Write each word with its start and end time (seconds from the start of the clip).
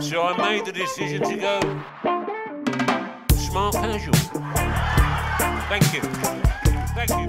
So 0.00 0.22
I 0.22 0.36
made 0.36 0.64
the 0.64 0.70
decision 0.70 1.22
to 1.22 1.36
go 1.36 1.58
smart 3.36 3.74
casual. 3.74 4.12
Thank 5.68 5.92
you. 5.92 6.00
Thank 6.94 7.10
you. 7.10 7.26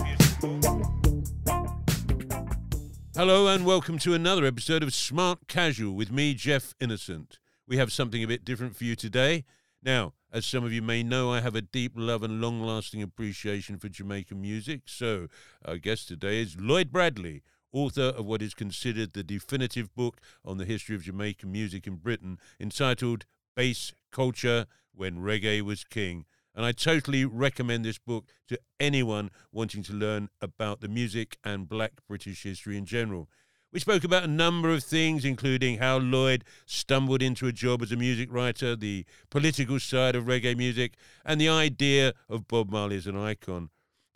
Hello 3.16 3.48
and 3.48 3.66
welcome 3.66 3.98
to 3.98 4.14
another 4.14 4.46
episode 4.46 4.84
of 4.84 4.94
Smart 4.94 5.48
Casual 5.48 5.96
with 5.96 6.12
me, 6.12 6.36
Jeff 6.36 6.76
Innocent. 6.80 7.40
We 7.68 7.78
have 7.78 7.92
something 7.92 8.24
a 8.24 8.28
bit 8.28 8.46
different 8.46 8.76
for 8.76 8.84
you 8.84 8.96
today. 8.96 9.46
Now, 9.82 10.14
as 10.32 10.46
some 10.46 10.64
of 10.64 10.72
you 10.72 10.84
may 10.84 11.02
know, 11.02 11.34
I 11.34 11.42
have 11.42 11.56
a 11.56 11.62
deep 11.62 11.94
love 11.96 12.22
and 12.22 12.40
long 12.40 12.62
lasting 12.62 13.02
appreciation 13.02 13.80
for 13.80 13.90
Jamaican 13.90 14.40
music. 14.40 14.82
So, 14.86 15.28
our 15.66 15.78
guest 15.78 16.08
today 16.08 16.40
is 16.40 16.56
Lloyd 16.56 16.92
Bradley, 16.92 17.42
author 17.72 18.14
of 18.18 18.26
what 18.26 18.42
is 18.42 18.54
considered 18.54 19.14
the 19.14 19.24
definitive 19.24 19.94
book 19.96 20.20
on 20.44 20.58
the 20.58 20.66
history 20.66 20.96
of 20.96 21.04
Jamaican 21.04 21.52
music 21.52 21.88
in 21.88 21.96
Britain, 21.96 22.40
entitled 22.60 23.26
Bass 23.56 23.94
Culture 24.12 24.66
When 24.94 25.18
Reggae 25.18 25.62
Was 25.62 25.84
King. 25.84 26.26
And 26.56 26.66
I 26.66 26.72
totally 26.72 27.26
recommend 27.26 27.86
this 27.86 28.00
book 28.00 28.26
to 28.48 28.60
anyone 28.80 29.30
wanting 29.52 29.84
to 29.84 29.94
learn 29.94 30.30
about 30.42 30.82
the 30.82 30.88
music 30.88 31.38
and 31.44 31.70
black 31.70 31.94
British 32.08 32.44
history 32.44 32.78
in 32.78 32.86
general. 32.86 33.30
We 33.72 33.80
spoke 33.80 34.04
about 34.04 34.24
a 34.24 34.28
number 34.28 34.72
of 34.72 34.84
things, 34.84 35.24
including 35.24 35.78
how 35.78 36.00
Lloyd 36.00 36.44
stumbled 36.66 37.22
into 37.22 37.46
a 37.46 37.52
job 37.52 37.84
as 37.84 37.92
a 37.92 37.96
music 37.96 38.34
writer, 38.34 38.76
the 38.76 39.06
political 39.30 39.80
side 39.80 40.16
of 40.16 40.26
reggae 40.26 40.58
music, 40.58 40.96
and 41.24 41.40
the 41.40 41.50
idea 41.50 42.14
of 42.28 42.48
Bob 42.48 42.72
Marley 42.72 42.98
as 42.98 43.06
an 43.06 43.16
icon, 43.16 43.70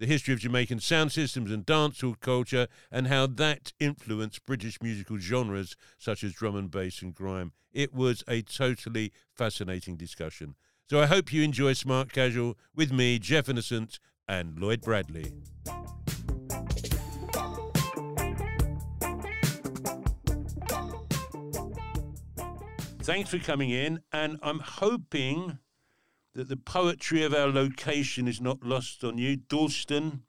the 0.04 0.08
history 0.08 0.34
of 0.34 0.40
Jamaican 0.42 0.82
sound 0.82 1.14
systems 1.14 1.50
and 1.50 1.66
dancehall 1.66 2.20
culture, 2.20 2.68
and 2.92 3.08
how 3.08 3.26
that 3.26 3.72
influenced 3.80 4.46
British 4.46 4.82
musical 4.82 5.18
genres 5.18 5.78
such 5.98 6.26
as 6.26 6.34
drum 6.34 6.58
and 6.58 6.70
bass 6.70 7.02
and 7.02 7.16
grime. 7.16 7.54
It 7.72 7.94
was 7.94 8.22
a 8.28 8.42
totally 8.42 9.14
fascinating 9.34 9.96
discussion. 9.96 10.56
So 10.90 11.00
I 11.00 11.06
hope 11.06 11.32
you 11.32 11.42
enjoy 11.42 11.72
Smart 11.72 12.12
Casual 12.12 12.58
with 12.76 12.92
me, 12.92 13.18
Jeff 13.18 13.48
Innocent, 13.48 13.98
and 14.28 14.60
Lloyd 14.60 14.82
Bradley. 14.82 15.32
Thanks 23.04 23.30
for 23.30 23.40
coming 23.40 23.70
in, 23.70 24.02
and 24.12 24.38
I'm 24.44 24.60
hoping 24.60 25.60
that 26.36 26.50
the 26.50 26.58
poetry 26.58 27.24
of 27.24 27.34
our 27.34 27.48
location 27.48 28.28
is 28.28 28.42
not 28.42 28.64
lost 28.64 29.04
on 29.04 29.18
you. 29.18 29.36
Dalston, 29.38 30.24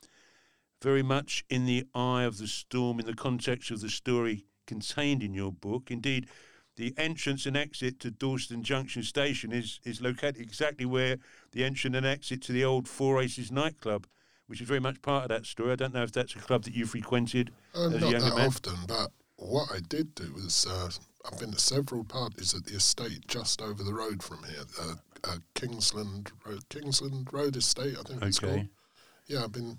very 0.83 1.03
much 1.03 1.45
in 1.49 1.65
the 1.67 1.85
eye 1.95 2.25
of 2.25 2.39
the 2.39 2.47
storm 2.47 3.01
in 3.01 3.07
the 3.07 3.15
context 3.15 3.71
of 3.71 3.81
the 3.81 3.89
story 3.89 4.45
contained 4.67 5.23
in 5.23 5.33
your 5.33 5.53
book. 5.53 5.91
Indeed, 5.91 6.29
the 6.77 6.93
entrance 6.99 7.47
and 7.47 7.57
exit 7.57 8.01
to 8.01 8.11
Dalston 8.11 8.63
Junction 8.63 9.03
Station 9.03 9.53
is, 9.53 9.81
is 9.85 10.01
located 10.03 10.41
exactly 10.41 10.85
where 10.85 11.17
the 11.53 11.65
entrance 11.65 11.97
and 11.97 12.05
exit 12.05 12.43
to 12.43 12.53
the 12.53 12.65
old 12.65 12.89
Four 12.89 13.23
Aces 13.23 13.51
nightclub, 13.53 14.07
which 14.47 14.61
is 14.61 14.69
very 14.69 14.81
much 14.81 15.01
part 15.01 15.23
of 15.23 15.29
that 15.31 15.47
story. 15.47 15.73
I 15.73 15.77
don't 15.77 15.95
know 15.95 16.03
if 16.03 16.13
that's 16.13 16.35
a 16.35 16.39
club 16.39 16.65
that 16.65 16.75
you 16.75 16.85
frequented 16.85 17.51
Uh, 17.75 17.87
as 17.87 17.95
a 17.95 18.01
not 18.01 18.11
younger 18.11 18.29
that 18.31 18.37
man. 18.37 18.47
often, 18.49 18.75
but 18.87 19.11
what 19.37 19.71
I 19.73 19.79
did 19.89 20.15
do 20.15 20.33
was 20.35 20.67
uh, 20.69 20.91
I've 21.25 21.39
been 21.39 21.53
to 21.53 21.59
several 21.59 22.05
parties 22.05 22.55
at 22.55 22.65
the 22.67 22.75
estate 22.75 23.27
just 23.29 23.63
over 23.63 23.83
the 23.83 23.95
road 23.95 24.23
from 24.23 24.43
here, 24.45 24.65
uh, 24.81 24.95
uh, 25.27 25.37
Kingsland 25.55 26.33
Road, 26.47 26.69
Kingsland 26.69 27.29
Road 27.33 27.57
Estate, 27.57 27.97
I 27.99 28.03
think 28.03 28.23
it's 28.23 28.39
called. 28.39 28.67
Yeah, 29.27 29.45
I've 29.45 29.53
been. 29.53 29.79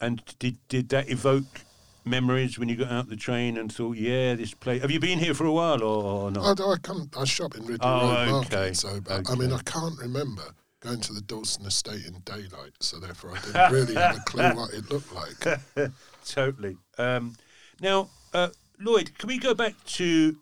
And 0.00 0.22
did 0.38 0.58
did 0.68 0.88
that 0.90 1.08
evoke 1.10 1.62
memories 2.04 2.58
when 2.58 2.68
you 2.68 2.76
got 2.76 2.92
out 2.92 3.08
the 3.08 3.16
train 3.16 3.56
and 3.56 3.72
thought, 3.72 3.96
yeah, 3.96 4.34
this 4.34 4.54
place? 4.54 4.82
Have 4.82 4.90
you 4.90 5.00
been 5.00 5.18
here 5.18 5.34
for 5.34 5.44
a 5.44 5.52
while 5.52 5.82
or, 5.82 6.24
or 6.24 6.30
not? 6.30 6.60
I, 6.60 6.72
I 6.72 6.76
come. 6.76 7.10
I 7.18 7.24
shop 7.24 7.56
in 7.56 7.62
Ridley 7.62 7.78
Oh, 7.80 8.00
Road 8.00 8.44
okay, 8.44 8.56
Market, 8.56 8.76
so 8.76 9.00
but, 9.00 9.30
I 9.30 9.34
mean. 9.34 9.52
I 9.52 9.60
can't 9.62 9.98
remember 9.98 10.44
going 10.80 11.00
to 11.00 11.12
the 11.12 11.22
Dawson 11.22 11.66
Estate 11.66 12.06
in 12.06 12.20
daylight, 12.24 12.72
so 12.80 12.98
therefore 12.98 13.32
I 13.36 13.40
didn't 13.40 13.72
really 13.72 13.94
have 13.94 14.16
a 14.16 14.20
clue 14.20 14.50
what 14.54 14.72
it 14.72 14.90
looked 14.90 15.12
like. 15.12 15.90
totally. 16.24 16.76
Um, 16.98 17.34
now, 17.80 18.10
uh, 18.32 18.50
Lloyd, 18.78 19.16
can 19.18 19.28
we 19.28 19.38
go 19.38 19.54
back 19.54 19.72
to 19.84 20.36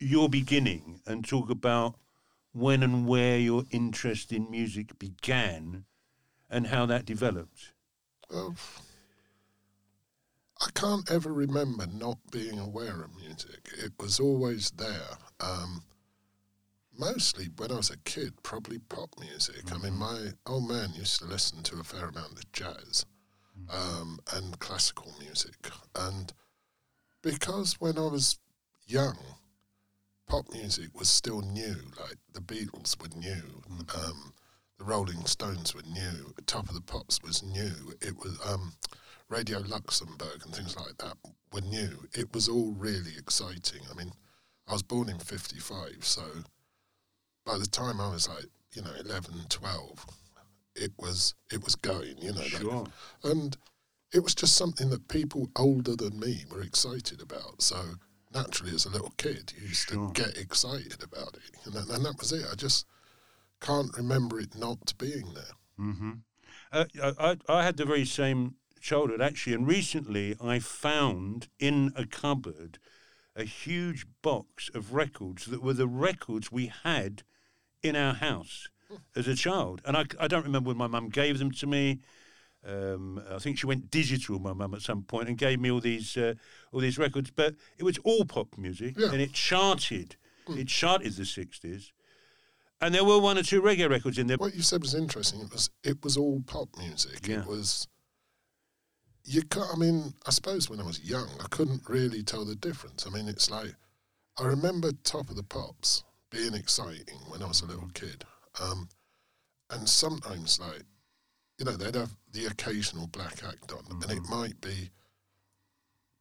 your 0.00 0.28
beginning 0.28 1.00
and 1.06 1.26
talk 1.26 1.50
about 1.50 1.94
when 2.52 2.82
and 2.82 3.06
where 3.06 3.38
your 3.38 3.64
interest 3.70 4.32
in 4.32 4.50
music 4.50 4.98
began 4.98 5.84
and 6.50 6.68
how 6.68 6.86
that 6.86 7.04
developed? 7.04 7.72
Well, 8.30 8.54
I 10.60 10.70
can't 10.74 11.10
ever 11.10 11.32
remember 11.32 11.86
not 11.86 12.18
being 12.30 12.58
aware 12.58 13.02
of 13.02 13.16
music. 13.16 13.70
It 13.78 13.92
was 14.00 14.18
always 14.18 14.70
there. 14.72 15.18
Um, 15.40 15.82
mostly 16.98 17.48
when 17.56 17.70
I 17.70 17.76
was 17.76 17.90
a 17.90 17.98
kid, 17.98 18.42
probably 18.42 18.78
pop 18.78 19.10
music. 19.20 19.72
I 19.72 19.78
mean, 19.78 19.96
my 19.96 20.30
old 20.46 20.68
man 20.68 20.90
used 20.94 21.20
to 21.20 21.26
listen 21.26 21.62
to 21.64 21.80
a 21.80 21.84
fair 21.84 22.08
amount 22.08 22.32
of 22.32 22.52
jazz 22.52 23.06
um, 23.72 24.18
and 24.34 24.58
classical 24.58 25.14
music. 25.20 25.70
And 25.94 26.32
because 27.22 27.80
when 27.80 27.98
I 27.98 28.06
was 28.06 28.38
young, 28.86 29.18
pop 30.28 30.46
music 30.52 30.88
was 30.98 31.08
still 31.08 31.40
new. 31.40 31.76
Like 32.00 32.16
the 32.32 32.40
Beatles 32.40 33.00
were 33.00 33.08
new. 33.18 33.62
Um, 33.94 34.32
the 34.78 34.84
Rolling 34.84 35.24
Stones 35.26 35.74
were 35.74 35.82
new. 35.82 36.34
Top 36.46 36.68
of 36.68 36.74
the 36.74 36.80
Pops 36.80 37.20
was 37.22 37.42
new. 37.42 37.92
It 38.00 38.16
was 38.18 38.38
um, 38.46 38.74
Radio 39.28 39.58
Luxembourg 39.60 40.42
and 40.44 40.54
things 40.54 40.76
like 40.76 40.96
that 40.98 41.16
were 41.52 41.62
new. 41.62 42.06
It 42.14 42.32
was 42.32 42.48
all 42.48 42.72
really 42.72 43.12
exciting. 43.18 43.82
I 43.90 43.94
mean, 43.94 44.12
I 44.68 44.72
was 44.72 44.82
born 44.82 45.08
in 45.08 45.18
'55, 45.18 45.98
so 46.04 46.22
by 47.44 47.58
the 47.58 47.66
time 47.66 48.00
I 48.00 48.10
was 48.10 48.28
like, 48.28 48.46
you 48.74 48.82
know, 48.82 48.92
11, 49.00 49.32
12, 49.48 50.06
it 50.76 50.92
was 50.98 51.34
it 51.50 51.64
was 51.64 51.74
going. 51.74 52.18
You 52.18 52.32
know, 52.32 52.40
like- 52.40 52.50
Sure. 52.50 52.86
and 53.24 53.56
it 54.12 54.20
was 54.20 54.34
just 54.34 54.56
something 54.56 54.90
that 54.90 55.08
people 55.08 55.48
older 55.56 55.96
than 55.96 56.20
me 56.20 56.44
were 56.50 56.62
excited 56.62 57.20
about. 57.20 57.62
So 57.62 57.94
naturally, 58.32 58.74
as 58.74 58.84
a 58.84 58.90
little 58.90 59.12
kid, 59.16 59.52
you 59.56 59.68
used 59.68 59.88
Sure. 59.88 60.08
to 60.08 60.12
get 60.12 60.36
excited 60.36 61.02
about 61.02 61.34
it, 61.34 61.56
and 61.64 61.74
that, 61.74 61.88
and 61.88 62.04
that 62.04 62.18
was 62.18 62.32
it. 62.32 62.44
I 62.50 62.54
just 62.54 62.86
can't 63.60 63.96
remember 63.96 64.38
it 64.40 64.54
not 64.56 64.92
being 64.98 65.34
there. 65.34 65.54
Mm-hmm. 65.78 66.12
Uh, 66.70 66.84
I, 67.02 67.12
I 67.18 67.36
I 67.48 67.64
had 67.64 67.76
the 67.76 67.84
very 67.84 68.04
same 68.04 68.56
childhood 68.80 69.20
actually, 69.20 69.54
and 69.54 69.66
recently 69.66 70.36
I 70.40 70.58
found 70.58 71.48
in 71.58 71.92
a 71.96 72.06
cupboard 72.06 72.78
a 73.34 73.44
huge 73.44 74.04
box 74.22 74.68
of 74.74 74.92
records 74.92 75.46
that 75.46 75.62
were 75.62 75.72
the 75.72 75.86
records 75.88 76.50
we 76.52 76.66
had 76.84 77.22
in 77.82 77.94
our 77.96 78.14
house 78.14 78.68
as 79.14 79.28
a 79.28 79.34
child, 79.34 79.80
and 79.84 79.96
I, 79.96 80.04
I 80.18 80.28
don't 80.28 80.44
remember 80.44 80.68
when 80.68 80.76
my 80.76 80.86
mum 80.88 81.08
gave 81.08 81.38
them 81.38 81.50
to 81.52 81.66
me. 81.66 82.00
Um, 82.66 83.22
I 83.30 83.38
think 83.38 83.58
she 83.58 83.66
went 83.66 83.90
digital, 83.90 84.38
my 84.38 84.52
mum, 84.52 84.74
at 84.74 84.82
some 84.82 85.02
point, 85.04 85.28
and 85.28 85.38
gave 85.38 85.60
me 85.60 85.70
all 85.70 85.80
these 85.80 86.16
uh, 86.16 86.34
all 86.72 86.80
these 86.80 86.98
records. 86.98 87.30
But 87.30 87.54
it 87.78 87.84
was 87.84 87.98
all 87.98 88.24
pop 88.24 88.48
music, 88.58 88.94
Yeah. 88.98 89.10
and 89.12 89.20
it 89.20 89.32
charted. 89.32 90.16
It 90.48 90.66
charted 90.68 91.12
the 91.14 91.24
sixties, 91.26 91.92
and 92.80 92.94
there 92.94 93.04
were 93.04 93.18
one 93.20 93.36
or 93.38 93.42
two 93.42 93.60
reggae 93.62 93.88
records 93.88 94.18
in 94.18 94.26
there. 94.26 94.38
What 94.38 94.54
you 94.54 94.62
said 94.62 94.80
was 94.82 94.94
interesting. 94.94 95.40
It 95.40 95.52
was 95.52 95.70
it 95.84 96.02
was 96.02 96.16
all 96.16 96.40
pop 96.46 96.68
music. 96.78 97.26
Yeah. 97.28 97.40
It 97.40 97.46
was. 97.46 97.86
You 99.24 99.42
can't, 99.42 99.68
I 99.72 99.76
mean, 99.76 100.14
I 100.26 100.30
suppose 100.30 100.70
when 100.70 100.80
I 100.80 100.84
was 100.84 101.00
young, 101.04 101.28
I 101.38 101.48
couldn't 101.48 101.82
really 101.86 102.22
tell 102.22 102.46
the 102.46 102.54
difference. 102.54 103.06
I 103.06 103.10
mean, 103.10 103.28
it's 103.28 103.50
like 103.50 103.74
I 104.38 104.44
remember 104.44 104.90
Top 105.04 105.28
of 105.28 105.36
the 105.36 105.42
Pops 105.42 106.02
being 106.30 106.54
exciting 106.54 107.18
when 107.28 107.42
I 107.42 107.46
was 107.46 107.60
a 107.60 107.66
little 107.66 107.90
kid, 107.92 108.24
um, 108.60 108.88
and 109.70 109.86
sometimes 109.88 110.58
like 110.58 110.84
you 111.58 111.64
know 111.64 111.72
they'd 111.72 111.94
have 111.94 112.14
the 112.32 112.46
occasional 112.46 113.06
black 113.08 113.42
act 113.46 113.72
on, 113.72 113.84
and 114.02 114.10
it 114.10 114.28
might 114.28 114.60
be 114.60 114.90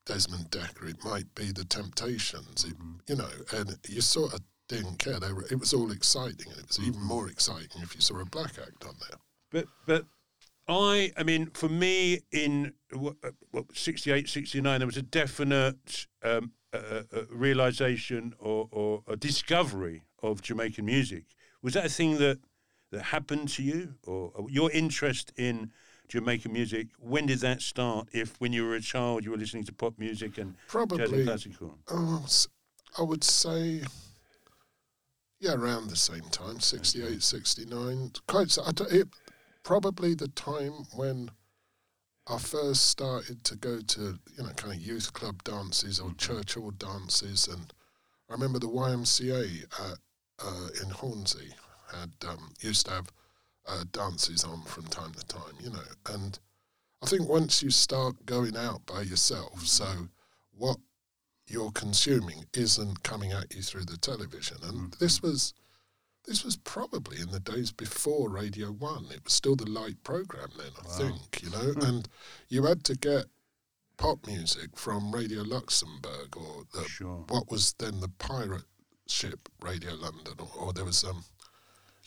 Desmond 0.05 0.49
Dekker, 0.49 0.89
it 0.89 1.03
might 1.03 1.33
be 1.35 1.51
the 1.51 1.65
Temptations, 1.65 2.63
it, 2.63 2.75
you 3.07 3.15
know, 3.15 3.29
and 3.53 3.77
you 3.87 4.01
sort 4.01 4.33
of 4.33 4.41
didn't 4.69 4.99
care. 4.99 5.19
They 5.19 5.33
were, 5.33 5.45
it 5.51 5.59
was 5.59 5.73
all 5.73 5.91
exciting, 5.91 6.49
and 6.49 6.59
it 6.59 6.67
was 6.67 6.79
even 6.79 7.01
more 7.01 7.27
exciting 7.27 7.81
if 7.81 7.93
you 7.93 8.01
saw 8.01 8.19
a 8.19 8.25
black 8.25 8.53
act 8.57 8.85
on 8.85 8.95
there. 9.09 9.19
But 9.51 9.65
but 9.85 10.05
I 10.67 11.11
I 11.17 11.23
mean 11.23 11.47
for 11.53 11.69
me 11.69 12.19
in 12.31 12.73
what, 12.93 13.15
uh, 13.23 13.31
what 13.51 13.65
68 13.75 14.29
69 14.29 14.79
there 14.79 14.87
was 14.87 14.97
a 14.97 15.01
definite 15.01 16.07
um, 16.23 16.51
uh, 16.73 17.03
uh, 17.13 17.21
realization 17.29 18.33
or, 18.39 18.67
or 18.71 19.03
a 19.07 19.15
discovery 19.15 20.03
of 20.21 20.41
Jamaican 20.41 20.85
music. 20.85 21.23
Was 21.61 21.73
that 21.73 21.85
a 21.85 21.89
thing 21.89 22.17
that 22.17 22.39
that 22.91 23.03
happened 23.03 23.49
to 23.49 23.63
you 23.63 23.95
or, 24.05 24.31
or 24.35 24.49
your 24.49 24.71
interest 24.71 25.31
in 25.37 25.71
Jamaican 26.07 26.53
music 26.53 26.87
when 26.99 27.25
did 27.25 27.39
that 27.39 27.61
start 27.61 28.07
if 28.13 28.39
when 28.39 28.53
you 28.53 28.63
were 28.63 28.75
a 28.75 28.81
child 28.81 29.25
you 29.25 29.31
were 29.31 29.37
listening 29.37 29.65
to 29.65 29.73
pop 29.73 29.99
music 29.99 30.37
and 30.37 30.53
jazz 30.55 30.81
and 30.81 30.87
Probably, 30.87 31.23
classical 31.25 31.77
um, 31.89 32.21
s- 32.23 32.47
I 32.97 33.03
would 33.03 33.23
say, 33.23 33.81
yeah, 35.39 35.53
around 35.53 35.89
the 35.89 35.95
same 35.95 36.23
time, 36.31 36.59
68, 36.59 37.21
69. 37.21 38.11
Quite, 38.27 38.57
it, 38.89 39.07
probably 39.61 40.15
the 40.15 40.29
time 40.29 40.87
when 40.95 41.29
I 42.27 42.39
first 42.39 42.87
started 42.87 43.43
to 43.43 43.55
go 43.55 43.79
to, 43.79 44.01
you 44.35 44.43
know, 44.43 44.49
kind 44.55 44.73
of 44.73 44.79
youth 44.79 45.13
club 45.13 45.43
dances 45.43 45.99
or 45.99 46.09
mm-hmm. 46.09 46.17
church 46.17 46.55
hall 46.55 46.71
dances. 46.71 47.47
And 47.47 47.71
I 48.29 48.33
remember 48.33 48.57
the 48.57 48.67
YMCA 48.67 49.63
at 49.91 49.97
uh, 50.43 50.67
in 50.83 50.89
Hornsey 50.89 51.53
had 51.93 52.11
um, 52.27 52.51
used 52.59 52.85
to 52.87 52.91
have 52.93 53.11
uh, 53.67 53.83
dances 53.91 54.43
on 54.43 54.61
from 54.63 54.85
time 54.85 55.13
to 55.13 55.25
time, 55.25 55.55
you 55.59 55.69
know. 55.69 55.79
And 56.09 56.39
I 57.01 57.05
think 57.07 57.27
once 57.27 57.61
you 57.61 57.69
start 57.69 58.25
going 58.25 58.55
out 58.57 58.85
by 58.85 59.01
yourself, 59.01 59.65
so 59.65 60.07
what 60.57 60.77
you're 61.47 61.71
consuming 61.71 62.45
isn't 62.53 63.03
coming 63.03 63.31
at 63.31 63.55
you 63.55 63.61
through 63.61 63.85
the 63.85 63.97
television. 63.97 64.57
And 64.63 64.93
this 64.99 65.21
was 65.21 65.53
this 66.25 66.43
was 66.43 66.57
probably 66.57 67.21
in 67.21 67.31
the 67.31 67.39
days 67.39 67.71
before 67.71 68.29
Radio 68.29 68.67
One. 68.67 69.05
It 69.11 69.23
was 69.23 69.31
still 69.33 69.55
the 69.55 69.69
light 69.69 70.03
program 70.03 70.49
then, 70.57 70.71
I 70.85 70.97
think, 70.97 71.41
you 71.41 71.49
know. 71.49 71.73
and 71.87 72.07
you 72.49 72.63
had 72.63 72.83
to 72.85 72.95
get 72.95 73.25
pop 73.97 74.27
music 74.27 74.75
from 74.75 75.11
Radio 75.13 75.41
Luxembourg 75.43 76.35
or 76.35 76.63
the, 76.73 76.83
Sure. 76.87 77.23
what 77.29 77.49
was 77.49 77.73
then 77.79 78.01
the 78.01 78.09
pirate 78.19 78.65
ship 79.07 79.47
Radio 79.61 79.93
London, 79.95 80.33
or, 80.39 80.49
or 80.65 80.73
there 80.73 80.83
was 80.85 81.03
um, 81.05 81.23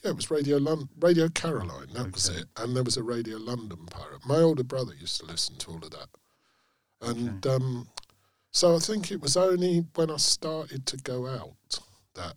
yeah, 0.03 0.11
it 0.11 0.17
was 0.17 0.31
Radio 0.31 0.57
Lon- 0.59 0.89
Radio 0.99 1.29
Caroline. 1.29 1.89
That 1.93 2.13
was 2.13 2.29
it, 2.29 2.47
and 2.57 2.75
there 2.75 2.83
was 2.85 2.97
a 2.97 3.03
Radio 3.03 3.37
London 3.39 3.87
pirate. 3.91 4.25
My 4.27 4.37
older 4.37 4.65
brother 4.65 4.95
used 4.99 5.21
to 5.21 5.27
listen 5.27 5.57
to 5.57 5.71
all 5.73 5.77
of 5.85 5.91
that, 5.91 6.09
and 7.03 7.47
um, 7.47 7.89
so 8.51 8.77
I 8.77 8.79
think 8.79 9.11
it 9.11 9.21
was 9.21 9.37
only 9.37 9.85
when 9.95 10.11
I 10.11 10.17
started 10.17 10.87
to 10.87 10.97
go 10.97 11.27
out 11.27 11.81
that 12.15 12.35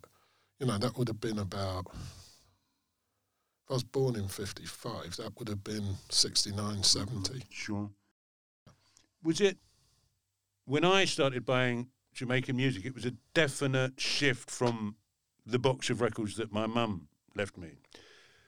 you 0.58 0.66
know 0.66 0.78
that 0.78 0.96
would 0.98 1.08
have 1.08 1.20
been 1.20 1.38
about. 1.38 1.86
If 1.92 3.70
I 3.70 3.74
was 3.74 3.84
born 3.84 4.16
in 4.16 4.28
'55, 4.28 5.16
that 5.16 5.38
would 5.38 5.48
have 5.48 5.64
been 5.64 5.96
69, 6.10 6.82
70. 6.82 7.44
Sure. 7.48 7.88
Was 9.22 9.40
it 9.40 9.56
when 10.66 10.84
I 10.84 11.06
started 11.06 11.46
buying 11.46 11.88
Jamaican 12.12 12.56
music? 12.56 12.84
It 12.84 12.94
was 12.94 13.06
a 13.06 13.14
definite 13.32 13.98
shift 13.98 14.50
from 14.50 14.96
the 15.46 15.58
box 15.58 15.88
of 15.88 16.02
records 16.02 16.36
that 16.36 16.52
my 16.52 16.66
mum 16.66 17.08
left 17.36 17.56
me. 17.56 17.72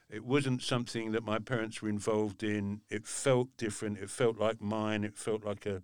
It 0.08 0.24
wasn't 0.24 0.62
something 0.62 1.12
that 1.12 1.24
my 1.24 1.38
parents 1.38 1.82
were 1.82 1.88
involved 1.88 2.42
in. 2.42 2.80
It 2.88 3.06
felt 3.06 3.56
different. 3.56 3.98
It 3.98 4.10
felt 4.10 4.38
like 4.38 4.62
mine. 4.62 5.02
It 5.02 5.18
felt 5.18 5.44
like 5.44 5.66
a 5.66 5.82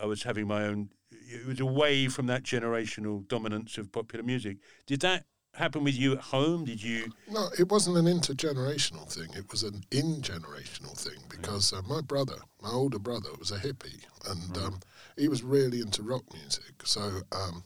I 0.00 0.06
was 0.06 0.22
having 0.22 0.46
my 0.46 0.64
own. 0.64 0.90
It 1.10 1.46
was 1.46 1.60
away 1.60 2.08
from 2.08 2.26
that 2.26 2.42
generational 2.42 3.26
dominance 3.28 3.78
of 3.78 3.92
popular 3.92 4.24
music. 4.24 4.58
Did 4.86 5.00
that 5.00 5.26
happen 5.54 5.84
with 5.84 5.94
you 5.94 6.14
at 6.14 6.20
home? 6.20 6.64
Did 6.64 6.82
you? 6.82 7.12
No, 7.30 7.48
it 7.58 7.70
wasn't 7.70 7.96
an 7.96 8.06
intergenerational 8.06 9.10
thing. 9.10 9.28
It 9.36 9.50
was 9.50 9.62
an 9.62 9.84
in-generational 9.90 10.98
thing 10.98 11.20
because 11.28 11.72
uh, 11.72 11.82
my 11.88 12.00
brother, 12.00 12.36
my 12.60 12.70
older 12.70 12.98
brother, 12.98 13.28
was 13.38 13.50
a 13.50 13.58
hippie, 13.58 14.04
and 14.28 14.56
um, 14.58 14.80
he 15.16 15.28
was 15.28 15.42
really 15.42 15.80
into 15.80 16.02
rock 16.02 16.24
music. 16.32 16.74
So 16.84 17.20
um, 17.30 17.64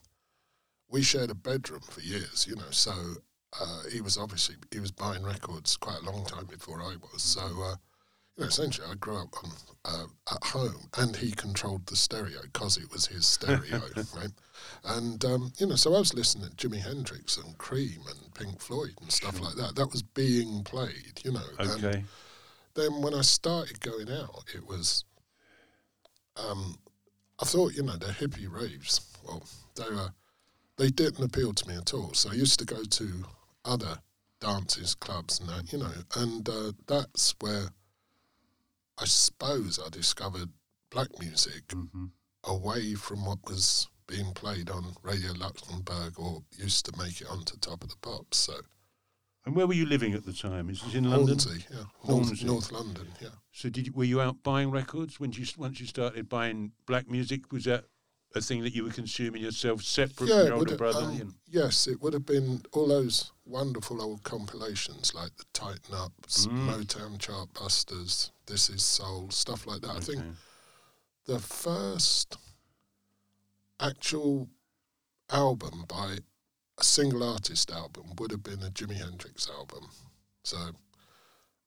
we 0.90 1.02
shared 1.02 1.30
a 1.30 1.34
bedroom 1.34 1.82
for 1.88 2.00
years, 2.00 2.46
you 2.48 2.56
know. 2.56 2.70
So 2.70 2.92
uh, 3.60 3.82
he 3.90 4.00
was 4.00 4.16
obviously 4.16 4.56
he 4.70 4.80
was 4.80 4.90
buying 4.90 5.22
records 5.24 5.76
quite 5.76 6.00
a 6.02 6.10
long 6.10 6.24
time 6.24 6.46
before 6.46 6.80
I 6.80 6.96
was. 7.12 7.22
So 7.22 7.40
uh, 7.40 7.76
you 8.36 8.44
know, 8.44 8.48
essentially, 8.48 8.86
I 8.88 8.94
grew 8.94 9.16
up 9.16 9.34
on 9.42 9.50
uh, 9.84 10.06
at 10.32 10.44
home, 10.44 10.88
and 10.96 11.16
he 11.16 11.32
controlled 11.32 11.86
the 11.86 11.96
stereo 11.96 12.40
because 12.42 12.76
it 12.76 12.90
was 12.92 13.06
his 13.06 13.26
stereo, 13.26 13.80
right? 14.16 14.30
And 14.84 15.24
um, 15.24 15.52
you 15.58 15.66
know, 15.66 15.76
so 15.76 15.94
I 15.94 15.98
was 15.98 16.14
listening 16.14 16.50
to 16.50 16.68
Jimi 16.68 16.80
Hendrix 16.80 17.36
and 17.36 17.56
Cream 17.58 18.00
and 18.08 18.34
Pink 18.34 18.60
Floyd 18.60 18.94
and 19.00 19.10
stuff 19.10 19.40
like 19.40 19.54
that. 19.56 19.74
That 19.76 19.90
was 19.90 20.02
being 20.02 20.62
played, 20.62 21.20
you 21.24 21.32
know. 21.32 21.46
And 21.58 21.84
Okay. 21.84 22.04
then 22.74 23.02
when 23.02 23.14
I 23.14 23.22
started 23.22 23.80
going 23.80 24.10
out, 24.10 24.44
it 24.54 24.66
was. 24.66 25.04
Um, 26.36 26.78
I 27.40 27.44
thought, 27.44 27.74
you 27.74 27.82
know, 27.82 27.96
the 27.96 28.06
hippie 28.06 28.50
raves. 28.50 29.00
Well, 29.24 29.42
they 29.76 29.94
were, 29.94 30.10
they 30.76 30.90
didn't 30.90 31.24
appeal 31.24 31.52
to 31.52 31.68
me 31.68 31.76
at 31.76 31.92
all. 31.94 32.12
So 32.14 32.30
I 32.30 32.34
used 32.34 32.58
to 32.60 32.64
go 32.64 32.82
to 32.84 33.24
other 33.64 33.98
dances, 34.40 34.94
clubs, 34.94 35.40
and 35.40 35.48
that, 35.48 35.72
you 35.72 35.78
know, 35.78 35.92
and 36.16 36.48
uh, 36.48 36.72
that's 36.86 37.34
where 37.40 37.68
I 38.98 39.04
suppose 39.04 39.78
I 39.84 39.88
discovered 39.90 40.50
black 40.90 41.08
music 41.18 41.70
hmm 41.72 42.06
away 42.44 42.94
from 42.94 43.24
what 43.24 43.38
was 43.46 43.88
being 44.06 44.32
played 44.32 44.70
on 44.70 44.94
Radio 45.02 45.32
Luxembourg 45.32 46.18
or 46.18 46.42
used 46.56 46.86
to 46.86 46.96
make 46.96 47.20
it 47.20 47.26
onto 47.28 47.56
Top 47.58 47.82
of 47.82 47.90
the 47.90 47.96
Pops. 48.00 48.38
So 48.38 48.54
And 49.44 49.54
where 49.54 49.66
were 49.66 49.74
you 49.74 49.86
living 49.86 50.14
at 50.14 50.24
the 50.24 50.32
time? 50.32 50.70
Is 50.70 50.82
it 50.82 50.94
in 50.94 51.10
London? 51.10 51.38
Hornsey, 51.38 51.66
yeah, 51.70 51.84
North, 52.08 52.42
North 52.42 52.72
London, 52.72 53.08
yeah. 53.20 53.28
So 53.52 53.68
did 53.68 53.88
you, 53.88 53.92
were 53.92 54.04
you 54.04 54.20
out 54.20 54.42
buying 54.42 54.70
records 54.70 55.20
when 55.20 55.32
you 55.32 55.44
once 55.58 55.80
you 55.80 55.86
started 55.86 56.28
buying 56.28 56.72
black 56.86 57.10
music? 57.10 57.52
Was 57.52 57.64
that 57.64 57.84
a 58.38 58.40
thing 58.40 58.62
that 58.62 58.74
you 58.74 58.84
were 58.84 58.90
consuming 58.90 59.42
yourself 59.42 59.82
separate 59.82 60.16
from 60.16 60.46
your 60.46 60.54
older 60.54 60.76
brother? 60.76 61.00
um, 61.00 61.20
and- 61.20 61.34
yes, 61.46 61.86
it 61.86 62.00
would 62.00 62.12
have 62.14 62.24
been 62.26 62.62
all 62.72 62.88
those 62.88 63.32
wonderful 63.44 64.00
old 64.02 64.22
compilations 64.22 65.14
like 65.14 65.36
the 65.36 65.44
Tighten 65.52 65.94
Ups, 65.94 66.46
Mm. 66.46 66.66
Motown 66.68 67.18
Chartbusters, 67.18 68.30
This 68.46 68.68
Is 68.70 68.82
Soul, 68.82 69.30
stuff 69.30 69.66
like 69.66 69.80
that. 69.82 69.90
I 69.90 70.00
think 70.00 70.22
the 71.26 71.38
first 71.38 72.36
actual 73.80 74.48
album 75.30 75.84
by 75.88 76.18
a 76.78 76.84
single 76.84 77.22
artist 77.22 77.70
album 77.70 78.12
would 78.18 78.30
have 78.30 78.42
been 78.42 78.62
a 78.62 78.70
Jimi 78.70 78.94
Hendrix 78.96 79.48
album. 79.50 79.88
So 80.42 80.56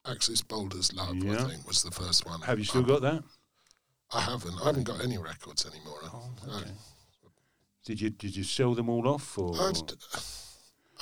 Axis 0.05 0.41
Bold 0.41 0.73
as 0.75 0.93
Love, 0.93 1.15
Yeah. 1.17 1.43
I 1.45 1.49
think, 1.49 1.67
was 1.67 1.83
the 1.83 1.91
first 1.91 2.25
one. 2.25 2.41
Have 2.41 2.59
you 2.59 2.65
still 2.65 2.83
I, 2.83 2.87
got 2.87 3.01
that? 3.01 3.23
I 4.13 4.21
haven't. 4.21 4.55
I 4.61 4.65
haven't 4.65 4.83
got 4.83 5.03
any 5.03 5.17
records 5.17 5.65
anymore. 5.65 5.99
No. 6.03 6.53
okay. 6.57 6.71
Did 7.85 8.01
you 8.01 8.09
did 8.09 8.35
you 8.35 8.43
sell 8.43 8.73
them 8.75 8.89
all 8.89 9.07
off 9.07 9.37
or? 9.37 9.55
I'd, 9.59 9.93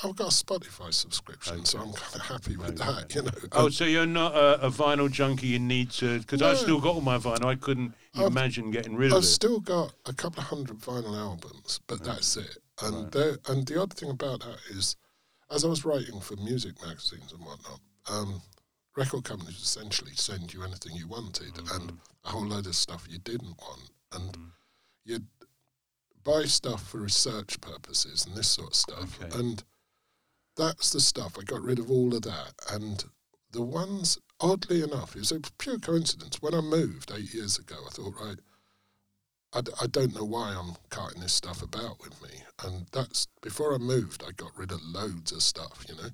I've 0.01 0.15
got 0.15 0.27
a 0.27 0.31
Spotify 0.45 0.93
subscription, 0.93 1.65
so 1.65 1.79
I'm 1.79 1.91
kind 1.91 2.15
of 2.15 2.21
happy 2.21 2.55
with 2.55 2.79
Okay. 2.81 2.91
that. 3.01 3.15
You 3.15 3.23
know. 3.23 3.31
Oh, 3.51 3.65
Um, 3.65 3.71
so 3.71 3.83
you're 3.83 4.05
not 4.05 4.33
a, 4.33 4.61
a 4.67 4.69
vinyl 4.69 5.11
junkie 5.11 5.47
you 5.47 5.59
need 5.59 5.91
to? 5.91 6.19
Because 6.19 6.41
I've 6.41 6.57
still 6.57 6.79
got 6.79 6.95
all 6.95 7.01
my 7.01 7.17
vinyl. 7.17 7.45
I 7.45 7.55
couldn't 7.55 7.93
I've- 8.15 8.25
imagine 8.25 8.71
getting 8.71 8.95
rid 8.95 9.07
of 9.11 9.15
it. 9.15 9.17
I've 9.17 9.25
still 9.25 9.59
got 9.59 9.93
a 10.05 10.13
couple 10.13 10.39
of 10.41 10.45
hundred 10.47 10.79
vinyl 10.79 11.17
albums, 11.17 11.81
but 11.87 12.01
that's 12.03 12.37
it. 12.37 12.57
And 12.81 13.13
Right. 13.13 13.37
and 13.49 13.67
the 13.67 13.81
odd 13.81 13.93
thing 13.93 14.09
about 14.11 14.39
that 14.41 14.57
is, 14.69 14.95
as 15.51 15.65
I 15.65 15.67
was 15.67 15.83
writing 15.83 16.21
for 16.21 16.37
music 16.37 16.81
magazines 16.81 17.33
and 17.33 17.41
whatnot, 17.43 17.81
um, 18.09 18.41
record 18.99 19.23
companies 19.23 19.61
essentially 19.61 20.11
send 20.15 20.53
you 20.53 20.61
anything 20.63 20.93
you 20.95 21.07
wanted 21.07 21.57
and 21.73 21.97
a 22.25 22.29
whole 22.29 22.45
load 22.45 22.67
of 22.67 22.75
stuff 22.75 23.07
you 23.09 23.17
didn't 23.19 23.57
want, 23.57 23.89
and 24.11 24.33
Mm. 24.33 24.51
you'd 25.05 25.27
buy 26.23 26.43
stuff 26.45 26.85
for 26.89 26.99
research 26.99 27.59
purposes 27.61 28.25
and 28.25 28.35
this 28.35 28.49
sort 28.51 28.69
of 28.71 28.75
stuff, 28.75 29.21
Okay. 29.21 29.39
and 29.39 29.63
that's 30.57 30.89
the 30.91 30.99
stuff. 30.99 31.37
I 31.39 31.43
got 31.43 31.61
rid 31.61 31.79
of 31.79 31.89
all 31.89 32.13
of 32.13 32.23
that, 32.23 32.53
and 32.69 33.05
the 33.51 33.61
ones, 33.61 34.17
oddly 34.41 34.81
enough, 34.83 35.15
it 35.15 35.19
was 35.19 35.31
a 35.31 35.39
pure 35.39 35.79
coincidence. 35.79 36.41
When 36.41 36.53
I 36.53 36.59
moved 36.61 37.09
eight 37.11 37.33
years 37.33 37.57
ago, 37.57 37.77
I 37.87 37.89
thought, 37.91 38.15
right, 38.19 38.39
I, 39.53 39.61
d- 39.61 39.71
I 39.81 39.87
don't 39.87 40.13
know 40.13 40.25
why 40.25 40.53
I'm 40.53 40.75
carting 40.89 41.21
this 41.21 41.33
stuff 41.33 41.63
about 41.63 42.01
with 42.01 42.21
me. 42.21 42.43
And 42.63 42.85
that's 42.91 43.27
before 43.41 43.73
I 43.73 43.77
moved, 43.79 44.23
I 44.23 44.31
got 44.31 44.55
rid 44.57 44.71
of 44.71 44.83
loads 44.83 45.31
of 45.31 45.41
stuff, 45.41 45.85
you 45.87 45.95
know. 45.95 46.09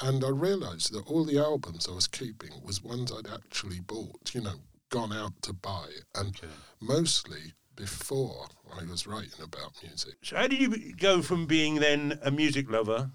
And 0.00 0.24
I 0.24 0.28
realised 0.28 0.92
that 0.92 1.06
all 1.06 1.24
the 1.24 1.38
albums 1.38 1.88
I 1.88 1.92
was 1.94 2.06
keeping 2.08 2.50
was 2.64 2.82
ones 2.82 3.12
I'd 3.12 3.32
actually 3.32 3.80
bought, 3.80 4.34
you 4.34 4.40
know, 4.40 4.60
gone 4.90 5.12
out 5.12 5.40
to 5.42 5.52
buy, 5.52 5.86
and 6.14 6.28
Okay. 6.36 6.52
mostly 6.80 7.54
before 7.76 8.46
I 8.80 8.84
was 8.84 9.06
writing 9.06 9.42
about 9.42 9.72
music. 9.82 10.14
So 10.22 10.36
how 10.36 10.46
did 10.46 10.60
you 10.60 10.94
go 10.94 11.22
from 11.22 11.46
being 11.46 11.76
then 11.76 12.18
a 12.22 12.30
music 12.30 12.70
lover 12.70 13.10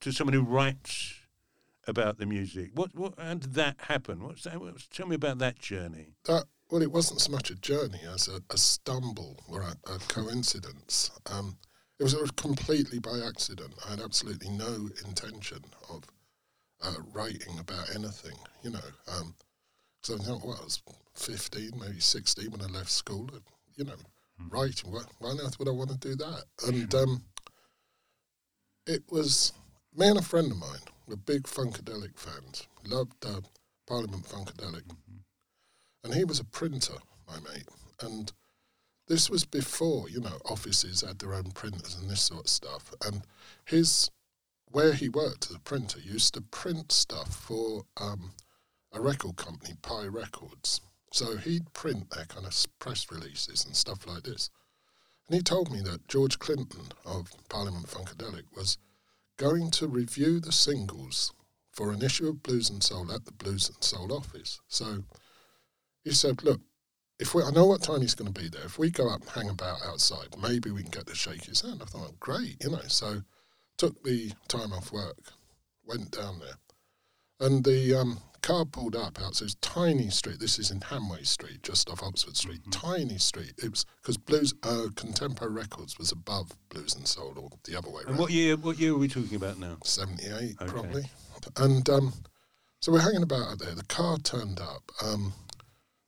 to 0.00 0.12
someone 0.12 0.34
who 0.34 0.42
writes 0.42 1.14
about 1.86 2.18
the 2.18 2.26
music? 2.26 2.70
What 2.74 2.94
what 2.94 3.14
how 3.18 3.34
did 3.34 3.54
that 3.54 3.76
happen? 3.82 4.22
What's 4.22 4.44
that? 4.44 4.60
What's, 4.60 4.86
tell 4.88 5.06
me 5.06 5.16
about 5.16 5.38
that 5.38 5.58
journey. 5.58 6.14
That 6.24 6.44
well, 6.70 6.82
it 6.82 6.92
wasn't 6.92 7.20
so 7.20 7.32
much 7.32 7.50
a 7.50 7.56
journey 7.56 8.00
as 8.12 8.28
a, 8.28 8.40
a 8.50 8.56
stumble 8.56 9.40
or 9.48 9.62
a, 9.62 9.76
a 9.92 9.98
coincidence. 10.08 11.10
Um, 11.26 11.58
it 12.00 12.20
was 12.20 12.30
completely 12.32 12.98
by 12.98 13.20
accident. 13.26 13.72
I 13.86 13.90
had 13.90 14.00
absolutely 14.00 14.50
no 14.50 14.88
intention 15.06 15.60
of 15.88 16.04
uh, 16.82 16.94
writing 17.12 17.58
about 17.58 17.94
anything, 17.94 18.36
you 18.62 18.70
know. 18.70 18.78
Um, 19.12 19.34
so 20.02 20.14
I 20.14 20.18
thought, 20.18 20.44
well, 20.44 20.58
I 20.60 20.64
was 20.64 20.82
15, 21.14 21.72
maybe 21.78 22.00
16 22.00 22.50
when 22.50 22.62
I 22.62 22.66
left 22.66 22.90
school. 22.90 23.28
and, 23.32 23.42
You 23.76 23.84
know, 23.84 23.96
writing. 24.48 24.90
Why, 24.90 25.02
why 25.18 25.30
on 25.30 25.40
earth 25.40 25.58
would 25.58 25.68
I 25.68 25.72
want 25.72 25.90
to 25.90 25.98
do 25.98 26.16
that? 26.16 26.44
And 26.66 26.94
um, 26.94 27.22
it 28.86 29.02
was 29.10 29.52
me 29.94 30.08
and 30.08 30.18
a 30.18 30.22
friend 30.22 30.50
of 30.50 30.58
mine 30.58 30.80
were 31.06 31.16
big 31.16 31.42
Funkadelic 31.42 32.18
fans. 32.18 32.66
Loved 32.86 33.26
uh, 33.26 33.40
Parliament 33.86 34.24
Funkadelic 34.24 34.84
and 36.04 36.14
he 36.14 36.24
was 36.24 36.40
a 36.40 36.44
printer, 36.44 36.94
my 37.28 37.38
mate. 37.40 37.68
And 38.00 38.32
this 39.10 39.28
was 39.28 39.44
before, 39.44 40.08
you 40.08 40.20
know, 40.20 40.38
offices 40.44 41.00
had 41.00 41.18
their 41.18 41.34
own 41.34 41.50
printers 41.50 41.96
and 42.00 42.08
this 42.08 42.22
sort 42.22 42.44
of 42.44 42.48
stuff. 42.48 42.94
And 43.04 43.22
his, 43.64 44.08
where 44.70 44.92
he 44.92 45.08
worked 45.08 45.50
as 45.50 45.56
a 45.56 45.58
printer, 45.58 45.98
used 45.98 46.34
to 46.34 46.40
print 46.40 46.92
stuff 46.92 47.34
for 47.34 47.82
um, 47.96 48.30
a 48.92 49.00
record 49.00 49.34
company, 49.34 49.74
Pye 49.82 50.06
Records. 50.06 50.80
So 51.12 51.36
he'd 51.36 51.72
print 51.72 52.10
their 52.10 52.26
kind 52.26 52.46
of 52.46 52.54
press 52.78 53.10
releases 53.10 53.64
and 53.64 53.74
stuff 53.74 54.06
like 54.06 54.22
this. 54.22 54.48
And 55.26 55.34
he 55.34 55.42
told 55.42 55.72
me 55.72 55.80
that 55.80 56.06
George 56.06 56.38
Clinton 56.38 56.92
of 57.04 57.32
Parliament 57.48 57.88
Funkadelic 57.88 58.44
was 58.54 58.78
going 59.38 59.72
to 59.72 59.88
review 59.88 60.38
the 60.38 60.52
singles 60.52 61.32
for 61.72 61.90
an 61.90 62.00
issue 62.00 62.28
of 62.28 62.44
Blues 62.44 62.70
and 62.70 62.80
Soul 62.80 63.10
at 63.10 63.24
the 63.24 63.32
Blues 63.32 63.68
and 63.68 63.82
Soul 63.82 64.12
office. 64.12 64.60
So 64.68 65.02
he 66.04 66.12
said, 66.12 66.44
Look, 66.44 66.60
if 67.20 67.34
we, 67.34 67.42
I 67.42 67.50
know 67.50 67.66
what 67.66 67.82
time 67.82 68.00
he's 68.00 68.14
going 68.14 68.32
to 68.32 68.40
be 68.40 68.48
there. 68.48 68.64
If 68.64 68.78
we 68.78 68.90
go 68.90 69.08
up 69.08 69.20
and 69.20 69.30
hang 69.30 69.48
about 69.50 69.78
outside, 69.86 70.28
maybe 70.40 70.70
we 70.70 70.82
can 70.82 70.90
get 70.90 71.06
to 71.06 71.14
shake 71.14 71.44
his 71.44 71.60
hand. 71.60 71.80
I 71.82 71.84
thought, 71.86 72.18
great, 72.18 72.56
you 72.64 72.70
know. 72.70 72.80
So 72.88 73.22
took 73.76 74.02
the 74.02 74.32
time 74.48 74.72
off 74.72 74.92
work, 74.92 75.18
went 75.86 76.10
down 76.10 76.40
there, 76.40 77.46
and 77.46 77.62
the 77.64 77.94
um, 77.94 78.18
car 78.42 78.64
pulled 78.64 78.96
up 78.96 79.20
out. 79.20 79.36
So 79.36 79.44
it's 79.44 79.54
tiny 79.56 80.08
street. 80.10 80.40
This 80.40 80.58
is 80.58 80.70
in 80.70 80.80
Hanway 80.80 81.26
Street, 81.26 81.62
just 81.62 81.88
off 81.90 82.02
Oxford 82.02 82.36
Street. 82.36 82.60
Mm-hmm. 82.62 82.70
Tiny 82.70 83.18
street. 83.18 83.52
It 83.62 83.70
was 83.70 83.84
because 84.02 84.16
Blues 84.16 84.54
uh, 84.62 84.86
Contemporary 84.96 85.52
Records 85.52 85.98
was 85.98 86.12
above 86.12 86.52
Blues 86.70 86.94
and 86.94 87.06
Soul, 87.06 87.34
or 87.36 87.50
the 87.64 87.76
other 87.76 87.90
way 87.90 88.00
And 88.02 88.10
around. 88.10 88.18
what 88.18 88.30
year? 88.30 88.56
What 88.56 88.78
year 88.78 88.92
are 88.94 88.98
we 88.98 89.08
talking 89.08 89.36
about 89.36 89.58
now? 89.58 89.76
78 89.84 90.56
Okay. 90.60 90.70
probably. 90.70 91.02
And 91.56 91.88
um, 91.88 92.12
so 92.80 92.92
we're 92.92 93.00
hanging 93.00 93.22
about 93.22 93.52
out 93.52 93.58
there. 93.58 93.74
The 93.74 93.84
car 93.84 94.16
turned 94.18 94.58
up. 94.60 94.90
Um, 95.04 95.32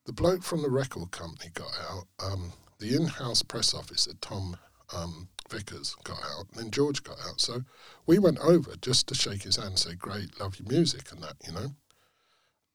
the 0.06 0.12
bloke 0.12 0.42
from 0.42 0.62
the 0.62 0.71
record 0.71 1.11
company 1.11 1.50
got 1.54 1.73
out. 1.90 2.04
Um, 2.25 2.52
the 2.78 2.97
in-house 2.97 3.42
press 3.42 3.75
officer, 3.75 4.12
Tom 4.21 4.56
um, 4.94 5.28
Vickers, 5.49 5.94
got 6.02 6.18
out. 6.18 6.47
And 6.52 6.64
then 6.64 6.71
George 6.71 7.02
got 7.04 7.18
out. 7.28 7.40
So 7.40 7.62
we 8.06 8.18
went 8.18 8.38
over 8.40 8.75
just 8.80 9.06
to 9.09 9.14
shake 9.14 9.44
his 9.44 9.56
hand 9.56 9.68
and 9.68 9.78
say, 9.78 9.94
great, 9.94 10.40
love 10.40 10.59
your 10.59 10.68
music 10.68 11.12
and 11.12 11.23
that, 11.23 11.37
you 11.47 11.52
know. 11.52 11.68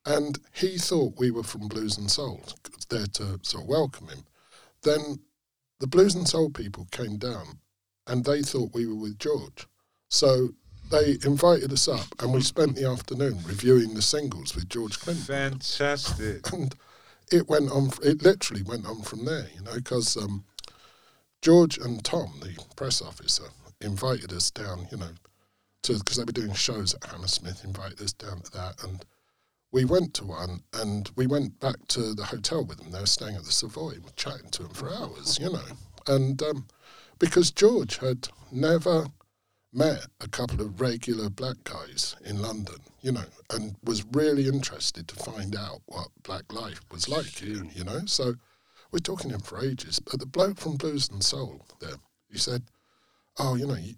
And 0.05 0.39
he 0.53 0.77
thought 0.77 1.19
we 1.19 1.31
were 1.31 1.43
from 1.43 1.67
Blues 1.67 1.97
and 1.97 2.09
Soul, 2.09 2.41
there 2.89 3.07
to 3.07 3.39
sort 3.41 3.63
of 3.63 3.69
welcome 3.69 4.07
him. 4.07 4.23
Then 4.83 5.19
the 5.79 5.87
Blues 5.87 6.15
and 6.15 6.27
Soul 6.27 6.49
people 6.49 6.87
came 6.91 7.17
down 7.17 7.59
and 8.07 8.23
they 8.23 8.41
thought 8.41 8.73
we 8.73 8.87
were 8.87 8.95
with 8.95 9.19
George. 9.19 9.67
So 10.07 10.51
they 10.89 11.17
invited 11.25 11.73
us 11.73 11.89
up 11.89 12.07
and 12.21 12.33
we 12.33 12.41
spent 12.41 12.75
the 12.75 12.89
afternoon 12.89 13.39
reviewing 13.45 13.93
the 13.93 14.01
singles 14.01 14.55
with 14.55 14.69
George 14.69 14.97
Clinton. 14.99 15.25
Fantastic. 15.25 16.53
And 16.53 16.73
it 17.31 17.47
went 17.47 17.71
on, 17.71 17.91
it 18.03 18.23
literally 18.23 18.63
went 18.63 18.85
on 18.85 19.01
from 19.01 19.25
there, 19.25 19.47
you 19.55 19.61
know, 19.61 19.75
because 19.75 20.17
um, 20.17 20.45
George 21.41 21.77
and 21.77 22.03
Tom, 22.03 22.39
the 22.41 22.57
press 22.75 23.01
officer, 23.01 23.45
invited 23.81 24.33
us 24.33 24.49
down, 24.51 24.87
you 24.91 24.97
know, 24.97 25.11
to 25.83 25.93
because 25.93 26.17
they 26.17 26.23
were 26.23 26.31
doing 26.31 26.53
shows 26.53 26.93
at 26.95 27.05
Hammersmith, 27.05 27.63
invited 27.63 28.01
us 28.01 28.13
down 28.13 28.41
to 28.41 28.51
that. 28.51 28.83
And 28.83 29.05
we 29.71 29.85
went 29.85 30.13
to 30.15 30.25
one 30.25 30.63
and 30.73 31.09
we 31.15 31.27
went 31.27 31.59
back 31.59 31.75
to 31.89 32.13
the 32.13 32.25
hotel 32.25 32.65
with 32.65 32.77
them. 32.77 32.91
They 32.91 32.99
were 32.99 33.05
staying 33.05 33.35
at 33.35 33.43
the 33.43 33.51
Savoy, 33.51 33.93
we 33.93 33.99
were 33.99 34.09
chatting 34.15 34.49
to 34.51 34.63
them 34.63 34.73
for 34.73 34.93
hours, 34.93 35.37
you 35.39 35.51
know. 35.51 35.63
And 36.07 36.41
um, 36.41 36.67
because 37.19 37.51
George 37.51 37.97
had 37.97 38.29
never 38.51 39.07
met 39.73 40.07
a 40.21 40.29
couple 40.29 40.61
of 40.61 40.79
regular 40.79 41.29
black 41.29 41.57
guys 41.63 42.15
in 42.25 42.41
London, 42.41 42.77
you 43.07 43.13
know, 43.13 43.23
and 43.51 43.73
was 43.85 44.03
really 44.11 44.49
interested 44.49 45.07
to 45.07 45.15
find 45.15 45.55
out 45.55 45.79
what 45.85 46.09
black 46.23 46.51
life 46.51 46.81
was 46.91 47.07
like 47.07 47.41
you 47.41 47.63
know. 47.85 48.01
So 48.05 48.33
we're 48.91 48.99
talking 48.99 49.31
him 49.31 49.39
for 49.39 49.63
ages. 49.63 49.97
But 49.97 50.19
the 50.19 50.25
bloke 50.25 50.57
from 50.57 50.75
Blues 50.75 51.07
and 51.07 51.23
Soul 51.23 51.65
there, 51.79 51.95
he 52.29 52.37
said, 52.37 52.63
"Oh, 53.39 53.55
you 53.55 53.65
know, 53.65 53.75
you, 53.75 53.93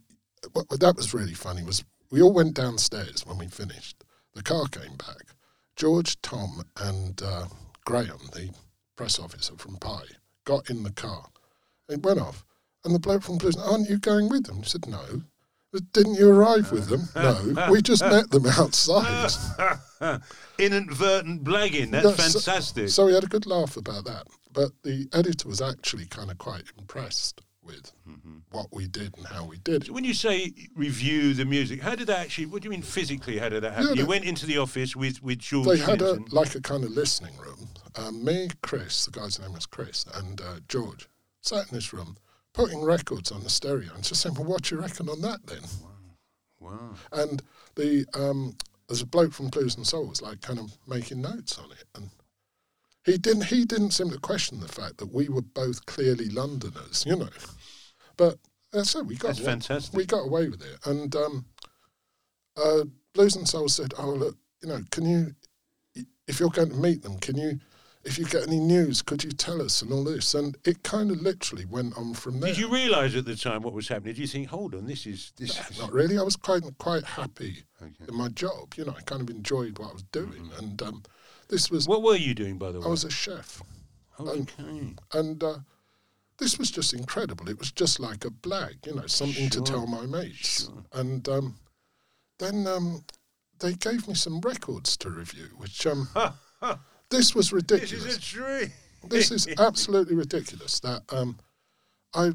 what, 0.53 0.69
what 0.69 0.79
that 0.81 0.95
was 0.95 1.11
really 1.11 1.33
funny 1.33 1.63
was 1.63 1.83
we 2.11 2.21
all 2.21 2.31
went 2.31 2.53
downstairs 2.53 3.25
when 3.25 3.39
we 3.39 3.47
finished. 3.47 4.03
The 4.35 4.43
car 4.43 4.67
came 4.67 4.95
back. 4.95 5.33
George, 5.75 6.21
Tom, 6.21 6.61
and 6.79 7.19
uh, 7.23 7.47
Graham, 7.85 8.29
the 8.33 8.51
press 8.95 9.17
officer 9.17 9.55
from 9.57 9.77
Pye, 9.77 10.05
got 10.45 10.69
in 10.69 10.83
the 10.83 10.91
car. 10.91 11.25
It 11.89 12.03
went 12.03 12.21
off, 12.21 12.45
and 12.85 12.93
the 12.93 12.99
bloke 12.99 13.23
from 13.23 13.39
Blues, 13.39 13.57
aren't 13.57 13.89
you 13.89 13.97
going 13.97 14.29
with 14.29 14.45
them? 14.45 14.57
He 14.57 14.69
said, 14.69 14.87
no. 14.87 15.23
Didn't 15.93 16.15
you 16.15 16.29
arrive 16.31 16.71
with 16.71 16.87
them? 16.89 17.07
No, 17.55 17.69
we 17.71 17.81
just 17.81 18.01
met 18.03 18.31
them 18.31 18.45
outside. 18.47 19.31
Inadvertent 20.57 21.43
blagging. 21.43 21.91
That's 21.91 22.03
No, 22.05 22.11
so- 22.13 22.39
fantastic. 22.39 22.89
So 22.89 23.05
we 23.05 23.13
had 23.13 23.23
a 23.23 23.27
good 23.27 23.45
laugh 23.45 23.77
about 23.77 24.05
that. 24.05 24.27
But 24.51 24.71
the 24.83 25.07
editor 25.13 25.47
was 25.47 25.61
actually 25.61 26.05
kind 26.07 26.31
of 26.31 26.37
quite 26.39 26.63
impressed 26.77 27.41
with 27.61 27.91
what 28.49 28.65
we 28.73 28.87
did 28.87 29.15
and 29.17 29.27
how 29.27 29.45
we 29.45 29.57
did 29.59 29.83
So 29.85 29.91
it. 29.91 29.93
when 29.93 30.03
you 30.03 30.15
say 30.15 30.51
review 30.75 31.35
the 31.35 31.45
music, 31.45 31.81
how 31.81 31.93
did 31.93 32.07
that 32.07 32.19
actually? 32.19 32.47
What 32.47 32.63
do 32.63 32.65
you 32.65 32.71
mean 32.71 32.81
physically? 32.81 33.37
How 33.37 33.49
did 33.49 33.61
that 33.63 33.73
happen? 33.73 33.89
Yeah, 33.89 34.01
you 34.01 34.05
went 34.07 34.25
into 34.25 34.47
the 34.47 34.57
office 34.57 34.95
with 34.95 35.21
with 35.21 35.37
George. 35.37 35.67
They 35.67 35.77
had 35.77 36.01
a 36.01 36.17
like 36.31 36.55
a 36.55 36.61
kind 36.61 36.83
of 36.83 36.89
listening 36.91 37.37
room. 37.37 37.67
Um, 37.95 38.23
me, 38.25 38.49
Chris, 38.63 39.05
the 39.05 39.11
guy's 39.11 39.39
name 39.39 39.53
was 39.53 39.67
Chris, 39.67 40.05
and 40.15 40.41
uh, 40.41 40.59
George 40.67 41.07
sat 41.41 41.69
in 41.69 41.75
this 41.75 41.93
room, 41.93 42.17
putting 42.53 42.81
records 42.83 43.31
on 43.31 43.43
the 43.43 43.49
stereo, 43.49 43.93
and 43.93 44.03
just 44.03 44.21
saying, 44.21 44.35
"Well, 44.35 44.45
what 44.45 44.63
do 44.63 44.75
you 44.75 44.81
reckon 44.81 45.09
on 45.09 45.21
that 45.21 45.45
then?" 45.45 45.61
Wow. 46.59 46.93
And 47.11 47.41
the 47.75 48.05
um, 48.13 48.55
there's 48.87 49.01
a 49.01 49.05
bloke 49.05 49.33
from 49.33 49.47
Blues 49.47 49.75
and 49.75 49.85
Soul 49.87 50.07
was 50.07 50.21
like 50.21 50.41
kind 50.41 50.59
of 50.59 50.77
making 50.87 51.21
notes 51.21 51.57
on 51.57 51.71
it, 51.71 51.85
and 51.95 52.09
he 53.05 53.17
didn't 53.17 53.45
he 53.45 53.65
didn't 53.65 53.91
seem 53.91 54.09
to 54.09 54.19
question 54.19 54.59
the 54.59 54.67
fact 54.67 54.97
that 54.97 55.13
we 55.13 55.29
were 55.29 55.41
both 55.41 55.85
clearly 55.85 56.29
Londoners, 56.29 57.05
you 57.05 57.15
know. 57.15 57.29
But 58.17 58.37
that's 58.73 58.93
it. 58.95 59.05
We 59.05 59.15
got 59.15 59.29
That's 59.29 59.39
away- 59.39 59.47
fantastic. 59.47 59.95
We 59.95 60.05
got 60.05 60.25
away 60.25 60.49
with 60.49 60.61
it, 60.61 60.77
and 60.85 61.15
um, 61.15 61.45
uh, 62.57 62.83
Blues 63.13 63.35
and 63.35 63.47
Soul 63.47 63.69
said, 63.69 63.93
"Oh 63.97 64.09
look, 64.11 64.37
you 64.61 64.67
know, 64.69 64.81
can 64.91 65.05
you, 65.05 65.33
if 66.27 66.39
you're 66.39 66.49
going 66.49 66.69
to 66.71 66.75
meet 66.75 67.01
them, 67.03 67.17
can 67.19 67.37
you?" 67.37 67.59
If 68.05 68.17
you 68.17 68.25
get 68.25 68.47
any 68.47 68.59
news, 68.59 69.01
could 69.01 69.23
you 69.25 69.31
tell 69.31 69.61
us 69.61 69.81
and 69.81 69.91
all 69.91 70.05
this? 70.05 70.33
And 70.33 70.57
it 70.63 70.83
kind 70.83 71.11
of 71.11 71.21
literally 71.21 71.65
went 71.65 71.97
on 71.97 72.13
from 72.13 72.39
there. 72.39 72.49
Did 72.51 72.59
you 72.59 72.69
realise 72.69 73.13
at 73.15 73.25
the 73.25 73.35
time 73.35 73.61
what 73.61 73.73
was 73.73 73.89
happening? 73.89 74.13
Did 74.13 74.21
you 74.21 74.27
think, 74.27 74.47
hold 74.47 74.73
on, 74.73 74.85
this 74.85 75.05
is 75.05 75.33
this? 75.37 75.59
is 75.69 75.79
Not 75.79 75.91
really. 75.91 76.17
I 76.17 76.21
was 76.23 76.37
quite 76.37 76.63
quite 76.77 77.03
happy 77.03 77.63
Okay. 77.81 78.05
in 78.07 78.15
my 78.15 78.29
job. 78.29 78.73
You 78.77 78.85
know, 78.85 78.95
I 78.97 79.01
kind 79.01 79.21
of 79.21 79.29
enjoyed 79.29 79.77
what 79.79 79.89
I 79.89 79.93
was 79.93 80.03
doing, 80.11 80.49
and 80.59 80.81
um, 80.81 81.03
this 81.49 81.69
was 81.69 81.87
What 81.87 82.01
were 82.03 82.15
you 82.15 82.33
doing, 82.33 82.57
by 82.57 82.71
the 82.71 82.79
way? 82.79 82.85
I 82.85 82.89
was 82.89 83.03
a 83.03 83.09
chef, 83.09 83.61
okay. 84.19 84.93
and 85.13 85.43
uh, 85.43 85.57
this 86.37 86.57
was 86.57 86.71
just 86.71 86.93
incredible. 86.93 87.49
It 87.49 87.59
was 87.59 87.71
just 87.71 87.99
like 87.99 88.23
a 88.25 88.29
blag, 88.29 88.85
you 88.85 88.95
know, 88.95 89.07
something 89.07 89.49
to 89.49 89.61
tell 89.61 89.85
my 89.87 90.05
mates. 90.05 90.63
Sure. 90.65 90.83
And 90.93 91.27
um, 91.27 91.55
then 92.37 92.65
um, 92.67 93.03
they 93.59 93.73
gave 93.73 94.07
me 94.07 94.13
some 94.13 94.39
records 94.41 94.95
to 94.97 95.09
review, 95.09 95.49
which 95.57 95.85
um, 95.85 96.07
this 97.09 97.35
was 97.35 97.51
ridiculous. 97.51 98.03
This 98.03 98.05
is 98.05 98.17
a 98.17 98.21
dream. 98.21 98.71
this 99.07 99.31
is 99.31 99.47
absolutely 99.57 100.15
ridiculous 100.15 100.79
that 100.81 101.03
um, 101.09 101.37
I 102.13 102.31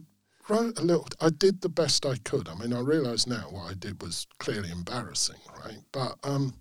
wrote 0.49 0.79
a 0.79 0.83
little 0.83 1.09
I 1.21 1.31
did 1.31 1.61
the 1.61 1.69
best 1.69 2.05
I 2.07 2.17
could. 2.25 2.49
I 2.49 2.55
mean 2.55 2.73
I 2.73 2.81
realise 2.81 3.27
now 3.27 3.49
what 3.51 3.71
I 3.71 3.75
did 3.75 4.03
was 4.03 4.27
clearly 4.39 4.71
embarrassing, 4.71 5.41
right? 5.65 5.79
But 5.93 6.17
um, 6.23 6.55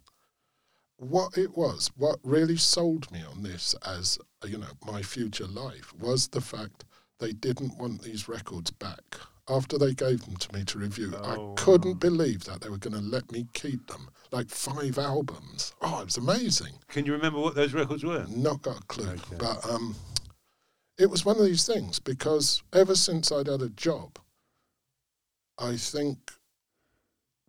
what 0.97 1.37
it 1.37 1.57
was, 1.57 1.91
what 1.97 2.19
really 2.23 2.57
sold 2.57 3.11
me 3.11 3.23
on 3.23 3.43
this 3.43 3.75
as 3.85 4.17
you 4.45 4.57
know, 4.57 4.67
my 4.85 5.01
future 5.01 5.47
life 5.47 5.93
was 5.99 6.27
the 6.27 6.41
fact 6.41 6.85
they 7.19 7.31
didn't 7.31 7.77
want 7.77 8.01
these 8.01 8.27
records 8.27 8.71
back. 8.71 9.17
After 9.49 9.77
they 9.77 9.93
gave 9.93 10.21
them 10.23 10.37
to 10.37 10.53
me 10.55 10.63
to 10.63 10.79
review, 10.79 11.13
Oh, 11.21 11.51
I 11.51 11.61
couldn't 11.61 11.99
believe 11.99 12.45
that 12.45 12.61
they 12.61 12.69
were 12.69 12.77
going 12.77 12.93
to 12.93 13.01
let 13.01 13.29
me 13.31 13.45
keep 13.53 13.87
them. 13.87 14.09
Like 14.31 14.49
five 14.49 14.97
albums. 14.97 15.73
Oh, 15.81 15.99
it 16.01 16.05
was 16.05 16.17
amazing 16.17 16.73
Can 16.87 17.05
you 17.05 17.11
remember 17.13 17.39
what 17.39 17.53
those 17.55 17.73
records 17.73 18.03
were? 18.03 18.25
not 18.29 18.61
got 18.61 18.79
a 18.79 18.83
clue. 18.83 19.09
Okay. 19.09 19.35
But 19.37 19.69
um, 19.69 19.95
it 20.97 21.09
was 21.09 21.25
one 21.25 21.37
of 21.37 21.43
these 21.45 21.65
things 21.65 21.99
because 21.99 22.63
ever 22.71 22.95
since 22.95 23.31
I'd 23.31 23.47
had 23.47 23.61
a 23.61 23.69
job, 23.69 24.17
I 25.59 25.75
think 25.75 26.31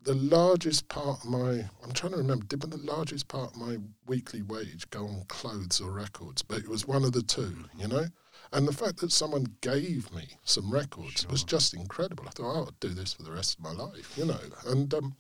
the 0.03 0.15
largest 0.15 0.89
part 0.89 1.21
of 1.25 1.31
my 1.31 1.65
I'm 1.83 1.93
trying 1.93 2.13
to 2.13 2.19
remember, 2.19 2.45
did 2.45 2.61
the 2.61 2.77
largest 2.77 3.29
part 3.29 3.53
of 3.53 3.57
my 3.57 3.79
weekly 4.07 4.43
wage 4.43 4.91
go 4.91 5.07
on 5.07 5.25
clothes 5.29 5.81
or 5.81 5.91
records? 5.93 6.43
But 6.43 6.59
it 6.59 6.69
was 6.69 6.87
one 6.87 7.05
of 7.05 7.13
the 7.13 7.23
two, 7.23 7.57
you 7.79 7.89
know? 7.89 8.07
And 8.53 8.69
the 8.69 8.73
fact 8.73 8.99
that 8.99 9.11
someone 9.13 9.47
gave 9.61 10.13
me 10.15 10.29
some 10.45 10.71
records 10.71 11.27
was 11.29 11.43
just 11.45 11.75
incredible. 11.75 12.25
I 12.27 12.31
thought, 12.31 12.53
oh, 12.55 12.59
I'll 12.67 12.75
do 12.81 12.91
this 12.91 13.13
for 13.13 13.23
the 13.25 13.33
rest 13.33 13.59
of 13.59 13.65
my 13.65 13.73
life, 13.73 14.17
you 14.17 14.27
know. 14.27 14.39
And 14.67 14.93
um, 14.95 15.17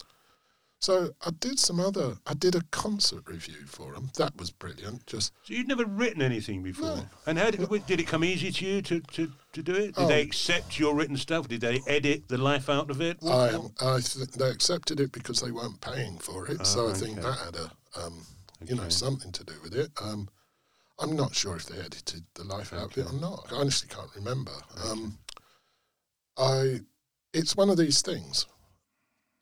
so 0.78 1.10
I 1.26 1.30
did 1.40 1.58
some 1.58 1.80
other, 1.80 2.16
I 2.26 2.34
did 2.34 2.54
a 2.54 2.60
concert 2.70 3.26
review 3.26 3.64
for 3.66 3.92
them. 3.94 4.10
That 4.18 4.36
was 4.36 4.50
brilliant. 4.50 5.06
Just 5.06 5.32
So 5.44 5.54
you'd 5.54 5.66
never 5.66 5.84
written 5.86 6.20
anything 6.22 6.62
before. 6.62 6.96
No. 6.96 7.06
And 7.26 7.38
how 7.38 7.50
did, 7.50 7.66
did 7.86 8.00
it 8.00 8.06
come 8.06 8.22
easy 8.22 8.52
to 8.52 8.66
you 8.66 8.82
to, 8.82 9.00
to, 9.00 9.32
to 9.54 9.62
do 9.62 9.74
it? 9.74 9.94
Did 9.94 10.04
Oh. 10.04 10.06
they 10.08 10.20
accept 10.20 10.78
your 10.78 10.94
written 10.94 11.16
stuff? 11.16 11.48
Did 11.48 11.62
they 11.62 11.80
edit 11.86 12.28
the 12.28 12.38
life 12.38 12.68
out 12.68 12.90
of 12.90 13.00
it? 13.00 13.16
I, 13.26 13.58
I 13.80 14.00
th- 14.00 14.28
they 14.32 14.50
accepted 14.50 15.00
it 15.00 15.10
because 15.10 15.40
they 15.40 15.50
weren't 15.50 15.80
paying 15.80 16.18
for 16.18 16.46
it, 16.48 16.66
so 16.66 16.86
Oh, 16.86 16.90
I 16.90 16.94
think 16.94 17.16
that 17.22 17.38
had 17.38 17.56
a, 17.56 17.70
um, 18.04 18.20
you 18.64 18.74
know, 18.76 18.88
something 18.90 19.32
to 19.32 19.44
do 19.44 19.54
with 19.62 19.74
it. 19.74 19.90
Um, 20.02 20.28
I'm 20.98 21.16
not 21.16 21.34
sure 21.34 21.56
if 21.56 21.66
they 21.66 21.78
edited 21.78 22.24
the 22.34 22.44
life 22.44 22.72
out 22.72 22.92
of 22.92 22.98
it 22.98 23.10
or 23.10 23.20
not. 23.20 23.48
I 23.52 23.56
honestly 23.56 23.88
can't 23.88 24.10
remember. 24.14 24.52
Um, 24.88 25.18
I, 26.38 26.80
it's 27.32 27.56
one 27.56 27.70
of 27.70 27.76
these 27.76 28.00
things. 28.02 28.46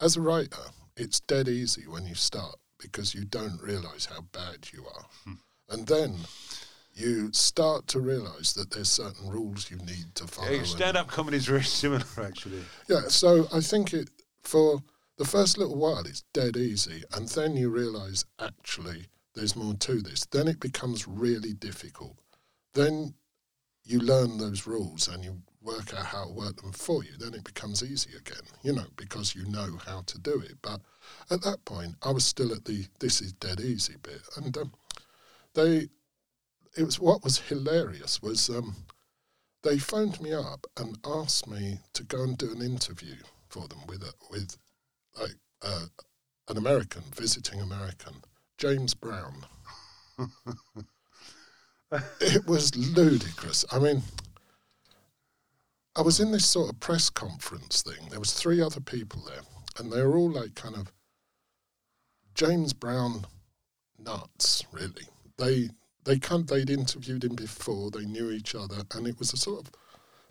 As 0.00 0.16
a 0.16 0.20
writer, 0.20 0.62
it's 0.96 1.20
dead 1.20 1.48
easy 1.48 1.86
when 1.86 2.06
you 2.06 2.14
start 2.14 2.56
because 2.78 3.14
you 3.14 3.24
don't 3.24 3.60
realise 3.62 4.06
how 4.06 4.22
bad 4.32 4.68
you 4.72 4.84
are, 4.86 5.04
Hmm. 5.24 5.34
and 5.68 5.86
then 5.86 6.16
you 6.94 7.32
start 7.32 7.86
to 7.88 8.00
realise 8.00 8.52
that 8.54 8.70
there's 8.72 8.90
certain 8.90 9.30
rules 9.30 9.70
you 9.70 9.76
need 9.78 10.14
to 10.16 10.26
follow. 10.26 10.48
and- 10.48 10.66
Stand 10.66 10.96
up 10.96 11.06
comedy 11.06 11.36
is 11.36 11.46
very 11.46 11.62
similar, 11.64 12.04
actually. 12.20 12.64
yeah, 12.88 13.08
so 13.08 13.46
I 13.52 13.60
think 13.60 13.94
it 13.94 14.10
for 14.42 14.82
the 15.16 15.24
first 15.24 15.56
little 15.58 15.76
while 15.76 16.04
it's 16.04 16.24
dead 16.32 16.56
easy, 16.56 17.04
and 17.12 17.28
then 17.28 17.56
you 17.56 17.70
realise 17.70 18.24
actually 18.40 19.06
there's 19.34 19.56
more 19.56 19.74
to 19.74 20.00
this. 20.00 20.26
Then 20.26 20.48
it 20.48 20.60
becomes 20.60 21.08
really 21.08 21.52
difficult. 21.52 22.16
Then 22.74 23.14
you 23.84 23.98
learn 23.98 24.38
those 24.38 24.66
rules 24.66 25.08
and 25.08 25.24
you 25.24 25.42
work 25.60 25.92
out 25.94 26.06
how 26.06 26.26
to 26.26 26.32
work 26.32 26.60
them 26.60 26.72
for 26.72 27.04
you. 27.04 27.12
Then 27.18 27.34
it 27.34 27.44
becomes 27.44 27.82
easy 27.82 28.10
again, 28.16 28.42
you 28.62 28.72
know, 28.72 28.86
because 28.96 29.34
you 29.34 29.44
know 29.46 29.78
how 29.86 30.02
to 30.06 30.18
do 30.18 30.40
it. 30.40 30.56
But 30.62 30.80
at 31.30 31.42
that 31.42 31.64
point, 31.64 31.96
I 32.02 32.10
was 32.10 32.24
still 32.24 32.52
at 32.52 32.64
the 32.64 32.86
this 33.00 33.20
is 33.20 33.32
dead 33.32 33.60
easy 33.60 33.96
bit, 34.02 34.22
and 34.36 34.56
um, 34.56 34.72
they 35.54 35.88
it 36.76 36.84
was 36.84 36.98
what 36.98 37.22
was 37.24 37.38
hilarious 37.38 38.22
was 38.22 38.48
um, 38.48 38.76
they 39.62 39.78
phoned 39.78 40.20
me 40.20 40.32
up 40.32 40.66
and 40.76 40.98
asked 41.04 41.46
me 41.48 41.78
to 41.92 42.04
go 42.04 42.22
and 42.22 42.38
do 42.38 42.50
an 42.50 42.62
interview 42.62 43.16
for 43.48 43.68
them 43.68 43.80
with 43.86 44.02
a, 44.02 44.12
with 44.30 44.56
like 45.20 45.36
uh, 45.62 45.86
an 46.48 46.56
American 46.56 47.02
visiting 47.14 47.60
American, 47.60 48.14
James 48.62 48.94
Brown. 48.94 49.44
it 52.20 52.46
was 52.46 52.76
ludicrous. 52.76 53.64
I 53.72 53.80
mean, 53.80 54.02
I 55.96 56.02
was 56.02 56.20
in 56.20 56.30
this 56.30 56.46
sort 56.46 56.70
of 56.70 56.78
press 56.78 57.10
conference 57.10 57.82
thing. 57.82 58.08
There 58.08 58.20
was 58.20 58.32
three 58.32 58.60
other 58.60 58.78
people 58.78 59.20
there, 59.26 59.40
and 59.80 59.90
they 59.90 60.00
were 60.00 60.16
all 60.16 60.30
like 60.30 60.54
kind 60.54 60.76
of 60.76 60.92
James 62.36 62.72
Brown 62.72 63.24
nuts. 63.98 64.62
Really, 64.70 65.08
they 65.38 65.70
they 66.04 66.20
kind 66.20 66.46
they'd 66.46 66.70
interviewed 66.70 67.24
him 67.24 67.34
before. 67.34 67.90
They 67.90 68.04
knew 68.04 68.30
each 68.30 68.54
other, 68.54 68.84
and 68.94 69.08
it 69.08 69.18
was 69.18 69.32
a 69.32 69.36
sort 69.36 69.66
of 69.66 69.72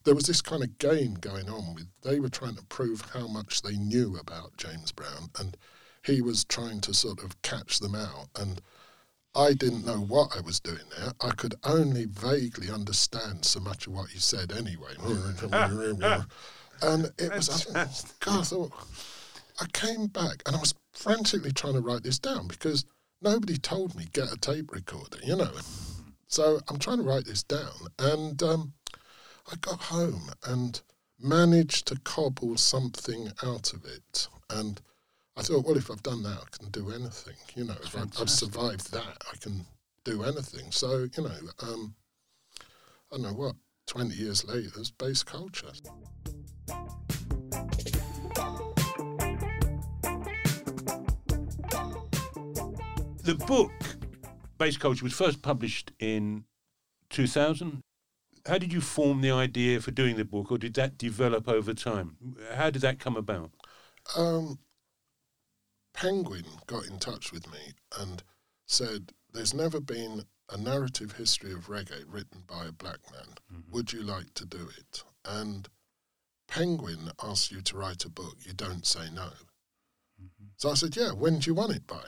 there 0.05 0.15
was 0.15 0.27
this 0.27 0.41
kind 0.41 0.63
of 0.63 0.77
game 0.77 1.15
going 1.15 1.49
on 1.49 1.75
with 1.75 1.87
they 2.01 2.21
were 2.21 2.29
trying 2.29 2.55
to 2.55 2.63
prove 2.67 3.11
how 3.13 3.27
much 3.27 3.61
they 3.61 3.75
knew 3.75 4.15
about 4.15 4.55
James 4.55 4.93
Brown, 4.93 5.31
and 5.37 5.57
he 6.03 6.21
was 6.21 6.43
trying 6.43 6.81
to 6.81 6.93
sort 6.93 7.23
of 7.23 7.41
catch 7.41 7.79
them 7.79 7.95
out 7.95 8.27
and 8.39 8.61
I 9.33 9.53
didn't 9.53 9.85
know 9.85 9.99
what 9.99 10.35
I 10.35 10.41
was 10.41 10.59
doing 10.59 10.83
there. 10.97 11.13
I 11.21 11.31
could 11.31 11.55
only 11.63 12.05
vaguely 12.05 12.69
understand 12.69 13.45
so 13.45 13.61
much 13.61 13.87
of 13.87 13.93
what 13.93 14.09
he 14.09 14.19
said 14.19 14.51
anyway. 14.51 14.93
and 16.81 17.11
it 17.17 17.33
was, 17.33 17.73
I, 17.73 17.85
God, 18.19 18.41
I 18.41 18.43
thought, 18.43 18.71
I 19.61 19.65
came 19.71 20.07
back 20.07 20.41
and 20.45 20.55
I 20.55 20.59
was 20.59 20.73
frantically 20.91 21.53
trying 21.53 21.75
to 21.75 21.81
write 21.81 22.03
this 22.03 22.19
down 22.19 22.47
because 22.47 22.83
nobody 23.21 23.57
told 23.57 23.95
me 23.95 24.07
get 24.11 24.33
a 24.33 24.37
tape 24.37 24.73
recorder, 24.73 25.19
you 25.23 25.37
know. 25.37 25.51
So 26.27 26.59
I'm 26.67 26.79
trying 26.79 26.97
to 26.97 27.03
write 27.03 27.25
this 27.25 27.43
down. 27.43 27.87
And 27.99 28.41
um, 28.43 28.73
I 29.49 29.55
got 29.61 29.79
home 29.79 30.31
and 30.45 30.81
managed 31.19 31.87
to 31.87 31.99
cobble 32.03 32.57
something 32.57 33.31
out 33.43 33.71
of 33.71 33.85
it. 33.85 34.27
And 34.49 34.81
I 35.41 35.43
thought, 35.43 35.65
well, 35.65 35.75
if 35.75 35.89
I've 35.89 36.03
done 36.03 36.21
that, 36.21 36.37
I 36.37 36.55
can 36.55 36.69
do 36.69 36.91
anything. 36.91 37.33
You 37.55 37.63
know, 37.63 37.73
if 37.83 37.95
I, 37.95 38.01
have 38.01 38.29
survived 38.29 38.93
that, 38.93 39.23
I 39.33 39.37
can 39.37 39.65
do 40.03 40.21
anything. 40.21 40.69
So, 40.69 41.07
you 41.17 41.23
know, 41.23 41.33
um, 41.63 41.95
I 43.11 43.15
don't 43.15 43.23
know 43.23 43.33
what, 43.33 43.55
20 43.87 44.13
years 44.13 44.45
later, 44.45 44.69
it's 44.77 44.91
bass 44.91 45.23
culture. 45.23 45.71
The 53.23 53.35
book, 53.47 53.71
Bass 54.59 54.77
Culture, 54.77 55.03
was 55.03 55.13
first 55.13 55.41
published 55.41 55.91
in 55.97 56.43
2000. 57.09 57.81
How 58.45 58.59
did 58.59 58.71
you 58.71 58.79
form 58.79 59.21
the 59.21 59.31
idea 59.31 59.81
for 59.81 59.89
doing 59.89 60.17
the 60.17 60.25
book, 60.25 60.51
or 60.51 60.59
did 60.59 60.75
that 60.75 60.99
develop 60.99 61.47
over 61.47 61.73
time? 61.73 62.35
How 62.53 62.69
did 62.69 62.83
that 62.83 62.99
come 62.99 63.17
about? 63.17 63.49
Um, 64.15 64.59
Penguin 65.93 66.45
got 66.67 66.85
in 66.85 66.99
touch 66.99 67.31
with 67.31 67.51
me 67.51 67.73
and 67.99 68.23
said, 68.65 69.11
There's 69.33 69.53
never 69.53 69.79
been 69.79 70.25
a 70.49 70.57
narrative 70.57 71.13
history 71.13 71.53
of 71.53 71.67
reggae 71.67 72.03
written 72.07 72.43
by 72.47 72.65
a 72.65 72.71
black 72.71 72.99
man. 73.11 73.35
Mm-hmm. 73.51 73.71
Would 73.71 73.93
you 73.93 74.03
like 74.03 74.33
to 74.35 74.45
do 74.45 74.69
it? 74.77 75.03
And 75.25 75.67
Penguin 76.47 77.11
asks 77.23 77.51
you 77.51 77.61
to 77.61 77.77
write 77.77 78.05
a 78.05 78.09
book, 78.09 78.37
you 78.41 78.53
don't 78.53 78.85
say 78.85 79.09
no. 79.13 79.29
Mm-hmm. 80.21 80.47
So 80.57 80.69
I 80.71 80.73
said, 80.73 80.95
Yeah, 80.95 81.11
when 81.11 81.39
do 81.39 81.49
you 81.49 81.53
want 81.53 81.75
it 81.75 81.87
by? 81.87 82.03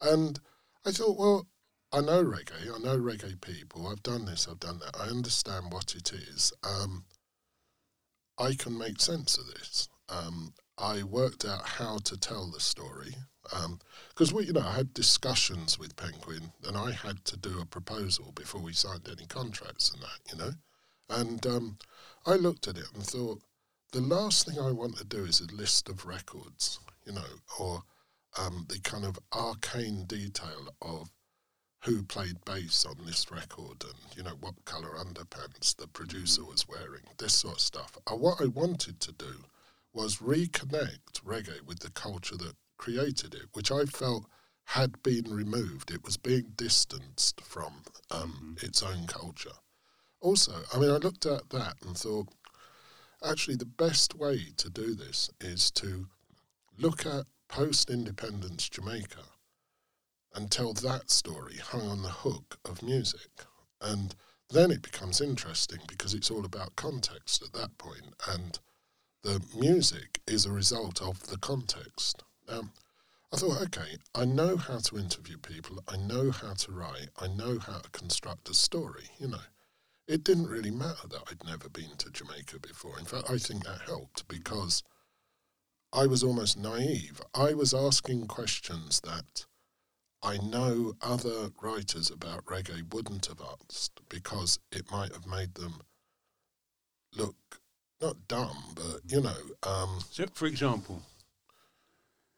And 0.00 0.40
I 0.84 0.90
thought, 0.90 1.18
well, 1.18 1.46
I 1.92 2.00
know 2.00 2.24
reggae, 2.24 2.74
I 2.74 2.78
know 2.78 2.98
reggae 2.98 3.40
people, 3.40 3.86
I've 3.86 4.02
done 4.02 4.24
this, 4.24 4.48
I've 4.50 4.60
done 4.60 4.80
that, 4.80 4.96
I 4.98 5.08
understand 5.08 5.70
what 5.70 5.94
it 5.94 6.12
is. 6.12 6.52
Um, 6.64 7.04
I 8.38 8.54
can 8.54 8.76
make 8.76 9.00
sense 9.00 9.36
of 9.38 9.46
this. 9.54 9.88
Um, 10.08 10.54
I 10.78 11.02
worked 11.02 11.44
out 11.44 11.66
how 11.66 11.98
to 11.98 12.16
tell 12.16 12.50
the 12.50 12.60
story 12.60 13.14
because 13.42 14.30
um, 14.30 14.36
we, 14.36 14.44
you 14.46 14.52
know, 14.52 14.60
I 14.60 14.72
had 14.72 14.94
discussions 14.94 15.78
with 15.78 15.96
Penguin, 15.96 16.52
and 16.66 16.76
I 16.76 16.92
had 16.92 17.24
to 17.26 17.36
do 17.36 17.60
a 17.60 17.66
proposal 17.66 18.32
before 18.34 18.60
we 18.60 18.72
signed 18.72 19.08
any 19.10 19.26
contracts 19.26 19.92
and 19.92 20.02
that, 20.02 20.32
you 20.32 20.38
know. 20.38 20.52
And 21.08 21.46
um, 21.46 21.78
I 22.24 22.36
looked 22.36 22.68
at 22.68 22.78
it 22.78 22.86
and 22.94 23.04
thought, 23.04 23.42
the 23.92 24.00
last 24.00 24.46
thing 24.46 24.58
I 24.58 24.70
want 24.70 24.96
to 24.96 25.04
do 25.04 25.24
is 25.24 25.40
a 25.40 25.54
list 25.54 25.88
of 25.88 26.06
records, 26.06 26.80
you 27.04 27.12
know, 27.12 27.26
or 27.58 27.82
um, 28.38 28.66
the 28.68 28.78
kind 28.80 29.04
of 29.04 29.18
arcane 29.34 30.04
detail 30.04 30.68
of 30.80 31.10
who 31.84 32.02
played 32.02 32.44
bass 32.44 32.86
on 32.86 33.04
this 33.04 33.30
record 33.30 33.82
and 33.82 34.16
you 34.16 34.22
know 34.22 34.36
what 34.40 34.64
color 34.64 34.90
underpants 34.90 35.76
the 35.76 35.88
producer 35.88 36.44
was 36.44 36.66
wearing, 36.68 37.02
this 37.18 37.34
sort 37.34 37.56
of 37.56 37.60
stuff. 37.60 37.98
Uh, 38.06 38.14
what 38.14 38.40
I 38.40 38.46
wanted 38.46 39.00
to 39.00 39.12
do 39.12 39.44
was 39.92 40.18
reconnect 40.18 41.22
reggae 41.24 41.62
with 41.62 41.80
the 41.80 41.90
culture 41.90 42.36
that 42.36 42.56
created 42.78 43.34
it, 43.34 43.48
which 43.52 43.70
I 43.70 43.84
felt 43.84 44.26
had 44.64 45.02
been 45.02 45.24
removed. 45.30 45.90
It 45.90 46.04
was 46.04 46.16
being 46.16 46.52
distanced 46.56 47.40
from 47.40 47.82
um, 48.10 48.56
mm-hmm. 48.56 48.66
its 48.66 48.82
own 48.82 49.06
culture. 49.06 49.58
Also, 50.20 50.62
I 50.72 50.78
mean, 50.78 50.90
I 50.90 50.96
looked 50.96 51.26
at 51.26 51.50
that 51.50 51.74
and 51.84 51.96
thought, 51.96 52.28
actually, 53.24 53.56
the 53.56 53.66
best 53.66 54.14
way 54.14 54.52
to 54.56 54.70
do 54.70 54.94
this 54.94 55.30
is 55.40 55.70
to 55.72 56.06
look 56.78 57.04
at 57.04 57.26
post 57.48 57.90
independence 57.90 58.68
Jamaica 58.68 59.24
and 60.34 60.50
tell 60.50 60.72
that 60.72 61.10
story 61.10 61.56
hung 61.56 61.86
on 61.88 62.02
the 62.02 62.08
hook 62.08 62.58
of 62.64 62.82
music. 62.82 63.44
And 63.80 64.14
then 64.48 64.70
it 64.70 64.82
becomes 64.82 65.20
interesting 65.20 65.80
because 65.86 66.14
it's 66.14 66.30
all 66.30 66.44
about 66.44 66.76
context 66.76 67.42
at 67.42 67.52
that 67.52 67.76
point 67.78 68.14
and 68.28 68.58
the 69.22 69.40
music 69.56 70.20
is 70.26 70.46
a 70.46 70.52
result 70.52 71.00
of 71.00 71.28
the 71.28 71.38
context. 71.38 72.24
Um, 72.48 72.72
I 73.32 73.36
thought, 73.36 73.62
okay, 73.62 73.96
I 74.14 74.24
know 74.24 74.56
how 74.56 74.78
to 74.78 74.98
interview 74.98 75.38
people, 75.38 75.82
I 75.88 75.96
know 75.96 76.30
how 76.30 76.54
to 76.54 76.72
write, 76.72 77.08
I 77.18 77.28
know 77.28 77.58
how 77.58 77.78
to 77.78 77.90
construct 77.90 78.50
a 78.50 78.54
story, 78.54 79.04
you 79.18 79.28
know. 79.28 79.46
It 80.08 80.24
didn't 80.24 80.48
really 80.48 80.72
matter 80.72 81.08
that 81.08 81.22
I'd 81.30 81.44
never 81.46 81.68
been 81.68 81.96
to 81.98 82.10
Jamaica 82.10 82.58
before. 82.58 82.98
In 82.98 83.04
fact, 83.04 83.30
I 83.30 83.38
think 83.38 83.64
that 83.64 83.82
helped 83.86 84.26
because 84.28 84.82
I 85.92 86.06
was 86.06 86.24
almost 86.24 86.58
naive. 86.58 87.20
I 87.32 87.54
was 87.54 87.72
asking 87.72 88.26
questions 88.26 89.00
that 89.04 89.46
I 90.22 90.38
know 90.38 90.94
other 91.00 91.50
writers 91.62 92.10
about 92.10 92.44
reggae 92.46 92.92
wouldn't 92.92 93.26
have 93.26 93.40
asked 93.40 94.00
because 94.08 94.58
it 94.70 94.90
might 94.90 95.12
have 95.12 95.26
made 95.26 95.54
them 95.54 95.80
look 97.16 97.61
not 98.02 98.16
dumb, 98.28 98.56
but 98.74 99.00
you 99.06 99.20
know. 99.20 99.36
Um, 99.62 100.00
so, 100.10 100.26
for 100.34 100.46
example, 100.46 101.00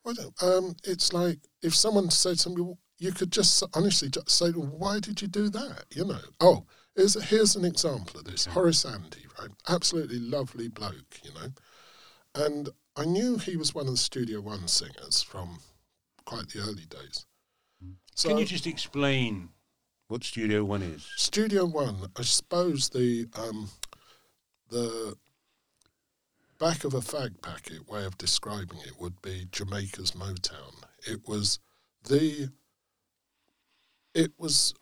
well, 0.04 0.14
um, 0.42 0.76
it's 0.84 1.12
like 1.12 1.38
if 1.62 1.74
someone 1.74 2.10
said 2.10 2.38
something, 2.38 2.76
you 2.98 3.12
could 3.12 3.32
just 3.32 3.62
honestly 3.74 4.08
just 4.10 4.30
say, 4.30 4.50
"Why 4.50 5.00
did 5.00 5.22
you 5.22 5.28
do 5.28 5.48
that?" 5.48 5.86
You 5.90 6.04
know. 6.04 6.20
Oh, 6.40 6.66
here's 6.94 7.20
here's 7.30 7.56
an 7.56 7.64
example 7.64 8.20
of 8.20 8.26
this. 8.26 8.46
Okay. 8.46 8.54
Horace 8.54 8.84
Andy, 8.84 9.26
right? 9.40 9.50
Absolutely 9.68 10.18
lovely 10.18 10.68
bloke, 10.68 11.20
you 11.22 11.32
know. 11.32 11.48
And 12.34 12.68
I 12.96 13.04
knew 13.04 13.38
he 13.38 13.56
was 13.56 13.74
one 13.74 13.86
of 13.86 13.92
the 13.92 13.98
Studio 13.98 14.40
One 14.40 14.68
singers 14.68 15.22
from 15.22 15.60
quite 16.24 16.48
the 16.48 16.60
early 16.60 16.86
days. 16.86 17.26
So, 18.14 18.28
Can 18.28 18.38
you 18.38 18.44
just 18.44 18.66
explain 18.66 19.48
what 20.08 20.22
Studio 20.22 20.64
One 20.64 20.82
is? 20.82 21.08
Studio 21.16 21.64
One, 21.64 22.10
I 22.16 22.22
suppose 22.22 22.90
the 22.90 23.26
um, 23.36 23.70
the 24.70 25.16
back 26.58 26.84
of 26.84 26.94
a 26.94 27.00
fag 27.00 27.40
packet 27.42 27.88
way 27.88 28.04
of 28.04 28.18
describing 28.18 28.78
it 28.86 29.00
would 29.00 29.20
be 29.22 29.46
Jamaica's 29.50 30.12
Motown. 30.12 30.84
It 31.06 31.26
was 31.26 31.58
the 32.08 32.50
it 34.14 34.32
was 34.38 34.74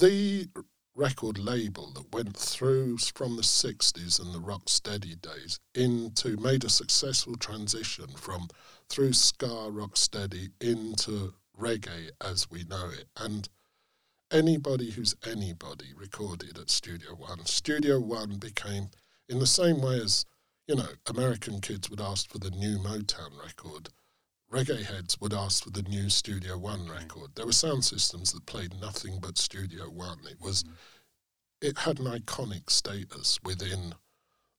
the 0.00 0.48
record 0.94 1.38
label 1.38 1.92
that 1.92 2.12
went 2.12 2.36
through 2.36 2.98
from 2.98 3.36
the 3.36 3.42
60s 3.42 4.20
and 4.20 4.34
the 4.34 4.40
rock 4.40 4.62
steady 4.66 5.14
days 5.16 5.60
into 5.74 6.36
made 6.38 6.64
a 6.64 6.70
successful 6.70 7.36
transition 7.36 8.06
from 8.16 8.48
through 8.88 9.12
ska 9.12 9.68
rock 9.70 9.96
steady 9.96 10.48
into 10.60 11.34
reggae 11.58 12.10
as 12.22 12.50
we 12.50 12.64
know 12.64 12.88
it 12.88 13.06
and 13.18 13.48
anybody 14.30 14.90
who's 14.90 15.14
anybody 15.26 15.92
recorded 15.96 16.58
at 16.58 16.70
studio 16.70 17.10
1 17.14 17.44
studio 17.44 18.00
1 18.00 18.36
became 18.36 18.88
in 19.28 19.38
the 19.38 19.46
same 19.46 19.80
way 19.82 20.00
as 20.00 20.24
you 20.66 20.74
know, 20.74 20.88
American 21.08 21.60
kids 21.60 21.88
would 21.90 22.00
ask 22.00 22.30
for 22.30 22.38
the 22.38 22.50
new 22.50 22.78
Motown 22.78 23.30
record. 23.42 23.90
Reggae 24.52 24.84
heads 24.84 25.20
would 25.20 25.34
ask 25.34 25.64
for 25.64 25.70
the 25.70 25.82
new 25.82 26.08
Studio 26.08 26.56
One 26.56 26.86
mm. 26.86 26.90
record. 26.90 27.30
There 27.34 27.46
were 27.46 27.52
sound 27.52 27.84
systems 27.84 28.32
that 28.32 28.46
played 28.46 28.80
nothing 28.80 29.18
but 29.20 29.38
Studio 29.38 29.84
One. 29.84 30.18
It 30.30 30.40
was, 30.40 30.62
mm. 30.64 30.72
it 31.60 31.78
had 31.78 31.98
an 31.98 32.06
iconic 32.06 32.70
status 32.70 33.38
within 33.44 33.94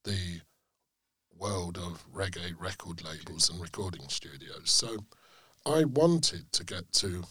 the 0.04 0.41
world 1.38 1.78
of 1.78 2.06
reggae 2.12 2.54
record 2.60 3.04
labels 3.04 3.50
and 3.50 3.62
recording 3.62 4.08
studios. 4.10 4.72
So 4.72 4.98
I 5.65 5.84
wanted 5.84 6.52
to 6.54 6.63
get 6.63 6.91
to 6.93 7.24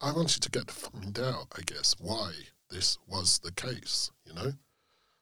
I 0.00 0.12
wanted 0.12 0.42
to 0.42 0.50
get 0.50 0.68
to 0.68 0.74
find 0.74 1.18
out, 1.18 1.48
I 1.56 1.62
guess, 1.66 1.96
why 1.98 2.32
this 2.70 2.98
was 3.08 3.40
the 3.40 3.50
case, 3.50 4.12
you 4.24 4.32
know? 4.32 4.52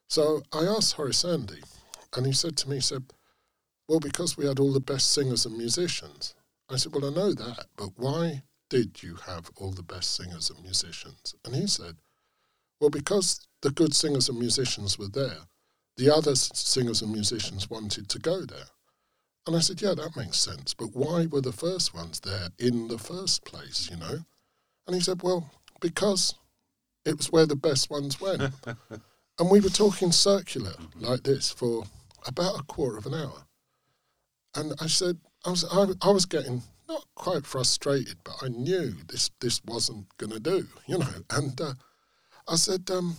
So 0.08 0.42
I 0.52 0.64
asked 0.64 0.94
Horace 0.94 1.24
Andy, 1.24 1.62
and 2.16 2.26
he 2.26 2.32
said 2.32 2.56
to 2.58 2.68
me, 2.68 2.76
he 2.76 2.82
said, 2.82 3.04
Well, 3.88 4.00
because 4.00 4.36
we 4.36 4.46
had 4.46 4.60
all 4.60 4.72
the 4.72 4.80
best 4.80 5.12
singers 5.12 5.46
and 5.46 5.56
musicians. 5.56 6.34
I 6.70 6.76
said, 6.76 6.92
Well, 6.94 7.06
I 7.06 7.10
know 7.10 7.32
that, 7.32 7.66
but 7.76 7.90
why 7.96 8.42
did 8.70 9.02
you 9.02 9.16
have 9.26 9.50
all 9.56 9.72
the 9.72 9.82
best 9.82 10.16
singers 10.16 10.50
and 10.50 10.62
musicians? 10.62 11.34
And 11.44 11.54
he 11.54 11.66
said, 11.66 11.96
Well, 12.80 12.90
because 12.90 13.46
the 13.62 13.70
good 13.70 13.94
singers 13.94 14.28
and 14.28 14.38
musicians 14.38 14.98
were 14.98 15.08
there, 15.08 15.48
the 15.96 16.14
other 16.14 16.36
singers 16.36 17.02
and 17.02 17.12
musicians 17.12 17.68
wanted 17.70 18.08
to 18.08 18.18
go 18.18 18.44
there. 18.44 18.70
And 19.46 19.56
I 19.56 19.60
said, 19.60 19.82
Yeah, 19.82 19.94
that 19.94 20.16
makes 20.16 20.38
sense. 20.38 20.72
But 20.72 20.94
why 20.94 21.26
were 21.26 21.40
the 21.40 21.52
first 21.52 21.94
ones 21.94 22.20
there 22.20 22.48
in 22.58 22.88
the 22.88 22.98
first 22.98 23.44
place, 23.44 23.88
you 23.90 23.96
know? 23.96 24.18
And 24.86 24.94
he 24.94 25.00
said, 25.00 25.22
Well, 25.22 25.50
because 25.80 26.34
it 27.04 27.16
was 27.16 27.32
where 27.32 27.46
the 27.46 27.56
best 27.56 27.90
ones 27.90 28.20
went. 28.20 28.42
and 29.38 29.50
we 29.50 29.60
were 29.60 29.68
talking 29.68 30.12
circular 30.12 30.74
like 30.96 31.22
this 31.22 31.50
for 31.50 31.84
about 32.26 32.58
a 32.58 32.64
quarter 32.64 32.96
of 32.96 33.06
an 33.06 33.14
hour. 33.14 33.46
And 34.54 34.72
I 34.80 34.86
said, 34.86 35.18
I 35.44 35.50
was, 35.50 35.64
I, 35.64 35.86
I 36.00 36.10
was 36.10 36.26
getting 36.26 36.62
not 36.88 37.04
quite 37.14 37.44
frustrated, 37.44 38.18
but 38.24 38.36
I 38.42 38.48
knew 38.48 38.94
this, 39.08 39.30
this 39.40 39.60
wasn't 39.64 40.06
going 40.18 40.32
to 40.32 40.40
do, 40.40 40.66
you 40.86 40.98
know. 40.98 41.08
And 41.30 41.60
uh, 41.60 41.74
I 42.48 42.56
said, 42.56 42.90
um, 42.90 43.16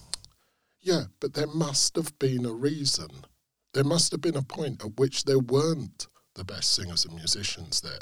yeah, 0.80 1.04
but 1.20 1.34
there 1.34 1.48
must 1.48 1.96
have 1.96 2.18
been 2.18 2.46
a 2.46 2.52
reason. 2.52 3.10
There 3.74 3.84
must 3.84 4.12
have 4.12 4.22
been 4.22 4.38
a 4.38 4.42
point 4.42 4.84
at 4.84 4.98
which 4.98 5.26
there 5.26 5.40
weren't 5.40 6.08
the 6.36 6.44
best 6.44 6.74
singers 6.74 7.06
and 7.06 7.16
musicians 7.16 7.82
there, 7.82 8.00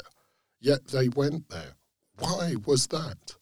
yet 0.60 0.88
they 0.88 1.08
went 1.08 1.50
there. 1.50 1.74
Why 2.18 2.54
was 2.64 2.86
that? 2.88 3.36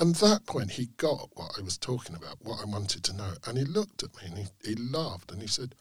And 0.00 0.14
that 0.16 0.46
point, 0.46 0.72
he 0.72 0.90
got 0.96 1.28
what 1.34 1.52
I 1.58 1.62
was 1.62 1.76
talking 1.76 2.14
about, 2.14 2.36
what 2.40 2.60
I 2.60 2.64
wanted 2.64 3.02
to 3.04 3.16
know. 3.16 3.32
And 3.46 3.58
he 3.58 3.64
looked 3.64 4.02
at 4.04 4.14
me 4.16 4.22
and 4.26 4.38
he, 4.38 4.46
he 4.64 4.74
laughed 4.76 5.32
and 5.32 5.42
he 5.42 5.48
said, 5.48 5.74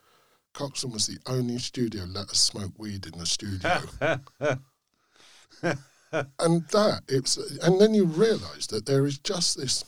Coxsone 0.55 0.91
was 0.91 1.05
the 1.05 1.19
only 1.27 1.59
studio 1.59 2.03
let 2.05 2.29
us 2.29 2.39
smoke 2.39 2.73
weed 2.79 3.05
in 3.05 3.19
the 3.19 3.27
studio. 3.27 3.79
and 6.39 6.67
that, 6.69 7.01
it's, 7.07 7.37
and 7.61 7.79
then 7.79 7.93
you 7.93 8.05
realise 8.05 8.65
that 8.67 8.87
there 8.87 9.05
is 9.05 9.19
just 9.19 9.55
this 9.57 9.85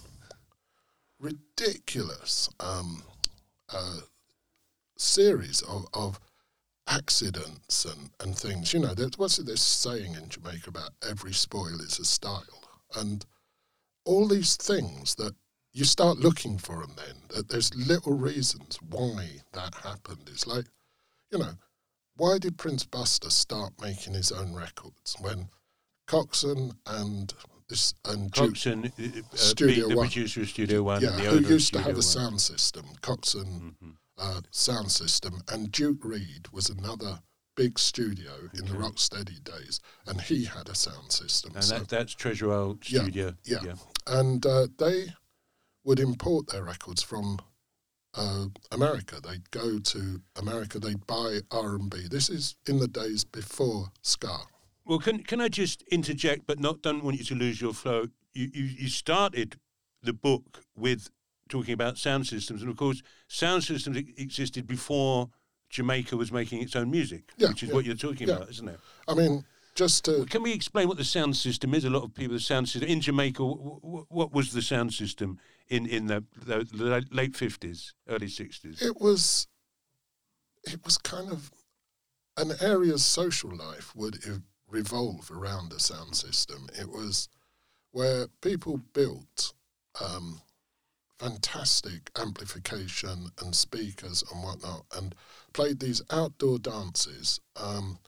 ridiculous 1.20 2.50
um, 2.60 3.02
uh, 3.74 3.98
series 4.96 5.62
of, 5.64 5.88
of 5.96 6.20
accidents 6.88 7.86
and, 7.86 8.12
and 8.20 8.38
things. 8.38 8.74
You 8.74 8.82
know, 8.82 8.94
there's, 8.94 9.18
what's 9.18 9.38
this 9.38 9.62
saying 9.62 10.14
in 10.14 10.30
Jamaica 10.30 10.70
about 10.70 10.92
every 11.08 11.34
spoil 11.34 11.82
is 11.82 11.98
a 11.98 12.06
style? 12.06 12.44
And 12.96 13.26
all 14.10 14.28
these 14.28 14.56
things 14.56 15.14
that 15.16 15.36
you 15.72 15.86
start 15.86 16.18
looking 16.18 16.58
for 16.58 16.82
them 16.82 16.94
then, 16.98 17.16
that 17.30 17.48
there's 17.48 17.74
little 17.76 18.14
reasons 18.14 18.80
why 18.90 19.28
that 19.54 19.76
happened. 19.76 20.28
It's 20.32 20.48
like, 20.48 20.66
you 21.32 21.38
know, 21.38 21.52
why 22.18 22.40
did 22.40 22.58
Prince 22.58 22.86
Buster 22.86 23.30
start 23.30 23.74
making 23.80 24.16
his 24.16 24.32
own 24.32 24.56
records 24.56 25.16
when 25.22 25.48
Coxsone 26.08 26.72
and 26.88 27.32
this 27.70 27.94
and 28.06 28.32
Coxsone, 28.32 28.92
uh, 29.00 29.20
uh, 29.32 29.38
Studio 29.38 29.90
the 29.90 29.98
One, 29.98 30.08
producer 30.08 30.42
of 30.42 30.50
Studio 30.50 30.82
One, 30.82 31.04
yeah, 31.04 31.12
who 31.12 31.42
used 31.42 31.72
to 31.74 31.82
have 31.82 32.00
a 32.00 32.02
sound 32.02 32.42
system, 32.42 32.86
Coxsone 33.02 33.62
mm-hmm. 33.62 33.90
uh, 34.18 34.42
sound 34.50 34.92
system, 34.92 35.44
and 35.52 35.72
Duke 35.72 36.04
Reid 36.04 36.48
was 36.52 36.72
another 36.72 37.20
big 37.56 37.78
studio 37.78 38.32
in 38.54 38.66
the 38.66 38.74
Rocksteady 38.74 39.44
days, 39.44 39.82
and 40.08 40.20
he 40.20 40.46
had 40.46 40.68
a 40.68 40.76
sound 40.76 41.12
system. 41.12 41.52
And 41.56 41.64
so, 41.64 41.78
that, 41.78 41.90
that's 41.90 42.16
Treasure 42.16 42.52
Isle 42.52 42.80
Studio. 42.82 43.36
Yeah, 43.44 43.58
yeah. 43.62 43.68
yeah. 43.68 43.74
And 44.10 44.46
uh, 44.46 44.68
they 44.78 45.14
would 45.84 46.00
import 46.00 46.48
their 46.48 46.64
records 46.64 47.02
from 47.02 47.40
uh, 48.16 48.46
America. 48.72 49.20
They'd 49.22 49.50
go 49.52 49.80
to 49.80 50.22
America. 50.36 50.80
They'd 50.80 51.06
buy 51.06 51.40
R 51.52 51.76
and 51.76 51.90
B. 51.90 52.08
This 52.10 52.30
is 52.30 52.56
in 52.68 52.80
the 52.80 52.88
days 52.88 53.24
before 53.24 53.92
ska. 54.02 54.40
Well, 54.86 55.00
can 55.00 55.24
can 55.24 55.40
I 55.40 55.50
just 55.50 55.84
interject, 55.84 56.48
but 56.48 56.60
not 56.60 56.82
don't 56.82 57.04
want 57.04 57.18
you 57.18 57.26
to 57.26 57.36
lose 57.36 57.62
your 57.62 57.74
flow. 57.74 58.08
You 58.34 58.50
you, 58.54 58.64
you 58.64 58.88
started 58.90 59.60
the 60.02 60.14
book 60.14 60.64
with 60.76 61.10
talking 61.50 61.74
about 61.74 61.98
sound 61.98 62.28
systems, 62.28 62.62
and 62.62 62.72
of 62.72 62.78
course, 62.78 63.02
sound 63.28 63.64
systems 63.64 63.98
existed 64.18 64.66
before 64.68 65.30
Jamaica 65.70 66.18
was 66.18 66.32
making 66.32 66.62
its 66.62 66.76
own 66.76 66.90
music, 66.90 67.32
yeah, 67.38 67.50
which 67.50 67.64
is 67.64 67.70
yeah, 67.70 67.76
what 67.76 67.86
you're 67.86 67.96
talking 67.96 68.28
yeah. 68.28 68.36
about, 68.36 68.50
isn't 68.50 68.68
it? 68.68 68.80
I 69.08 69.14
mean, 69.14 69.44
just 69.80 70.06
to... 70.06 70.26
Can 70.26 70.44
we 70.44 70.52
explain 70.52 70.88
what 70.90 70.98
the 70.98 71.06
sound 71.06 71.38
system 71.38 71.74
is? 71.74 71.86
A 71.86 71.90
lot 71.90 72.04
of 72.04 72.14
people, 72.14 72.34
the 72.34 72.42
sound 72.42 72.68
system 72.68 72.90
in 72.90 73.00
Jamaica. 73.00 73.42
What 73.44 74.34
was 74.34 74.52
the 74.52 74.62
sound 74.62 74.94
system 74.94 75.40
in 75.70 75.86
in 75.86 76.08
the, 76.08 76.24
the, 76.46 76.68
the 76.72 77.06
late 77.12 77.36
fifties, 77.36 77.94
early 78.08 78.28
sixties? 78.28 78.82
It 78.82 79.00
was, 79.00 79.48
it 80.66 80.84
was 80.84 80.98
kind 80.98 81.32
of 81.32 81.52
an 82.36 82.52
area's 82.62 83.06
social 83.06 83.56
life 83.56 83.96
would 83.96 84.18
revolve 84.70 85.32
around 85.32 85.74
a 85.74 85.80
sound 85.80 86.16
system. 86.16 86.68
It 86.78 86.90
was 86.90 87.30
where 87.92 88.28
people 88.42 88.82
built 88.94 89.54
um, 90.06 90.42
fantastic 91.18 92.12
amplification 92.18 93.30
and 93.42 93.56
speakers 93.56 94.24
and 94.30 94.44
whatnot, 94.44 94.86
and 94.98 95.16
played 95.54 95.80
these 95.80 96.02
outdoor 96.12 96.60
dances, 96.60 97.40
um, 97.56 98.00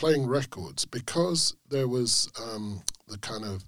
playing 0.00 0.26
records 0.26 0.86
because 0.86 1.54
there 1.68 1.86
was 1.86 2.26
um, 2.42 2.82
the 3.06 3.18
kind 3.18 3.44
of 3.44 3.62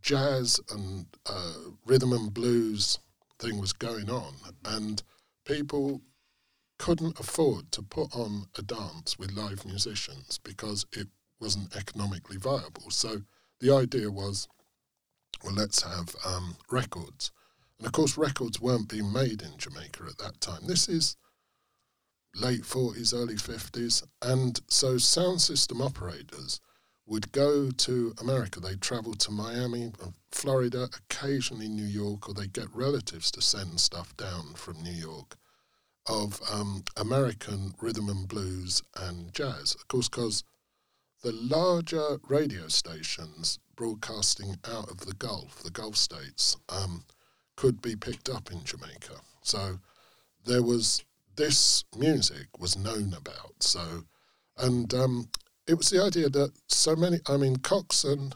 jazz 0.00 0.58
and 0.70 1.04
uh, 1.26 1.52
rhythm 1.84 2.14
and 2.14 2.32
blues 2.32 2.98
thing 3.38 3.60
was 3.60 3.74
going 3.74 4.08
on, 4.08 4.32
and 4.64 5.02
people 5.44 6.00
couldn't 6.78 7.20
afford 7.20 7.70
to 7.70 7.82
put 7.82 8.08
on 8.16 8.46
a 8.56 8.62
dance 8.62 9.18
with 9.18 9.32
live 9.32 9.66
musicians 9.66 10.38
because 10.42 10.86
it 10.94 11.08
wasn't 11.38 11.76
economically 11.76 12.38
viable. 12.38 12.88
So 12.88 13.20
the 13.60 13.70
idea 13.70 14.10
was, 14.10 14.48
well, 15.44 15.52
let's 15.52 15.82
have 15.82 16.16
um, 16.26 16.56
records. 16.70 17.30
And 17.76 17.86
of 17.86 17.92
course, 17.92 18.16
records 18.16 18.58
weren't 18.58 18.88
being 18.88 19.12
made 19.12 19.42
in 19.42 19.58
Jamaica 19.58 20.04
at 20.08 20.16
that 20.16 20.40
time. 20.40 20.62
This 20.66 20.88
is 20.88 21.18
late 22.34 22.62
40s, 22.62 23.14
early 23.14 23.34
50s. 23.34 24.02
And 24.22 24.60
so 24.68 24.98
sound 24.98 25.40
system 25.40 25.80
operators 25.82 26.60
would 27.06 27.32
go 27.32 27.70
to 27.70 28.14
America. 28.20 28.60
They'd 28.60 28.82
travel 28.82 29.14
to 29.14 29.30
Miami, 29.30 29.92
Florida, 30.30 30.88
occasionally 31.10 31.68
New 31.68 31.86
York, 31.86 32.28
or 32.28 32.34
they'd 32.34 32.52
get 32.52 32.74
relatives 32.74 33.30
to 33.32 33.40
send 33.40 33.80
stuff 33.80 34.16
down 34.16 34.54
from 34.54 34.82
New 34.82 34.92
York 34.92 35.36
of 36.06 36.40
um, 36.50 36.84
American 36.96 37.74
rhythm 37.80 38.08
and 38.08 38.28
blues 38.28 38.82
and 38.96 39.32
jazz. 39.32 39.74
Of 39.74 39.88
course, 39.88 40.08
because 40.08 40.44
the 41.22 41.32
larger 41.32 42.18
radio 42.28 42.68
stations 42.68 43.58
broadcasting 43.76 44.56
out 44.64 44.90
of 44.90 45.00
the 45.00 45.14
Gulf, 45.14 45.62
the 45.62 45.70
Gulf 45.70 45.96
states, 45.96 46.56
um, 46.68 47.04
could 47.56 47.82
be 47.82 47.96
picked 47.96 48.28
up 48.28 48.50
in 48.52 48.64
Jamaica. 48.64 49.20
So 49.42 49.80
there 50.44 50.62
was 50.62 51.04
this 51.38 51.84
music 51.96 52.48
was 52.58 52.76
known 52.76 53.14
about. 53.16 53.62
So, 53.62 54.02
and 54.58 54.92
um, 54.92 55.28
it 55.68 55.78
was 55.78 55.88
the 55.88 56.02
idea 56.02 56.28
that 56.28 56.52
so 56.66 56.96
many, 56.96 57.20
I 57.28 57.36
mean, 57.36 57.56
Coxsone 57.56 58.32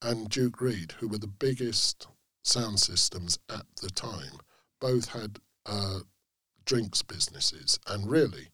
and 0.00 0.30
Duke 0.30 0.60
Reid, 0.60 0.92
who 0.92 1.08
were 1.08 1.18
the 1.18 1.26
biggest 1.26 2.06
sound 2.44 2.78
systems 2.78 3.38
at 3.50 3.66
the 3.82 3.90
time, 3.90 4.38
both 4.80 5.08
had 5.08 5.40
uh, 5.66 6.00
drinks 6.64 7.02
businesses, 7.02 7.80
and 7.88 8.08
really 8.08 8.48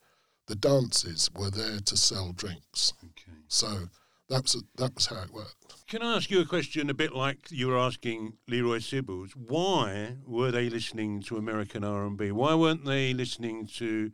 the 0.47 0.55
dances 0.57 1.31
were 1.37 1.51
there 1.51 1.81
to 1.81 1.97
sell 1.97 2.33
drinks. 2.33 2.95
Okay. 3.05 3.39
So 3.49 3.91
that 4.33 4.43
was 4.43 4.65
that 4.77 4.95
was 4.95 5.07
how 5.07 5.23
it 5.23 5.33
worked. 5.33 5.87
Can 5.89 6.03
I 6.03 6.17
ask 6.17 6.31
you 6.31 6.41
a 6.41 6.47
question 6.47 6.89
a 6.91 6.95
bit 6.95 7.13
like 7.15 7.51
you 7.51 7.69
were 7.69 7.79
asking 7.79 8.35
Leroy 8.49 8.79
Sibbles? 8.79 9.33
Why 9.33 10.17
were 10.27 10.51
they 10.51 10.71
listening 10.71 11.23
to 11.23 11.37
American 11.37 11.85
R 11.85 12.07
and 12.07 12.17
B? 12.17 12.33
Why 12.33 12.55
weren't 12.55 12.85
they 12.85 13.13
listening 13.13 13.67
to 13.79 14.11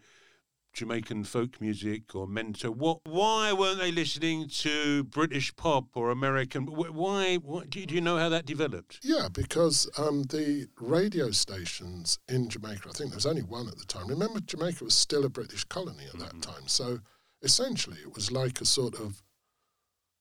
Jamaican 0.78 1.24
folk 1.24 1.60
music 1.60 2.14
or 2.14 2.28
mento. 2.28 2.68
What? 2.68 3.00
Why 3.04 3.52
weren't 3.52 3.80
they 3.80 3.90
listening 3.90 4.48
to 4.60 5.02
British 5.04 5.54
pop 5.56 5.96
or 5.96 6.10
American? 6.10 6.66
wh- 6.66 6.94
Why? 6.94 7.38
Do, 7.68 7.80
you, 7.80 7.86
do 7.86 7.94
you 7.96 8.00
know 8.00 8.16
how 8.16 8.28
that 8.28 8.46
developed? 8.46 9.00
Yeah, 9.02 9.28
because 9.32 9.90
um, 9.98 10.22
the 10.24 10.68
radio 10.80 11.32
stations 11.32 12.18
in 12.28 12.48
Jamaica, 12.48 12.90
I 12.90 12.92
think 12.92 13.10
there 13.10 13.16
was 13.16 13.26
only 13.26 13.42
one 13.42 13.66
at 13.66 13.76
the 13.76 13.86
time. 13.86 14.06
Remember, 14.06 14.40
Jamaica 14.40 14.84
was 14.84 14.94
still 14.94 15.24
a 15.24 15.28
British 15.28 15.64
colony 15.64 16.04
at 16.12 16.20
that 16.20 16.40
time. 16.42 16.68
So 16.68 17.00
essentially, 17.42 17.98
it 17.98 18.14
was 18.14 18.30
like 18.30 18.60
a 18.60 18.64
sort 18.64 18.94
of 19.00 19.22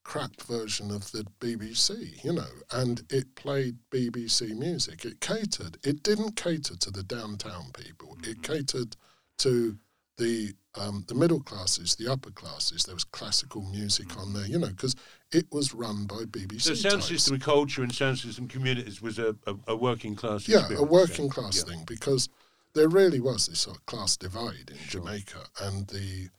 crap 0.07 0.39
version 0.43 0.89
of 0.89 1.11
the 1.11 1.25
BBC, 1.41 2.23
you 2.23 2.31
know, 2.31 2.47
and 2.71 3.03
it 3.09 3.35
played 3.35 3.75
BBC 3.91 4.57
music. 4.57 5.03
It 5.03 5.19
catered, 5.19 5.77
it 5.83 6.01
didn't 6.01 6.37
cater 6.37 6.77
to 6.77 6.89
the 6.91 7.03
downtown 7.03 7.71
people, 7.77 8.15
it 8.23 8.41
catered 8.41 8.95
to 9.39 9.77
the 10.17 10.53
um, 10.79 11.03
the 11.07 11.15
middle 11.15 11.41
classes, 11.41 11.95
the 11.95 12.09
upper 12.09 12.31
classes. 12.31 12.83
There 12.83 12.95
was 12.95 13.03
classical 13.03 13.63
music 13.63 14.15
on 14.17 14.31
there, 14.33 14.45
you 14.45 14.59
know, 14.59 14.67
because 14.69 14.95
it 15.33 15.45
was 15.51 15.73
run 15.73 16.05
by 16.05 16.23
BBC. 16.23 16.61
So 16.61 16.73
sound 16.75 17.01
types. 17.01 17.07
system 17.07 17.39
culture 17.39 17.83
and 17.83 17.93
sound 17.93 18.19
system 18.19 18.47
communities 18.47 19.01
was 19.01 19.19
a, 19.19 19.35
a, 19.45 19.55
a 19.67 19.75
working 19.75 20.15
class. 20.15 20.47
yeah, 20.47 20.67
a 20.77 20.83
working 20.83 21.29
class 21.29 21.57
Yeah. 21.57 21.73
thing 21.73 21.83
because 21.85 22.29
there 22.75 22.87
really 22.87 23.19
was 23.19 23.47
this 23.47 23.59
sort 23.59 23.75
of 23.77 23.85
class 23.87 24.15
divide 24.15 24.69
in 24.69 24.77
Jamaica, 24.87 25.39
and 25.63 25.87
the 25.87 26.29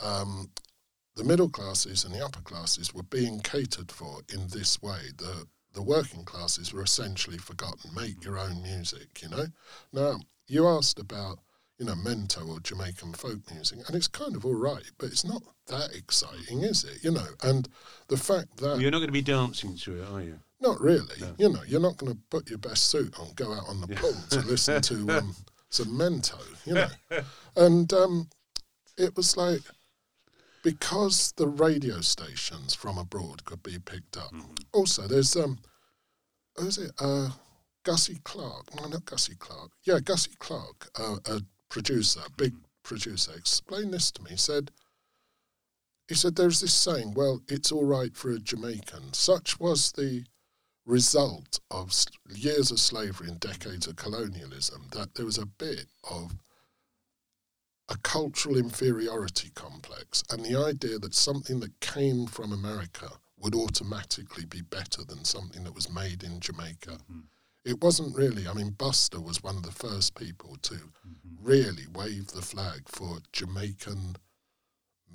um, 0.00 0.50
the 1.20 1.26
middle 1.28 1.50
classes 1.50 2.02
and 2.04 2.14
the 2.14 2.24
upper 2.24 2.40
classes 2.40 2.94
were 2.94 3.02
being 3.02 3.40
catered 3.40 3.92
for 3.92 4.20
in 4.32 4.48
this 4.48 4.80
way. 4.80 5.00
The 5.18 5.46
the 5.74 5.82
working 5.82 6.24
classes 6.24 6.72
were 6.72 6.82
essentially 6.82 7.36
forgotten. 7.36 7.90
Make 7.94 8.24
your 8.24 8.38
own 8.38 8.62
music, 8.62 9.20
you 9.22 9.28
know. 9.28 9.44
Now 9.92 10.18
you 10.48 10.66
asked 10.66 10.98
about 10.98 11.38
you 11.78 11.84
know 11.84 11.92
mento 11.94 12.48
or 12.48 12.58
Jamaican 12.60 13.12
folk 13.12 13.38
music, 13.52 13.80
and 13.86 13.94
it's 13.94 14.08
kind 14.08 14.34
of 14.34 14.46
all 14.46 14.54
right, 14.54 14.90
but 14.98 15.06
it's 15.10 15.24
not 15.24 15.42
that 15.66 15.94
exciting, 15.94 16.62
is 16.62 16.84
it? 16.84 17.04
You 17.04 17.10
know, 17.10 17.26
and 17.42 17.68
the 18.08 18.16
fact 18.16 18.56
that 18.56 18.66
Well, 18.66 18.80
you're 18.80 18.90
not 18.90 18.98
going 18.98 19.08
to 19.08 19.12
be 19.12 19.20
dancing 19.22 19.76
to 19.76 20.02
it, 20.02 20.08
are 20.10 20.22
you? 20.22 20.38
not 20.62 20.80
really. 20.80 21.20
No. 21.20 21.34
You 21.38 21.48
know, 21.50 21.62
you're 21.66 21.80
not 21.80 21.98
going 21.98 22.12
to 22.12 22.18
put 22.30 22.48
your 22.48 22.58
best 22.58 22.84
suit 22.90 23.18
on, 23.20 23.28
go 23.34 23.52
out 23.52 23.68
on 23.68 23.80
the 23.82 23.88
pool 23.88 24.14
to 24.30 24.40
listen 24.40 24.80
to 24.82 25.18
um, 25.18 25.34
some 25.68 25.88
Mento, 25.88 26.38
you 26.66 26.74
know. 26.74 26.88
and 27.56 27.92
um, 27.92 28.28
it 28.98 29.14
was 29.16 29.36
like, 29.36 29.60
because 30.62 31.32
the 31.36 31.46
radio 31.46 32.00
stations 32.00 32.74
from 32.74 32.98
abroad 32.98 33.44
could 33.44 33.62
be 33.62 33.78
picked 33.78 34.16
up. 34.16 34.32
Also, 34.72 35.06
there's, 35.06 35.36
um, 35.36 35.58
who 36.56 36.66
is 36.66 36.78
it? 36.78 36.92
Uh, 37.00 37.30
Gussie 37.82 38.20
Clarke. 38.24 38.74
No, 38.74 38.86
not 38.88 39.04
Gussie 39.04 39.36
Clarke. 39.36 39.72
Yeah, 39.84 40.00
Gussie 40.00 40.36
Clarke, 40.38 40.88
uh, 40.98 41.16
a 41.26 41.40
producer, 41.68 42.20
big 42.36 42.54
producer, 42.82 43.32
explained 43.36 43.94
this 43.94 44.10
to 44.12 44.22
me. 44.22 44.32
He 44.32 44.36
said, 44.36 44.70
he 46.08 46.14
said, 46.14 46.36
there's 46.36 46.60
this 46.60 46.74
saying, 46.74 47.14
well, 47.14 47.40
it's 47.48 47.70
all 47.70 47.84
right 47.84 48.16
for 48.16 48.30
a 48.30 48.38
Jamaican. 48.38 49.12
Such 49.12 49.60
was 49.60 49.92
the 49.92 50.24
result 50.84 51.60
of 51.70 51.92
years 52.28 52.70
of 52.70 52.80
slavery 52.80 53.28
and 53.28 53.38
decades 53.38 53.86
of 53.86 53.96
colonialism 53.96 54.88
that 54.92 55.14
there 55.14 55.24
was 55.24 55.38
a 55.38 55.46
bit 55.46 55.86
of 56.10 56.34
a 57.90 57.98
cultural 57.98 58.56
inferiority 58.56 59.50
complex 59.54 60.22
and 60.30 60.44
the 60.44 60.56
idea 60.56 60.98
that 60.98 61.14
something 61.14 61.60
that 61.60 61.80
came 61.80 62.26
from 62.26 62.52
America 62.52 63.10
would 63.38 63.54
automatically 63.54 64.44
be 64.44 64.62
better 64.62 65.02
than 65.04 65.24
something 65.24 65.64
that 65.64 65.74
was 65.74 65.92
made 65.92 66.22
in 66.22 66.40
Jamaica. 66.40 66.98
Hmm. 67.10 67.20
It 67.64 67.82
wasn't 67.82 68.16
really, 68.16 68.46
I 68.46 68.54
mean, 68.54 68.70
Buster 68.70 69.20
was 69.20 69.42
one 69.42 69.56
of 69.56 69.64
the 69.64 69.72
first 69.72 70.14
people 70.14 70.56
to 70.62 70.74
mm-hmm. 70.74 71.42
really 71.42 71.86
wave 71.92 72.28
the 72.28 72.42
flag 72.42 72.82
for 72.86 73.18
Jamaican 73.32 74.16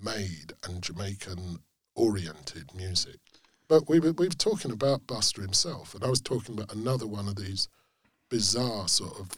made 0.04 0.54
and 0.64 0.84
Jamaican 0.84 1.60
oriented 1.96 2.76
music. 2.76 3.20
But 3.68 3.90
we 3.90 4.00
were, 4.00 4.12
we 4.12 4.28
were 4.28 4.34
talking 4.34 4.72
about 4.72 5.08
Buster 5.08 5.42
himself, 5.42 5.96
and 5.96 6.04
I 6.04 6.10
was 6.10 6.22
talking 6.22 6.56
about 6.56 6.76
another 6.76 7.08
one 7.08 7.28
of 7.28 7.36
these 7.36 7.68
bizarre 8.30 8.88
sort 8.88 9.20
of 9.20 9.30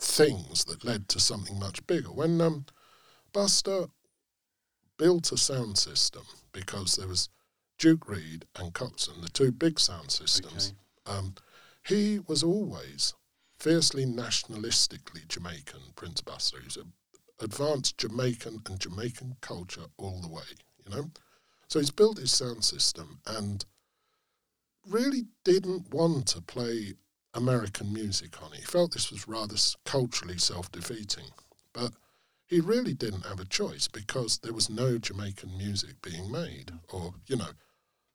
things 0.00 0.64
that 0.64 0.84
led 0.84 1.08
to 1.10 1.20
something 1.20 1.58
much 1.58 1.86
bigger. 1.86 2.10
When 2.10 2.40
um, 2.40 2.66
Buster 3.32 3.86
built 4.96 5.30
a 5.30 5.36
sound 5.36 5.78
system 5.78 6.22
because 6.52 6.96
there 6.96 7.08
was 7.08 7.28
Duke 7.78 8.08
Reid 8.08 8.46
and 8.56 8.72
Coxsone, 8.72 9.22
the 9.22 9.28
two 9.28 9.52
big 9.52 9.78
sound 9.78 10.10
systems. 10.10 10.74
Um, 11.06 11.34
he 11.86 12.18
was 12.26 12.42
always 12.42 13.14
fiercely 13.58 14.04
nationalistically 14.04 15.26
Jamaican, 15.28 15.80
Prince 15.96 16.20
Buster. 16.20 16.58
He 16.58 16.64
was 16.64 16.76
a 16.76 16.84
advanced 17.42 17.98
Jamaican 17.98 18.62
and 18.66 18.78
Jamaican 18.78 19.36
culture 19.40 19.86
all 19.96 20.20
the 20.20 20.28
way, 20.28 20.42
you 20.84 20.94
know. 20.94 21.10
So 21.68 21.78
he's 21.78 21.90
built 21.90 22.18
his 22.18 22.32
sound 22.32 22.64
system 22.64 23.20
and 23.26 23.64
really 24.86 25.26
didn't 25.44 25.92
want 25.92 26.26
to 26.28 26.42
play 26.42 26.94
American 27.34 27.92
music 27.92 28.42
on 28.42 28.52
it. 28.52 28.60
He 28.60 28.64
felt 28.64 28.92
this 28.92 29.10
was 29.10 29.28
rather 29.28 29.56
culturally 29.84 30.38
self-defeating, 30.38 31.26
but 31.72 31.92
he 32.46 32.60
really 32.60 32.94
didn't 32.94 33.26
have 33.26 33.38
a 33.38 33.44
choice 33.44 33.86
because 33.86 34.38
there 34.38 34.52
was 34.52 34.68
no 34.68 34.98
Jamaican 34.98 35.56
music 35.56 36.02
being 36.02 36.30
made, 36.30 36.72
or 36.92 37.14
you 37.26 37.36
know, 37.36 37.50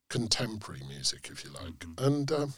contemporary 0.10 0.84
music, 0.88 1.30
if 1.32 1.44
you 1.44 1.52
like. 1.52 1.86
And 1.98 2.30
um, 2.32 2.54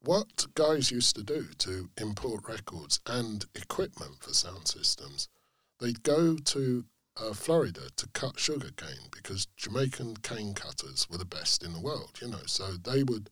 what 0.00 0.46
guys 0.54 0.90
used 0.90 1.14
to 1.16 1.22
do 1.22 1.46
to 1.58 1.88
import 1.96 2.48
records 2.48 3.00
and 3.06 3.44
equipment 3.54 4.16
for 4.20 4.34
sound 4.34 4.66
systems, 4.66 5.28
they'd 5.80 6.02
go 6.02 6.36
to 6.36 6.84
uh, 7.16 7.32
Florida 7.32 7.88
to 7.96 8.08
cut 8.08 8.38
sugar 8.38 8.70
cane 8.76 9.08
because 9.12 9.46
Jamaican 9.56 10.16
cane 10.18 10.54
cutters 10.54 11.08
were 11.08 11.18
the 11.18 11.24
best 11.24 11.62
in 11.62 11.72
the 11.72 11.80
world, 11.80 12.18
you 12.20 12.28
know. 12.28 12.42
So 12.46 12.72
they 12.72 13.02
would 13.02 13.30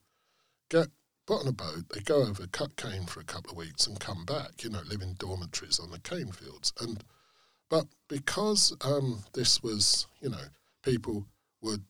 get 0.69 0.87
put 1.25 1.41
on 1.41 1.47
a 1.47 1.53
boat, 1.53 1.85
they 1.93 2.01
go 2.01 2.23
over, 2.23 2.47
cut 2.47 2.75
cane 2.75 3.05
for 3.05 3.19
a 3.19 3.25
couple 3.25 3.51
of 3.51 3.57
weeks, 3.57 3.87
and 3.87 3.99
come 3.99 4.25
back, 4.25 4.63
you 4.63 4.69
know, 4.69 4.81
live 4.87 5.01
in 5.01 5.15
dormitories 5.15 5.79
on 5.79 5.91
the 5.91 5.99
cane 5.99 6.31
fields. 6.31 6.73
And 6.79 7.03
but 7.69 7.87
because 8.07 8.75
um, 8.81 9.23
this 9.33 9.63
was, 9.63 10.07
you 10.21 10.29
know, 10.29 10.45
people 10.83 11.25
would 11.61 11.83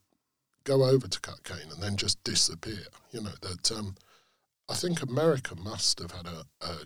go 0.63 0.83
over 0.83 1.07
to 1.07 1.19
cut 1.19 1.43
cane 1.43 1.71
and 1.71 1.81
then 1.81 1.97
just 1.97 2.23
disappear, 2.23 2.85
you 3.11 3.21
know, 3.21 3.33
that 3.41 3.71
um, 3.71 3.95
I 4.69 4.75
think 4.75 5.01
America 5.01 5.55
must 5.55 5.99
have 5.99 6.11
had 6.11 6.27
a, 6.27 6.45
a 6.61 6.77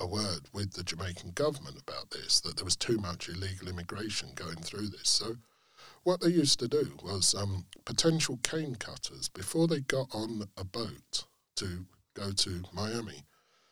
a 0.00 0.06
word 0.06 0.48
with 0.52 0.74
the 0.74 0.84
Jamaican 0.84 1.32
government 1.32 1.76
about 1.76 2.10
this, 2.10 2.40
that 2.40 2.56
there 2.56 2.64
was 2.64 2.76
too 2.76 2.98
much 2.98 3.28
illegal 3.28 3.68
immigration 3.68 4.30
going 4.34 4.56
through 4.56 4.88
this. 4.88 5.08
So, 5.08 5.36
what 6.04 6.20
they 6.20 6.28
used 6.28 6.60
to 6.60 6.68
do 6.68 6.92
was 7.02 7.34
um, 7.34 7.66
potential 7.84 8.38
cane 8.42 8.76
cutters, 8.76 9.28
before 9.28 9.66
they 9.66 9.80
got 9.80 10.08
on 10.14 10.44
a 10.56 10.64
boat 10.64 11.24
to 11.58 11.84
go 12.14 12.32
to 12.32 12.62
Miami, 12.72 13.22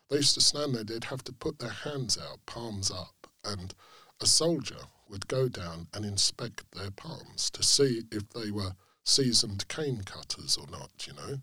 they 0.08 0.16
used 0.16 0.34
to 0.34 0.40
stand 0.40 0.74
there, 0.74 0.84
they'd 0.84 1.04
have 1.04 1.24
to 1.24 1.32
put 1.32 1.58
their 1.58 1.70
hands 1.70 2.18
out, 2.18 2.38
palms 2.46 2.90
up, 2.90 3.26
and 3.44 3.74
a 4.20 4.26
soldier 4.26 4.78
would 5.08 5.26
go 5.28 5.48
down 5.48 5.88
and 5.94 6.04
inspect 6.04 6.64
their 6.72 6.90
palms 6.90 7.50
to 7.50 7.62
see 7.62 8.02
if 8.10 8.28
they 8.30 8.50
were 8.50 8.72
seasoned 9.04 9.66
cane 9.68 10.02
cutters 10.04 10.56
or 10.56 10.66
not, 10.70 10.90
you 11.06 11.12
know. 11.14 11.38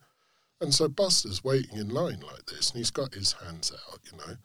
And 0.62 0.74
so 0.74 0.88
Buster's 0.88 1.44
waiting 1.44 1.78
in 1.78 1.90
line 1.90 2.22
like 2.22 2.46
this, 2.46 2.70
and 2.70 2.78
he's 2.78 2.92
got 2.92 3.14
his 3.14 3.34
hands 3.34 3.72
out, 3.90 4.00
you 4.10 4.18
know. 4.18 4.38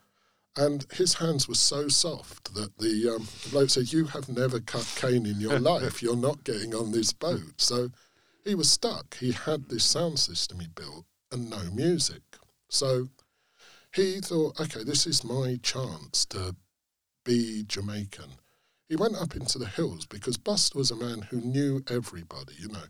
And 0.57 0.87
his 0.93 1.15
hands 1.15 1.47
were 1.47 1.55
so 1.55 1.89
soft 1.89 2.55
that 2.55 2.77
the, 2.79 3.15
um, 3.15 3.29
the 3.45 3.51
bloke 3.51 3.71
said, 3.71 3.93
You 3.93 4.07
have 4.07 4.29
never 4.29 4.59
cut 4.59 4.93
cane 4.97 5.27
in 5.27 5.41
your 5.41 5.59
life. 5.61 6.03
You're 6.03 6.17
not 6.17 6.43
getting 6.43 6.75
on 6.75 6.91
this 6.91 7.13
boat. 7.13 7.61
So 7.61 7.91
he 8.45 8.57
was 8.57 8.71
stuck. 8.71 9.17
He 9.19 9.31
had 9.31 9.69
this 9.69 9.85
sound 9.85 10.19
system 10.19 10.59
he 10.59 10.67
built 10.67 11.05
and 11.31 11.51
no 11.51 11.71
music. 11.73 12.23
So 12.69 13.09
he 13.93 14.21
thought, 14.21 14.61
Okay, 14.61 14.85
this 14.85 15.07
is 15.07 15.25
my 15.25 15.59
chance 15.63 16.25
to 16.27 16.57
be 17.25 17.65
Jamaican. 17.67 18.31
He 18.89 18.97
went 18.97 19.17
up 19.17 19.37
into 19.37 19.59
the 19.59 19.67
hills 19.67 20.07
because 20.07 20.39
Buster 20.39 20.79
was 20.79 20.91
a 20.91 20.97
man 20.97 21.23
who 21.23 21.41
knew 21.41 21.83
everybody, 21.91 22.55
you 22.59 22.69
know, 22.69 22.85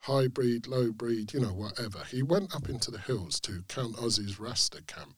high 0.00 0.28
breed, 0.28 0.66
low 0.66 0.92
breed, 0.92 1.32
you 1.32 1.40
know, 1.40 1.52
whatever. 1.52 2.04
He 2.04 2.22
went 2.22 2.54
up 2.54 2.68
into 2.68 2.90
the 2.90 2.98
hills 2.98 3.40
to 3.40 3.64
Count 3.68 3.96
Ossie's 3.96 4.38
Rasta 4.38 4.82
camp, 4.82 5.16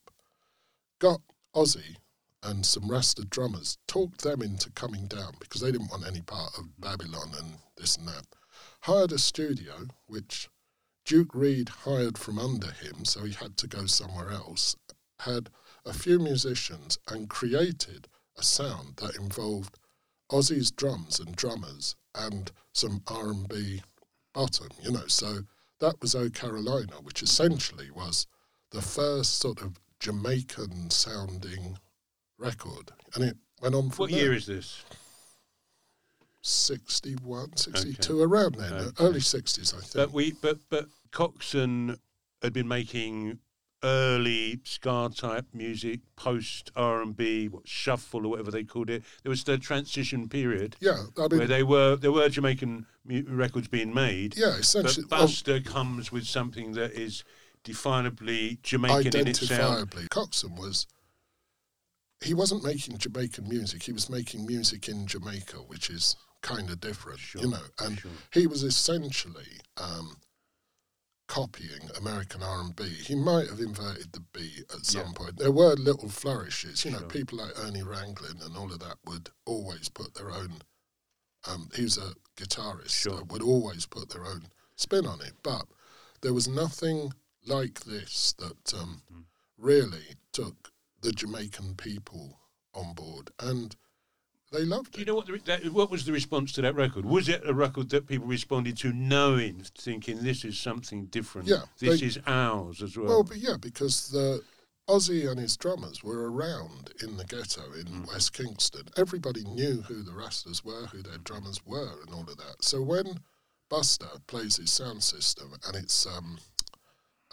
got 1.00 1.20
Ozzy 1.54 1.96
and 2.42 2.64
some 2.64 2.88
Rasta 2.88 3.24
drummers, 3.24 3.78
talked 3.88 4.22
them 4.22 4.40
into 4.40 4.70
coming 4.70 5.06
down 5.06 5.32
because 5.40 5.60
they 5.60 5.72
didn't 5.72 5.90
want 5.90 6.06
any 6.06 6.22
part 6.22 6.56
of 6.56 6.80
Babylon 6.80 7.32
and 7.38 7.58
this 7.76 7.96
and 7.96 8.06
that. 8.08 8.24
Hired 8.82 9.12
a 9.12 9.18
studio, 9.18 9.88
which 10.06 10.48
Duke 11.06 11.34
Reid 11.34 11.68
hired 11.68 12.18
from 12.18 12.36
under 12.36 12.72
him, 12.72 13.04
so 13.04 13.24
he 13.24 13.32
had 13.32 13.56
to 13.58 13.68
go 13.68 13.86
somewhere 13.86 14.30
else. 14.30 14.74
Had 15.20 15.50
a 15.84 15.92
few 15.92 16.18
musicians 16.18 16.98
and 17.08 17.30
created 17.30 18.08
a 18.36 18.42
sound 18.42 18.96
that 18.96 19.14
involved 19.14 19.78
Ossie's 20.30 20.72
drums 20.72 21.20
and 21.20 21.36
drummers 21.36 21.94
and 22.12 22.50
some 22.72 23.02
R&B 23.06 23.82
bottom, 24.34 24.68
you 24.82 24.90
know. 24.90 25.06
So 25.06 25.42
that 25.78 26.00
was 26.02 26.16
O 26.16 26.28
Carolina, 26.28 26.94
which 27.00 27.22
essentially 27.22 27.88
was 27.90 28.26
the 28.72 28.82
first 28.82 29.38
sort 29.38 29.62
of 29.62 29.78
Jamaican 30.00 30.90
sounding 30.90 31.78
record, 32.36 32.90
and 33.14 33.22
it 33.22 33.36
went 33.62 33.76
on 33.76 33.90
from 33.90 34.04
What 34.04 34.10
there. 34.10 34.20
year 34.20 34.32
is 34.34 34.46
this? 34.46 34.84
61, 36.46 37.56
62, 37.56 38.22
around 38.22 38.54
then, 38.54 38.72
uh, 38.72 38.76
Okay. 38.76 39.04
early 39.04 39.20
60s, 39.20 39.74
I 39.74 39.80
think. 39.80 39.94
But 39.94 40.12
we, 40.12 40.32
but 40.32 40.58
but 40.68 40.88
Coxsone 41.10 41.98
had 42.42 42.52
been 42.52 42.68
making 42.68 43.38
early 43.82 44.60
ska 44.64 45.10
type 45.14 45.46
music, 45.52 46.00
post 46.16 46.70
R 46.76 47.02
and 47.02 47.16
B, 47.16 47.48
what 47.48 47.66
shuffle 47.68 48.26
or 48.26 48.30
whatever 48.30 48.50
they 48.50 48.64
called 48.64 48.90
it. 48.90 49.02
There 49.22 49.30
was 49.30 49.44
the 49.44 49.58
transition 49.58 50.28
period 50.28 50.76
yeah, 50.80 51.06
I 51.18 51.26
where 51.26 51.46
they 51.46 51.62
were 51.62 51.96
there 51.96 52.12
were 52.12 52.28
Jamaican 52.28 52.86
records 53.06 53.68
being 53.68 53.92
made. 53.92 54.36
yeah, 54.36 54.50
But 54.50 54.60
essentially, 54.60 55.06
well, 55.10 55.20
Buster 55.22 55.60
comes 55.60 56.10
with 56.12 56.26
something 56.26 56.72
that 56.72 56.92
is 56.92 57.24
definably 57.64 58.62
Jamaican 58.62 59.16
in 59.16 59.28
its 59.28 59.46
sound. 59.46 59.90
Coxsone 60.10 60.58
was, 60.58 60.86
he 62.22 62.34
wasn't 62.34 62.64
making 62.64 62.98
Jamaican 62.98 63.48
music, 63.48 63.82
he 63.82 63.92
was 63.92 64.08
making 64.08 64.46
music 64.46 64.88
in 64.88 65.06
Jamaica, 65.06 65.56
which 65.56 65.90
is 65.90 66.16
kind 66.46 66.70
of 66.70 66.80
different, 66.80 67.18
Sure, 67.18 67.42
you 67.42 67.48
know. 67.50 67.62
And 67.80 67.98
sure. 67.98 68.10
he 68.32 68.46
was 68.46 68.62
essentially 68.62 69.60
um, 69.76 70.16
copying 71.28 71.90
American 71.98 72.42
R&B. 72.42 72.84
He 72.84 73.14
might 73.16 73.48
have 73.48 73.58
inverted 73.60 74.12
the 74.12 74.20
B 74.32 74.62
at 74.72 74.86
some 74.86 75.06
Yeah. 75.08 75.12
point. 75.14 75.38
There 75.38 75.50
were 75.50 75.74
little 75.74 76.08
flourishes, 76.08 76.84
you 76.84 76.92
know. 76.92 76.98
Sure. 77.00 77.08
People 77.08 77.38
like 77.38 77.58
Ernie 77.58 77.82
Ranglin 77.82 78.44
and 78.44 78.56
all 78.56 78.72
of 78.72 78.78
that 78.78 78.96
would 79.04 79.30
always 79.44 79.88
put 79.88 80.14
their 80.14 80.30
own. 80.30 80.62
Um, 81.48 81.68
he 81.74 81.82
was 81.82 81.98
a 81.98 82.14
guitarist 82.36 82.90
Sure. 82.90 83.16
that 83.16 83.32
would 83.32 83.42
always 83.42 83.86
put 83.86 84.10
their 84.10 84.24
own 84.24 84.48
spin 84.76 85.06
on 85.06 85.20
it, 85.20 85.32
but 85.42 85.66
there 86.20 86.32
was 86.34 86.48
nothing 86.48 87.12
like 87.44 87.80
this 87.80 88.32
that 88.34 88.74
um, 88.74 89.02
Mm-hmm. 89.10 89.20
really 89.58 90.16
took 90.32 90.72
the 91.00 91.12
Jamaican 91.12 91.74
people 91.76 92.38
on 92.74 92.94
board, 92.94 93.30
and 93.40 93.74
they 94.52 94.64
loved 94.64 94.92
Do 94.92 95.00
you 95.00 95.06
know 95.06 95.14
what 95.16 95.26
the, 95.26 95.38
that, 95.46 95.64
what 95.72 95.90
was 95.90 96.04
the 96.04 96.12
response 96.12 96.52
to 96.52 96.62
that 96.62 96.74
record? 96.74 97.04
Was 97.04 97.28
it 97.28 97.42
a 97.44 97.52
record 97.54 97.90
that 97.90 98.06
people 98.06 98.26
responded 98.26 98.76
to, 98.78 98.92
knowing, 98.92 99.64
thinking 99.76 100.22
this 100.22 100.44
is 100.44 100.58
something 100.58 101.06
different? 101.06 101.48
Yeah, 101.48 101.62
this 101.78 102.00
they- 102.00 102.06
is 102.06 102.18
ours 102.26 102.82
as 102.82 102.96
well. 102.96 103.06
Well, 103.08 103.22
but 103.24 103.38
yeah, 103.38 103.56
because 103.60 104.08
the 104.08 104.42
Ossie 104.88 105.28
and 105.28 105.40
his 105.40 105.56
drummers 105.56 106.04
were 106.04 106.30
around 106.30 106.92
in 107.02 107.16
the 107.16 107.24
ghetto 107.24 107.72
in 107.72 107.86
Mm. 107.86 108.06
West 108.08 108.32
Kingston. 108.32 108.88
Everybody 108.96 109.42
knew 109.42 109.82
who 109.82 110.02
the 110.04 110.12
Rastas 110.12 110.64
were, 110.64 110.86
who 110.86 111.02
their 111.02 111.18
drummers 111.18 111.66
were, 111.66 112.00
and 112.02 112.14
all 112.14 112.20
of 112.20 112.36
that. 112.36 112.62
So 112.62 112.80
when 112.82 113.20
Buster 113.68 114.06
plays 114.28 114.56
his 114.56 114.70
sound 114.70 115.02
system 115.02 115.54
and 115.66 115.74
it's 115.74 116.06
um, 116.06 116.38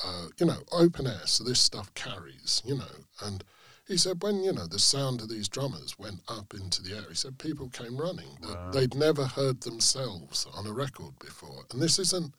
uh, 0.03 0.29
you 0.39 0.47
know 0.47 0.63
open 0.71 1.05
air, 1.05 1.27
so 1.27 1.43
this 1.43 1.59
stuff 1.59 1.93
carries, 1.93 2.63
you 2.65 2.75
know, 2.75 3.05
and 3.21 3.43
he 3.87 3.97
said 3.97 4.21
when 4.23 4.43
you 4.43 4.53
know 4.53 4.65
the 4.67 4.79
sound 4.79 5.21
of 5.21 5.29
these 5.29 5.49
drummers 5.49 5.97
went 5.99 6.21
up 6.27 6.53
into 6.53 6.81
the 6.81 6.95
air, 6.95 7.03
he 7.09 7.15
said 7.15 7.37
people 7.37 7.69
came 7.69 7.97
running 7.97 8.37
Wow. 8.41 8.71
they'd 8.71 8.95
never 8.95 9.25
heard 9.25 9.61
themselves 9.61 10.47
on 10.53 10.65
a 10.67 10.71
record 10.73 11.17
before, 11.19 11.63
and 11.71 11.81
this 11.81 11.99
isn't. 11.99 12.33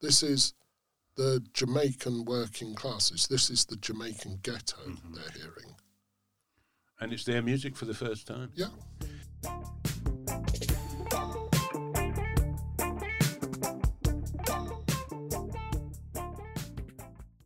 This 0.00 0.22
is 0.22 0.54
the 1.16 1.42
Jamaican 1.52 2.24
working 2.24 2.74
classes. 2.74 3.26
This 3.28 3.50
is 3.50 3.64
the 3.66 3.76
Jamaican 3.76 4.40
ghetto 4.42 4.76
Mm-hmm. 4.88 5.14
they're 5.14 5.30
hearing. 5.32 5.74
and 7.00 7.12
it's 7.12 7.24
their 7.24 7.42
music 7.42 7.76
for 7.76 7.84
the 7.86 7.94
first 7.94 8.26
time. 8.26 8.50
Yeah. 8.54 8.68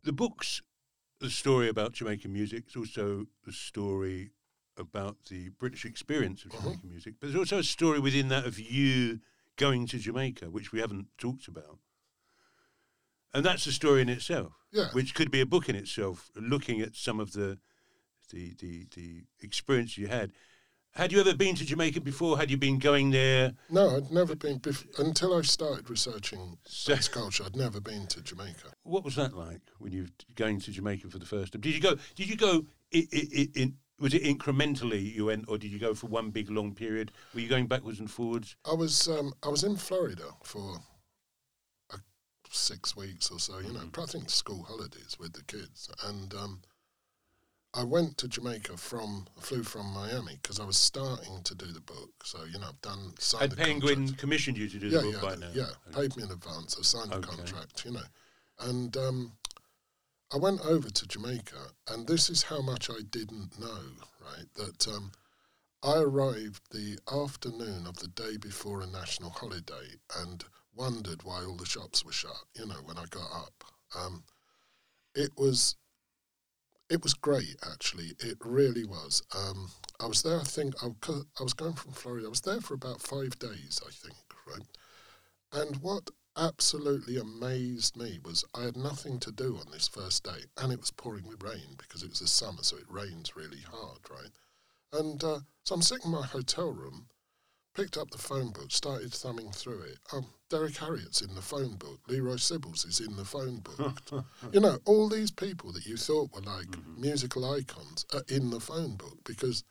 The 0.03 0.11
book's 0.13 0.61
the 1.19 1.29
story 1.29 1.69
about 1.69 1.93
Jamaican 1.93 2.31
music. 2.33 2.65
It's 2.67 2.75
also 2.75 3.25
the 3.45 3.51
story 3.51 4.31
about 4.77 5.17
the 5.29 5.49
British 5.49 5.85
experience 5.85 6.43
of 6.45 6.51
Uh-huh. 6.51 6.63
Jamaican 6.63 6.89
music. 6.89 7.15
But 7.19 7.27
there's 7.27 7.39
also 7.39 7.59
a 7.59 7.63
story 7.63 7.99
within 7.99 8.27
that 8.29 8.45
of 8.45 8.59
you 8.59 9.21
going 9.55 9.87
to 9.87 9.97
Jamaica, 9.97 10.49
which 10.51 10.71
we 10.73 10.79
haven't 10.79 11.07
talked 11.17 11.47
about. 11.47 11.79
And 13.33 13.45
that's 13.45 13.65
a 13.67 13.71
story 13.71 14.01
in 14.01 14.09
itself, 14.09 14.53
Yeah. 14.71 14.89
which 14.91 15.13
could 15.13 15.31
be 15.31 15.41
a 15.41 15.45
book 15.45 15.69
in 15.69 15.75
itself, 15.75 16.29
looking 16.35 16.81
at 16.81 16.95
some 16.95 17.19
of 17.19 17.31
the 17.33 17.59
the 18.29 18.53
the, 18.55 18.85
the 18.95 19.23
experience 19.41 19.97
you 19.97 20.07
had. 20.07 20.31
Had 20.95 21.11
you 21.11 21.19
ever 21.19 21.35
been 21.35 21.55
to 21.55 21.65
Jamaica 21.65 21.99
before? 21.99 22.37
Had 22.37 22.49
you 22.49 22.55
been 22.55 22.79
going 22.79 23.11
there? 23.11 23.51
No, 23.69 23.97
I'd 23.97 24.11
never 24.11 24.33
been 24.33 24.61
bef- 24.61 24.97
until 24.97 25.37
I 25.37 25.41
started 25.41 25.89
researching 25.89 26.57
sex 26.65 27.09
culture. 27.09 27.43
I'd 27.45 27.57
never 27.57 27.81
been 27.81 28.07
to 28.07 28.21
Jamaica. 28.21 28.71
What 28.83 29.03
was 29.03 29.15
that 29.17 29.35
like 29.35 29.59
when 29.79 29.91
you 29.91 30.03
were 30.03 30.09
going 30.35 30.61
to 30.61 30.71
Jamaica 30.71 31.09
for 31.09 31.19
the 31.19 31.25
first 31.25 31.51
time? 31.51 31.59
Did 31.59 31.75
you 31.75 31.81
go? 31.81 31.97
Did 32.15 32.29
you 32.29 32.37
go? 32.37 32.65
i 32.93 33.05
i 33.11 33.47
in, 33.55 33.75
was 33.99 34.13
it 34.13 34.23
incrementally 34.23 35.13
you 35.13 35.25
went, 35.25 35.45
or 35.49 35.57
did 35.57 35.71
you 35.71 35.79
go 35.79 35.93
for 35.93 36.07
one 36.07 36.29
big 36.29 36.49
long 36.49 36.73
period? 36.73 37.11
Were 37.33 37.41
you 37.41 37.49
going 37.49 37.67
backwards 37.67 37.99
and 37.99 38.09
forwards? 38.09 38.55
I 38.63 38.73
was 38.73 39.09
um, 39.09 39.33
I 39.43 39.49
was 39.49 39.65
in 39.65 39.75
Florida 39.75 40.23
for 40.43 40.77
six 42.49 42.95
weeks 42.95 43.29
or 43.31 43.39
so. 43.39 43.59
You 43.59 43.73
know, 43.73 43.81
I 43.97 44.05
think 44.05 44.29
school 44.29 44.63
holidays 44.63 45.17
with 45.19 45.33
the 45.33 45.43
kids, 45.43 45.89
and 46.05 46.33
um, 46.35 46.61
I 47.77 47.83
went 47.83 48.17
to 48.19 48.27
Jamaica 48.27 48.77
from 48.77 49.27
I 49.37 49.41
flew 49.41 49.63
from 49.63 49.87
Miami 49.93 50.39
because 50.41 50.59
I 50.59 50.65
was 50.65 50.77
starting 50.77 51.43
to 51.43 51.55
do 51.55 51.65
the 51.67 51.81
book. 51.81 52.11
So 52.23 52.43
you 52.45 52.57
know, 52.59 52.67
I've 52.69 52.81
done 52.81 53.13
signed 53.19 53.41
Had 53.41 53.51
the 53.51 53.55
Penguin 53.57 53.97
contract. 53.97 54.19
commissioned 54.19 54.57
you 54.57 54.69
to 54.69 54.79
do 54.79 54.87
yeah, 54.89 54.97
the 55.01 55.03
book 55.11 55.15
yeah, 55.15 55.21
by 55.21 55.35
now? 55.35 55.49
yeah. 55.53 55.69
Paid 55.91 56.15
me 56.15 56.23
in 56.23 56.31
advance. 56.31 56.77
I 56.79 56.83
signed 56.83 57.11
the 57.11 57.17
Okay. 57.17 57.35
contract, 57.35 57.83
you 57.85 57.91
know, 57.91 58.07
and 58.61 58.95
um, 58.95 59.33
I 60.33 60.37
went 60.37 60.61
over 60.61 60.89
to 60.89 61.07
Jamaica, 61.07 61.71
and 61.89 62.07
this 62.07 62.29
is 62.29 62.43
how 62.43 62.61
much 62.61 62.89
I 62.89 63.01
didn't 63.09 63.59
know, 63.59 63.81
right? 64.21 64.45
That 64.55 64.87
um, 64.87 65.11
I 65.83 65.97
arrived 65.97 66.61
the 66.71 66.97
afternoon 67.11 67.85
of 67.87 67.97
the 67.97 68.07
day 68.07 68.37
before 68.37 68.81
a 68.81 68.87
national 68.87 69.31
holiday, 69.31 69.97
and 70.17 70.43
wondered 70.73 71.23
why 71.23 71.43
all 71.43 71.55
the 71.57 71.65
shops 71.65 72.03
were 72.05 72.11
shut. 72.11 72.43
You 72.57 72.67
know, 72.67 72.79
when 72.85 72.97
I 72.97 73.05
got 73.09 73.29
up, 73.33 73.63
um, 73.99 74.23
it 75.13 75.31
was. 75.37 75.75
It 76.89 77.01
was 77.03 77.13
great, 77.13 77.55
actually. 77.71 78.15
It 78.19 78.37
really 78.41 78.85
was. 78.85 79.23
Um, 79.35 79.71
I 79.99 80.05
was 80.05 80.21
there. 80.21 80.39
I 80.39 80.43
think 80.43 80.75
I 80.83 80.87
was 81.43 81.53
going 81.53 81.73
from 81.73 81.93
Florida. 81.93 82.27
I 82.27 82.29
was 82.29 82.41
there 82.41 82.61
for 82.61 82.75
about 82.75 83.01
five 83.01 83.37
days, 83.39 83.81
I 83.85 83.91
think, 83.91 84.15
right? 84.47 84.67
And 85.51 85.77
what 85.77 86.09
absolutely 86.37 87.17
amazed 87.17 87.97
me 87.97 88.19
was 88.23 88.45
I 88.53 88.63
had 88.63 88.77
nothing 88.77 89.19
to 89.21 89.31
do 89.31 89.57
on 89.57 89.71
this 89.71 89.87
first 89.87 90.23
day, 90.23 90.45
and 90.57 90.71
it 90.71 90.79
was 90.79 90.91
pouring 90.91 91.27
with 91.27 91.41
rain 91.41 91.75
because 91.77 92.03
it 92.03 92.09
was 92.09 92.19
the 92.19 92.27
summer, 92.27 92.61
so 92.61 92.77
it 92.77 92.89
rains 92.89 93.35
really 93.35 93.61
hard, 93.61 93.99
right? 94.09 94.31
And 94.93 95.23
uh, 95.23 95.39
so 95.63 95.75
I'm 95.75 95.81
sitting 95.81 96.05
in 96.05 96.11
my 96.11 96.25
hotel 96.25 96.71
room, 96.71 97.07
picked 97.75 97.97
up 97.97 98.09
the 98.09 98.17
phone 98.17 98.51
book, 98.51 98.71
started 98.71 99.13
thumbing 99.13 99.51
through 99.51 99.81
it. 99.81 99.99
Um, 100.13 100.25
Derrick 100.49 100.75
Harriott's 100.75 101.21
in 101.21 101.35
the 101.35 101.41
phone 101.41 101.75
book. 101.75 101.99
Leroy 102.07 102.35
Sibbles 102.35 102.87
is 102.87 102.99
in 102.99 103.15
the 103.17 103.25
phone 103.25 103.57
book. 103.57 104.25
you 104.51 104.59
know, 104.59 104.79
all 104.85 105.09
these 105.09 105.31
people 105.31 105.71
that 105.73 105.85
you 105.85 105.97
thought 105.97 106.33
were 106.33 106.41
like 106.41 106.67
musical 106.97 107.51
icons 107.53 108.05
are 108.13 108.23
in 108.29 108.49
the 108.49 108.59
phone 108.59 108.95
book 108.95 109.17
because 109.25 109.63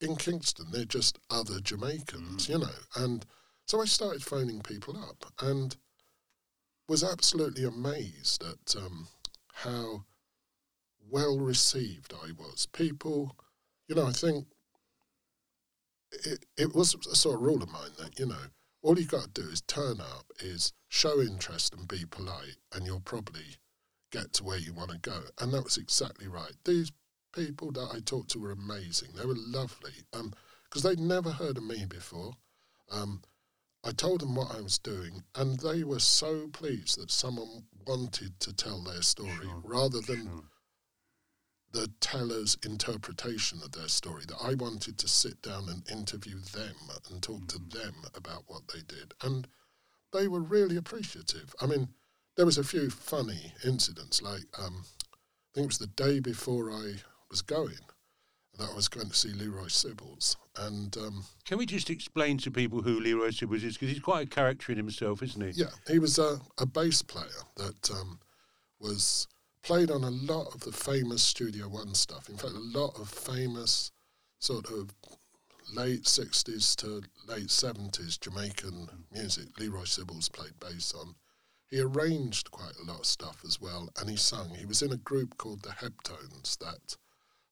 in 0.00 0.16
Kingston 0.16 0.66
they're 0.70 0.84
just 0.84 1.18
other 1.30 1.60
Jamaicans, 1.60 2.48
you 2.48 2.58
know. 2.58 2.68
And 2.96 3.24
so 3.66 3.80
I 3.80 3.86
started 3.86 4.22
phoning 4.22 4.60
people 4.60 4.96
up 4.96 5.32
and 5.40 5.76
was 6.88 7.04
absolutely 7.04 7.64
amazed 7.64 8.44
at 8.44 8.76
um, 8.76 9.08
how 9.52 10.04
well 11.08 11.38
received 11.38 12.12
I 12.12 12.32
was. 12.32 12.66
People, 12.66 13.36
you 13.88 13.94
know, 13.94 14.06
I 14.06 14.12
think 14.12 14.46
it, 16.12 16.46
it 16.56 16.74
was 16.74 16.94
a 17.10 17.14
sort 17.14 17.36
of 17.36 17.42
rule 17.42 17.62
of 17.62 17.70
mine 17.70 17.90
that, 17.98 18.18
you 18.18 18.26
know, 18.26 18.50
all 18.82 18.98
you 18.98 19.06
got 19.06 19.34
to 19.34 19.42
do 19.42 19.48
is 19.48 19.60
turn 19.62 20.00
up, 20.00 20.26
is 20.40 20.72
show 20.88 21.20
interest 21.20 21.74
and 21.74 21.86
be 21.86 22.04
polite, 22.10 22.56
and 22.74 22.86
you'll 22.86 23.00
probably 23.00 23.56
get 24.10 24.32
to 24.34 24.44
where 24.44 24.58
you 24.58 24.72
want 24.72 24.90
to 24.90 24.98
go. 24.98 25.20
And 25.38 25.52
that 25.52 25.64
was 25.64 25.76
exactly 25.76 26.26
right. 26.26 26.52
These 26.64 26.90
people 27.34 27.70
that 27.72 27.90
I 27.94 28.00
talked 28.00 28.30
to 28.30 28.40
were 28.40 28.50
amazing. 28.50 29.10
They 29.14 29.26
were 29.26 29.36
lovely 29.36 29.92
because 30.12 30.82
they'd 30.82 30.98
never 30.98 31.30
heard 31.30 31.58
of 31.58 31.64
me 31.64 31.84
before. 31.86 32.32
Um, 32.90 33.22
I 33.84 33.92
told 33.92 34.20
them 34.20 34.34
what 34.34 34.54
I 34.54 34.60
was 34.60 34.78
doing, 34.78 35.22
and 35.34 35.58
they 35.60 35.84
were 35.84 36.00
so 36.00 36.48
pleased 36.48 37.00
that 37.00 37.10
someone 37.10 37.64
wanted 37.86 38.38
to 38.40 38.52
tell 38.52 38.82
their 38.82 39.02
story 39.02 39.30
Sure, 39.42 39.62
rather 39.64 40.00
than 40.00 40.26
sure. 40.26 40.44
The 41.72 41.88
teller's 42.00 42.58
interpretation 42.64 43.60
of 43.64 43.72
their 43.72 43.88
story. 43.88 44.24
That 44.26 44.42
I 44.42 44.54
wanted 44.54 44.98
to 44.98 45.08
sit 45.08 45.40
down 45.42 45.68
and 45.68 45.88
interview 45.90 46.40
them 46.40 46.74
and 47.10 47.22
talk 47.22 47.46
to 47.48 47.58
them 47.58 47.94
about 48.14 48.44
what 48.46 48.62
they 48.68 48.80
did, 48.80 49.14
and 49.22 49.46
they 50.12 50.28
were 50.28 50.40
really 50.40 50.76
appreciative. 50.76 51.54
I 51.60 51.66
mean, 51.66 51.88
there 52.36 52.46
was 52.46 52.58
a 52.58 52.64
few 52.64 52.90
funny 52.90 53.52
incidents, 53.64 54.22
like 54.22 54.44
um, 54.58 54.84
I 55.12 55.54
think 55.54 55.64
it 55.64 55.66
was 55.66 55.78
the 55.78 55.86
day 55.86 56.20
before 56.20 56.70
I 56.70 56.94
was 57.30 57.42
going 57.42 57.78
that 58.58 58.70
I 58.70 58.74
was 58.74 58.88
going 58.88 59.08
to 59.08 59.14
see 59.14 59.30
Leroy 59.30 59.66
Sibbles, 59.66 60.36
and 60.56 60.96
um, 60.98 61.24
Can 61.44 61.58
we 61.58 61.66
just 61.66 61.90
explain 61.90 62.38
to 62.38 62.50
people 62.50 62.82
who 62.82 63.00
Leroy 63.00 63.28
Sibbles 63.28 63.64
is? 63.64 63.74
Because 63.74 63.88
he's 63.88 64.02
quite 64.02 64.26
a 64.26 64.30
character 64.30 64.72
in 64.72 64.78
himself, 64.78 65.22
isn't 65.22 65.40
he? 65.40 65.62
Yeah, 65.62 65.70
he 65.88 65.98
was 65.98 66.18
a, 66.18 66.40
a 66.58 66.66
bass 66.66 67.02
player 67.02 67.26
that 67.56 67.90
um, 67.90 68.20
was 68.78 69.26
played 69.62 69.90
on 69.90 70.04
a 70.04 70.10
lot 70.10 70.54
of 70.54 70.60
the 70.60 70.72
famous 70.72 71.22
Studio 71.22 71.68
One 71.68 71.94
stuff. 71.94 72.28
In 72.28 72.36
fact, 72.36 72.54
a 72.54 72.78
lot 72.78 72.98
of 72.98 73.08
famous 73.08 73.92
sort 74.38 74.70
of 74.70 74.94
late 75.74 76.04
60s 76.04 76.74
to 76.76 77.02
late 77.26 77.48
70s 77.48 78.18
Jamaican 78.18 78.88
music. 79.12 79.58
Leroy 79.58 79.84
Sibbles 79.84 80.32
played 80.32 80.58
bass 80.60 80.92
on. 80.94 81.14
He 81.68 81.80
arranged 81.80 82.50
quite 82.50 82.74
a 82.82 82.84
lot 82.90 83.00
of 83.00 83.06
stuff 83.06 83.42
as 83.46 83.60
well, 83.60 83.88
and 83.98 84.10
he 84.10 84.16
sung. 84.16 84.54
He 84.54 84.66
was 84.66 84.82
in 84.82 84.92
a 84.92 84.96
group 84.96 85.36
called 85.38 85.62
the 85.62 85.70
Heptones 85.70 86.58
that 86.58 86.96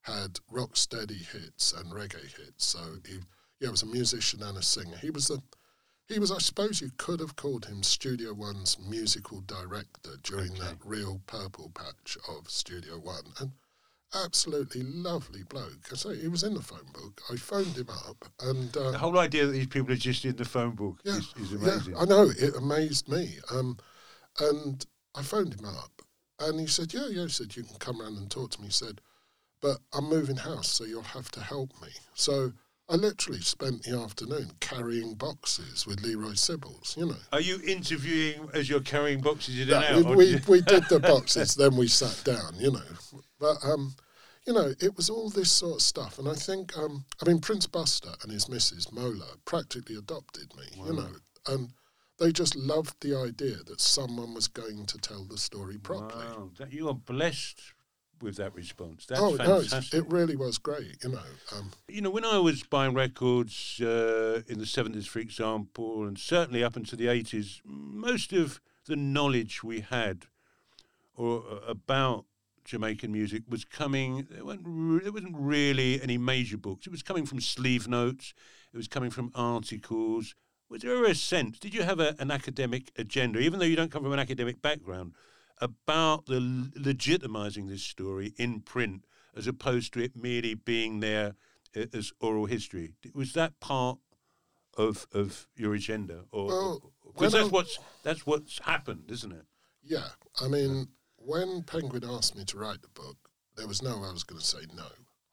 had 0.02 0.40
rock 0.50 0.76
steady 0.76 1.18
hits 1.32 1.72
and 1.72 1.92
reggae 1.92 2.36
hits. 2.36 2.64
So 2.64 2.80
he 3.06 3.18
yeah, 3.60 3.70
was 3.70 3.82
a 3.82 3.86
musician 3.86 4.42
and 4.42 4.58
a 4.58 4.62
singer. 4.62 4.96
He 4.96 5.10
was 5.10 5.30
a 5.30 5.38
he 6.08 6.18
was, 6.18 6.32
I 6.32 6.38
suppose, 6.38 6.80
you 6.80 6.90
could 6.96 7.20
have 7.20 7.36
called 7.36 7.66
him 7.66 7.82
Studio 7.82 8.32
One's 8.32 8.78
musical 8.78 9.42
director 9.42 10.12
during 10.22 10.52
okay. 10.52 10.60
that 10.60 10.76
real 10.84 11.20
purple 11.26 11.70
patch 11.74 12.16
of 12.28 12.48
Studio 12.50 12.98
One, 12.98 13.32
and 13.38 13.52
absolutely 14.14 14.82
lovely 14.82 15.42
bloke. 15.42 15.88
I 15.92 15.96
say 15.96 16.16
he 16.16 16.28
was 16.28 16.42
in 16.42 16.54
the 16.54 16.62
phone 16.62 16.88
book. 16.94 17.20
I 17.30 17.36
phoned 17.36 17.76
him 17.76 17.90
up, 17.90 18.24
and 18.40 18.74
uh, 18.76 18.92
the 18.92 18.98
whole 18.98 19.18
idea 19.18 19.46
that 19.46 19.52
these 19.52 19.66
people 19.66 19.92
are 19.92 19.96
just 19.96 20.24
in 20.24 20.36
the 20.36 20.46
phone 20.46 20.74
book 20.74 20.98
yeah, 21.04 21.16
is, 21.16 21.34
is 21.40 21.52
amazing. 21.52 21.94
Yeah, 21.94 22.00
I 22.00 22.04
know 22.06 22.30
it 22.30 22.56
amazed 22.56 23.08
me. 23.08 23.38
Um, 23.50 23.78
and 24.40 24.86
I 25.14 25.22
phoned 25.22 25.60
him 25.60 25.66
up, 25.66 26.02
and 26.40 26.58
he 26.58 26.66
said, 26.66 26.94
"Yeah, 26.94 27.08
yeah." 27.10 27.24
He 27.24 27.28
said, 27.28 27.54
"You 27.54 27.64
can 27.64 27.76
come 27.76 28.00
round 28.00 28.16
and 28.16 28.30
talk 28.30 28.52
to 28.52 28.60
me." 28.60 28.68
He 28.68 28.72
said, 28.72 29.02
"But 29.60 29.78
I'm 29.92 30.08
moving 30.08 30.36
house, 30.36 30.70
so 30.70 30.84
you'll 30.84 31.02
have 31.02 31.30
to 31.32 31.40
help 31.40 31.70
me." 31.82 31.88
So 32.14 32.52
I 32.90 32.94
literally 32.94 33.40
spent 33.40 33.82
the 33.82 33.98
afternoon 33.98 34.50
carrying 34.60 35.14
boxes 35.14 35.86
with 35.86 36.02
Leroy 36.02 36.32
Sibbles, 36.32 36.96
you 36.96 37.06
know. 37.06 37.16
Are 37.32 37.40
you 37.40 37.60
interviewing 37.66 38.48
as 38.54 38.70
you're 38.70 38.80
carrying 38.80 39.20
boxes 39.20 39.60
and 39.60 39.72
out? 39.72 40.04
We, 40.06 40.14
we, 40.16 40.40
we 40.48 40.60
did 40.62 40.84
the 40.88 40.98
boxes, 41.02 41.54
then 41.54 41.76
we 41.76 41.86
sat 41.86 42.22
down, 42.24 42.54
you 42.58 42.70
know. 42.70 42.80
But, 43.38 43.56
um, 43.62 43.94
you 44.46 44.54
know, 44.54 44.72
it 44.80 44.96
was 44.96 45.10
all 45.10 45.28
this 45.28 45.52
sort 45.52 45.74
of 45.74 45.82
stuff. 45.82 46.18
And 46.18 46.28
I 46.28 46.32
think, 46.32 46.78
um, 46.78 47.04
I 47.20 47.28
mean, 47.28 47.40
Prince 47.40 47.66
Buster 47.66 48.08
and 48.22 48.32
his 48.32 48.48
missus, 48.48 48.90
Mola, 48.90 49.36
practically 49.44 49.96
adopted 49.96 50.50
me, 50.56 50.64
wow. 50.78 50.86
you 50.86 50.92
know. 50.94 51.10
And 51.46 51.68
they 52.18 52.32
just 52.32 52.56
loved 52.56 52.94
the 53.02 53.14
idea 53.14 53.56
that 53.66 53.82
someone 53.82 54.32
was 54.32 54.48
going 54.48 54.86
to 54.86 54.98
tell 54.98 55.24
the 55.24 55.36
story 55.36 55.76
properly. 55.76 56.24
Wow, 56.24 56.50
you 56.70 56.88
are 56.88 56.94
blessed 56.94 57.60
with 58.22 58.36
that 58.36 58.54
response. 58.54 59.06
That's 59.06 59.20
oh, 59.20 59.36
fantastic. 59.36 59.92
No, 59.92 59.98
it 59.98 60.12
really 60.12 60.36
was 60.36 60.58
great, 60.58 60.96
you 61.02 61.10
know. 61.10 61.20
Um, 61.56 61.72
you 61.88 62.00
know, 62.00 62.10
when 62.10 62.24
I 62.24 62.38
was 62.38 62.62
buying 62.62 62.94
records 62.94 63.80
uh, 63.80 64.42
in 64.48 64.58
the 64.58 64.64
70s, 64.64 65.06
for 65.06 65.18
example, 65.18 66.06
and 66.06 66.18
certainly 66.18 66.64
up 66.64 66.76
into 66.76 66.96
the 66.96 67.06
80s, 67.06 67.60
most 67.64 68.32
of 68.32 68.60
the 68.86 68.96
knowledge 68.96 69.62
we 69.62 69.80
had 69.80 70.26
or 71.14 71.44
uh, 71.50 71.70
about 71.70 72.24
Jamaican 72.64 73.10
music 73.10 73.42
was 73.48 73.64
coming. 73.64 74.26
There, 74.30 74.44
re- 74.44 75.00
there 75.02 75.12
wasn't 75.12 75.36
really 75.36 76.00
any 76.02 76.18
major 76.18 76.58
books. 76.58 76.86
It 76.86 76.90
was 76.90 77.02
coming 77.02 77.26
from 77.26 77.40
sleeve 77.40 77.88
notes. 77.88 78.34
It 78.72 78.76
was 78.76 78.88
coming 78.88 79.10
from 79.10 79.32
articles. 79.34 80.34
Was 80.68 80.82
there 80.82 81.04
a 81.04 81.14
sense? 81.14 81.58
Did 81.58 81.74
you 81.74 81.82
have 81.82 81.98
a, 81.98 82.14
an 82.18 82.30
academic 82.30 82.92
agenda, 82.96 83.38
even 83.38 83.58
though 83.58 83.64
you 83.64 83.76
don't 83.76 83.90
come 83.90 84.02
from 84.02 84.12
an 84.12 84.18
academic 84.18 84.60
background? 84.60 85.12
About 85.60 86.26
the 86.26 86.40
legitimizing 86.78 87.68
this 87.68 87.82
story 87.82 88.34
in 88.36 88.60
print 88.60 89.04
as 89.36 89.46
opposed 89.46 89.92
to 89.94 90.00
it 90.00 90.16
merely 90.16 90.54
being 90.54 91.00
there 91.00 91.34
as 91.74 92.12
oral 92.20 92.46
history. 92.46 92.94
Was 93.14 93.32
that 93.34 93.60
part 93.60 93.98
of 94.76 95.06
of 95.12 95.48
your 95.56 95.74
agenda, 95.74 96.24
or 96.30 96.46
well, 96.46 96.92
because 97.06 97.32
that's 97.32 97.50
what's 97.50 97.78
that's 98.02 98.26
what's 98.26 98.58
happened, 98.60 99.04
isn't 99.10 99.32
it? 99.32 99.44
Yeah, 99.82 100.08
I 100.40 100.48
mean, 100.48 100.88
when 101.16 101.62
Penguin 101.62 102.04
asked 102.04 102.36
me 102.36 102.44
to 102.44 102.58
write 102.58 102.82
the 102.82 102.88
book, 102.88 103.16
there 103.56 103.66
was 103.66 103.82
no 103.82 103.98
way 103.98 104.08
I 104.08 104.12
was 104.12 104.24
going 104.24 104.40
to 104.40 104.46
say 104.46 104.58
no. 104.74 104.86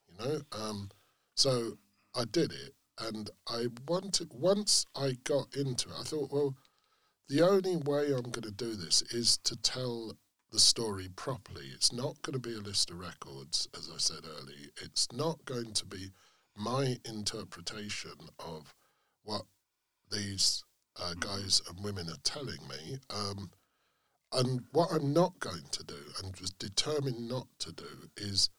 You 0.08 0.26
know, 0.26 0.42
um, 0.52 0.90
so 1.36 1.78
I 2.16 2.26
did 2.26 2.52
it, 2.52 2.74
and 3.00 3.30
I 3.48 3.68
wanted 3.88 4.32
once 4.34 4.86
I 4.96 5.18
got 5.24 5.56
into 5.56 5.90
it, 5.90 5.96
I 6.00 6.04
thought, 6.04 6.32
well, 6.32 6.56
the 7.28 7.42
only 7.42 7.78
way 7.78 8.12
I'm 8.12 8.30
going 8.30 8.44
to 8.44 8.52
do 8.52 8.76
this 8.76 9.02
is 9.04 9.38
to 9.38 9.56
tell 9.56 10.14
the 10.52 10.60
story 10.60 11.10
properly. 11.16 11.66
It's 11.74 11.92
not 11.92 12.22
going 12.22 12.34
to 12.34 12.40
be 12.40 12.56
a 12.56 12.60
list 12.60 12.92
of 12.92 13.00
records, 13.00 13.68
as 13.78 13.90
I 13.94 13.98
said 13.98 14.26
earlier. 14.26 14.70
It's 14.82 15.12
not 15.12 15.44
going 15.46 15.74
to 15.74 15.86
be 15.86 16.12
my 16.56 16.98
interpretation 17.04 18.30
of 18.40 18.74
what 19.24 19.44
these 20.12 20.64
uh, 21.02 21.14
guys 21.20 21.62
and 21.68 21.84
women 21.84 22.10
are 22.10 22.22
telling 22.24 22.68
me. 22.70 23.00
Um, 23.10 23.50
and 24.32 24.62
what 24.72 24.92
I'm 24.92 25.14
not 25.14 25.40
going 25.40 25.66
to 25.72 25.84
do, 25.84 25.98
and 26.24 26.36
was 26.38 26.52
determined 26.52 27.28
not 27.28 27.48
to 27.60 27.72
do, 27.72 28.10
is 28.18 28.50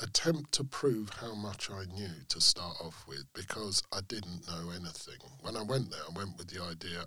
attempt 0.00 0.52
to 0.52 0.64
prove 0.64 1.10
how 1.20 1.34
much 1.34 1.70
I 1.70 1.84
knew 1.94 2.12
to 2.28 2.40
start 2.40 2.76
off 2.82 3.04
with 3.08 3.24
because 3.34 3.82
I 3.92 4.00
didn't 4.08 4.46
know 4.46 4.70
anything. 4.70 5.20
When 5.40 5.56
I 5.56 5.62
went 5.62 5.90
there, 5.90 6.00
I 6.06 6.18
went 6.18 6.36
with 6.36 6.48
the 6.48 6.62
idea 6.62 7.06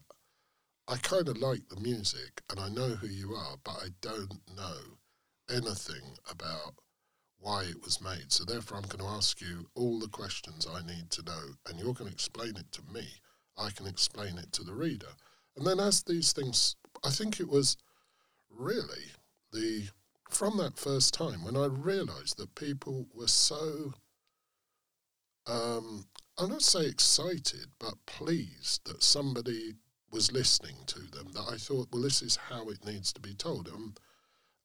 I 0.90 0.98
kind 0.98 1.30
of 1.30 1.38
like 1.38 1.70
the 1.70 1.80
music 1.80 2.42
and 2.50 2.60
I 2.60 2.68
know 2.68 2.96
who 2.96 3.06
you 3.06 3.36
are, 3.36 3.58
but 3.64 3.76
I 3.76 3.90
don't 4.02 4.42
know 4.58 4.80
anything 5.48 6.18
about 6.28 6.74
why 7.38 7.66
it 7.66 7.84
was 7.84 8.02
made. 8.02 8.32
So 8.32 8.44
therefore, 8.44 8.80
I'm 8.80 8.90
going 8.90 9.08
to 9.08 9.16
ask 9.16 9.40
you 9.40 9.68
all 9.76 10.00
the 10.00 10.08
questions 10.08 10.66
I 10.66 10.82
need 10.82 11.12
to 11.12 11.24
know, 11.24 11.44
and 11.68 11.80
you're 11.80 11.94
going 11.94 12.10
to 12.10 12.14
explain 12.14 12.56
it 12.58 12.72
to 12.72 12.82
me. 12.92 13.06
I 13.56 13.70
can 13.70 13.86
explain 13.86 14.40
it 14.40 14.52
to 14.54 14.64
the 14.64 14.74
reader. 14.74 15.14
And 15.56 15.64
then, 15.66 15.80
as 15.80 16.02
these 16.02 16.34
things, 16.34 16.76
I 17.04 17.12
think 17.12 17.40
it 17.40 17.50
was 17.50 17.78
really 18.50 19.12
the 19.54 19.90
from 20.32 20.58
that 20.58 20.78
first 20.78 21.14
time 21.14 21.44
when 21.44 21.56
I 21.56 21.66
realised 21.66 22.38
that 22.38 22.56
people 22.56 23.06
were 23.14 23.28
so, 23.28 23.94
um, 25.46 26.06
I'm 26.38 26.50
not 26.50 26.64
say 26.64 26.88
excited, 26.88 27.68
but 27.80 27.94
pleased 28.08 28.86
that 28.86 29.04
somebody 29.04 29.74
was 30.12 30.32
listening 30.32 30.76
to 30.88 30.99
them 30.99 31.32
that 31.34 31.45
I 31.51 31.57
thought, 31.57 31.89
well, 31.91 32.01
this 32.01 32.22
is 32.22 32.36
how 32.36 32.70
it 32.70 32.86
needs 32.86 33.14
to 33.14 33.22
be 33.22 33.34
told. 33.34 33.68
Um, 33.68 33.95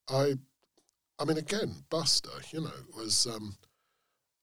I, 0.09 0.35
I 1.19 1.25
mean, 1.25 1.39
again, 1.39 1.85
Buster, 1.91 2.31
you 2.51 2.63
know, 2.63 2.71
was 2.97 3.27
um, 3.27 3.57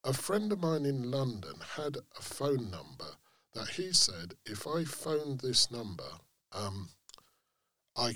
a 0.03 0.13
friend 0.13 0.51
of 0.51 0.59
mine 0.59 0.85
in 0.85 1.11
London 1.11 1.55
had 1.75 1.97
a 2.17 2.21
phone 2.21 2.71
number 2.71 3.15
that 3.53 3.69
he 3.69 3.91
said 3.93 4.35
if 4.45 4.65
I 4.67 4.83
phoned 4.83 5.39
this 5.39 5.69
number, 5.71 6.09
um, 6.53 6.89
I 7.95 8.15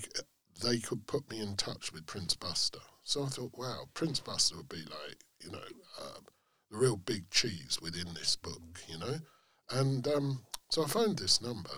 they 0.63 0.79
could 0.79 1.05
put 1.05 1.29
me 1.29 1.41
in 1.41 1.57
touch 1.57 1.91
with 1.91 2.05
Prince 2.05 2.35
Buster. 2.35 2.79
So 3.03 3.23
I 3.23 3.27
thought, 3.27 3.51
wow, 3.57 3.83
Prince 3.93 4.21
Buster 4.21 4.55
would 4.55 4.69
be 4.69 4.83
like, 4.83 5.17
you 5.43 5.51
know, 5.51 5.59
uh, 6.01 6.19
the 6.71 6.77
real 6.77 6.95
big 6.95 7.29
cheese 7.29 7.77
within 7.81 8.13
this 8.13 8.35
book, 8.37 8.61
you 8.87 8.97
know. 8.97 9.19
And 9.69 10.07
um, 10.07 10.45
so 10.71 10.83
I 10.83 10.87
phoned 10.87 11.19
this 11.19 11.41
number 11.41 11.71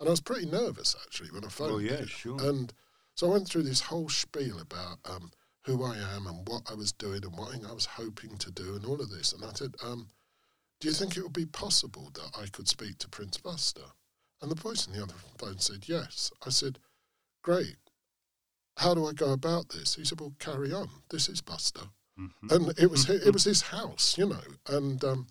and 0.00 0.08
I 0.08 0.10
was 0.10 0.20
pretty 0.20 0.46
nervous 0.46 0.94
actually 1.04 1.30
when 1.30 1.44
I 1.44 1.48
phoned. 1.48 1.72
Oh 1.72 1.78
yeah, 1.78 2.04
sure. 2.06 2.40
And 2.40 2.72
so 3.14 3.28
I 3.28 3.32
went 3.32 3.48
through 3.48 3.64
this 3.64 3.80
whole 3.80 4.08
spiel 4.08 4.60
about 4.60 4.98
um, 5.04 5.32
who 5.64 5.84
I 5.84 5.96
am 5.96 6.26
and 6.26 6.46
what 6.48 6.62
I 6.70 6.74
was 6.74 6.92
doing 6.92 7.24
and 7.24 7.36
what 7.36 7.54
I 7.54 7.72
was 7.72 7.86
hoping 7.86 8.36
to 8.38 8.50
do 8.50 8.76
and 8.76 8.84
all 8.84 9.00
of 9.00 9.10
this. 9.10 9.32
And 9.32 9.44
I 9.44 9.52
said, 9.54 9.74
um, 9.82 10.08
"Do 10.80 10.88
you 10.88 10.94
think 10.94 11.16
it 11.16 11.22
would 11.22 11.32
be 11.32 11.46
possible 11.46 12.10
that 12.14 12.30
I 12.40 12.46
could 12.46 12.68
speak 12.68 12.98
to 12.98 13.08
Prince 13.08 13.38
Buster?" 13.38 13.82
And 14.40 14.50
the 14.50 14.54
voice 14.54 14.86
on 14.86 14.94
the 14.94 15.02
other 15.02 15.14
phone 15.36 15.58
said, 15.58 15.88
"Yes." 15.88 16.30
I 16.46 16.50
said, 16.50 16.78
"Great. 17.42 17.76
How 18.76 18.94
do 18.94 19.06
I 19.06 19.12
go 19.12 19.32
about 19.32 19.70
this?" 19.70 19.96
He 19.96 20.04
said, 20.04 20.20
"Well, 20.20 20.34
carry 20.38 20.72
on. 20.72 20.88
This 21.10 21.28
is 21.28 21.40
Buster." 21.40 21.90
Mm-hmm. 22.18 22.50
And 22.50 22.78
it 22.78 22.90
was 22.90 23.08
it 23.10 23.32
was 23.32 23.44
his 23.52 23.62
house, 23.62 24.16
you 24.16 24.26
know, 24.26 24.42
and 24.68 25.02
um, 25.04 25.26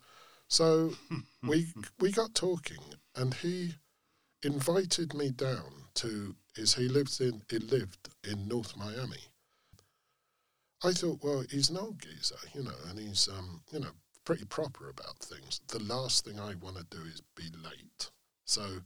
so 0.48 0.94
we 1.44 1.68
we 2.00 2.12
got 2.12 2.36
talking, 2.36 2.80
and 3.16 3.34
he 3.34 3.76
invited 4.44 5.14
me 5.14 5.32
down 5.32 5.86
to 5.96 6.36
is 6.56 6.76
he 6.76 6.88
lives 6.88 7.20
in 7.20 7.42
he 7.50 7.60
lived 7.60 8.10
in 8.24 8.48
North 8.48 8.76
Miami. 8.78 9.24
I 10.84 10.92
thought, 10.92 11.24
well, 11.24 11.44
he's 11.50 11.70
an 11.70 11.78
old 11.78 12.00
geezer, 12.00 12.36
you 12.54 12.64
know, 12.64 12.76
and 12.88 13.00
he's 13.00 13.28
um, 13.28 13.62
you 13.72 13.80
know, 13.80 13.92
pretty 14.26 14.46
proper 14.46 14.90
about 14.90 15.18
things. 15.20 15.60
The 15.68 15.80
last 15.80 16.26
thing 16.26 16.40
I 16.40 16.54
want 16.56 16.78
to 16.78 16.86
do 16.90 17.04
is 17.04 17.22
be 17.36 17.46
late. 17.64 18.12
So 18.46 18.82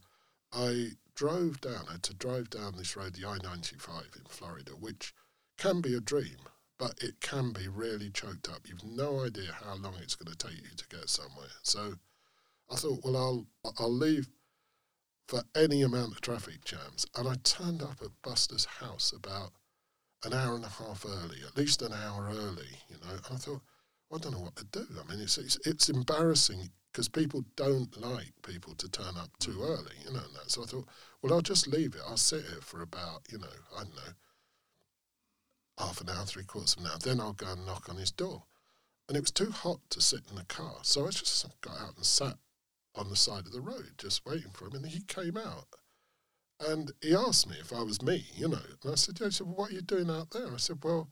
I 0.52 0.92
drove 1.14 1.60
down, 1.60 1.84
I 1.88 1.92
had 1.92 2.02
to 2.04 2.14
drive 2.14 2.48
down 2.48 2.74
this 2.76 2.96
road, 2.96 3.14
the 3.14 3.28
I 3.28 3.36
ninety 3.42 3.76
five 3.76 4.08
in 4.16 4.24
Florida, 4.28 4.72
which 4.72 5.14
can 5.58 5.80
be 5.80 5.94
a 5.94 6.00
dream, 6.00 6.38
but 6.78 6.94
it 7.02 7.20
can 7.20 7.52
be 7.52 7.68
really 7.68 8.10
choked 8.10 8.48
up. 8.48 8.66
You've 8.66 8.84
no 8.84 9.24
idea 9.24 9.52
how 9.52 9.74
long 9.76 9.94
it's 10.00 10.16
going 10.16 10.34
to 10.34 10.46
take 10.46 10.56
you 10.62 10.76
to 10.76 10.88
get 10.88 11.08
somewhere. 11.10 11.46
So 11.62 11.94
I 12.70 12.76
thought, 12.76 13.00
well, 13.04 13.16
I'll 13.16 13.46
I'll 13.78 13.92
leave 13.92 14.28
for 15.28 15.42
any 15.54 15.82
amount 15.82 16.12
of 16.12 16.20
traffic 16.20 16.64
jams. 16.64 17.06
And 17.16 17.28
I 17.28 17.34
turned 17.42 17.82
up 17.82 17.98
at 18.02 18.22
Buster's 18.22 18.64
house 18.64 19.12
about 19.12 19.52
an 20.24 20.32
hour 20.32 20.54
and 20.54 20.64
a 20.64 20.68
half 20.68 21.04
early, 21.06 21.38
at 21.46 21.56
least 21.56 21.82
an 21.82 21.92
hour 21.92 22.28
early, 22.30 22.78
you 22.88 22.96
know. 23.02 23.10
And 23.10 23.20
I 23.32 23.36
thought, 23.36 23.62
well, 24.08 24.18
I 24.20 24.22
don't 24.22 24.32
know 24.32 24.40
what 24.40 24.56
to 24.56 24.64
do. 24.64 24.86
I 25.00 25.10
mean, 25.10 25.20
it's 25.22 25.38
it's, 25.38 25.58
it's 25.66 25.88
embarrassing 25.88 26.70
because 26.92 27.08
people 27.08 27.44
don't 27.56 27.96
like 28.00 28.32
people 28.42 28.74
to 28.74 28.88
turn 28.88 29.16
up 29.16 29.30
too 29.38 29.52
mm. 29.52 29.68
early, 29.68 29.96
you 30.04 30.12
know. 30.12 30.20
And 30.20 30.34
that. 30.36 30.50
So 30.50 30.62
I 30.62 30.66
thought, 30.66 30.88
well, 31.22 31.32
I'll 31.34 31.40
just 31.40 31.66
leave 31.66 31.94
it. 31.94 32.02
I'll 32.06 32.16
sit 32.16 32.44
here 32.44 32.60
for 32.60 32.82
about, 32.82 33.22
you 33.30 33.38
know, 33.38 33.46
I 33.76 33.84
don't 33.84 33.96
know, 33.96 34.12
half 35.78 36.00
an 36.00 36.10
hour, 36.10 36.24
three 36.26 36.44
quarters 36.44 36.74
of 36.74 36.84
an 36.84 36.90
hour. 36.90 36.98
Then 36.98 37.20
I'll 37.20 37.32
go 37.32 37.52
and 37.52 37.66
knock 37.66 37.88
on 37.88 37.96
his 37.96 38.10
door. 38.10 38.44
And 39.08 39.16
it 39.16 39.20
was 39.20 39.32
too 39.32 39.50
hot 39.50 39.80
to 39.90 40.00
sit 40.00 40.20
in 40.30 40.36
the 40.36 40.44
car, 40.44 40.76
so 40.82 41.06
I 41.06 41.10
just 41.10 41.44
got 41.60 41.80
out 41.80 41.96
and 41.96 42.06
sat 42.06 42.38
on 42.94 43.08
the 43.08 43.16
side 43.16 43.46
of 43.46 43.52
the 43.52 43.60
road, 43.60 43.92
just 43.98 44.24
waiting 44.26 44.50
for 44.52 44.66
him. 44.66 44.74
And 44.74 44.86
he 44.86 45.00
came 45.00 45.36
out. 45.36 45.66
And 46.60 46.92
he 47.00 47.14
asked 47.14 47.48
me 47.48 47.56
if 47.60 47.72
I 47.72 47.82
was 47.82 48.02
me, 48.02 48.24
you 48.36 48.48
know. 48.48 48.60
And 48.82 48.92
I 48.92 48.94
said, 48.94 49.18
yeah. 49.20 49.26
He 49.26 49.32
said, 49.32 49.46
well, 49.46 49.56
what 49.56 49.70
are 49.70 49.74
you 49.74 49.82
doing 49.82 50.10
out 50.10 50.30
there? 50.30 50.52
I 50.52 50.58
said, 50.58 50.78
well, 50.82 51.08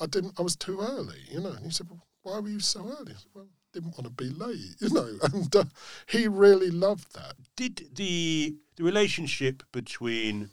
I 0.00 0.06
didn't, 0.06 0.34
I 0.38 0.42
was 0.42 0.56
too 0.56 0.80
early, 0.80 1.20
you 1.30 1.40
know. 1.40 1.52
And 1.52 1.64
he 1.64 1.70
said, 1.70 1.88
well, 1.88 2.06
why 2.22 2.40
were 2.40 2.48
you 2.48 2.60
so 2.60 2.80
early? 2.80 3.12
I 3.12 3.18
said, 3.18 3.30
well, 3.34 3.46
didn't 3.72 3.96
want 3.96 4.04
to 4.04 4.10
be 4.10 4.30
late, 4.30 4.76
you 4.80 4.90
know. 4.90 5.18
And 5.22 5.54
uh, 5.54 5.64
he 6.06 6.28
really 6.28 6.70
loved 6.70 7.14
that. 7.14 7.34
Did 7.56 7.94
the 7.94 8.56
the 8.76 8.84
relationship 8.84 9.62
between 9.72 10.50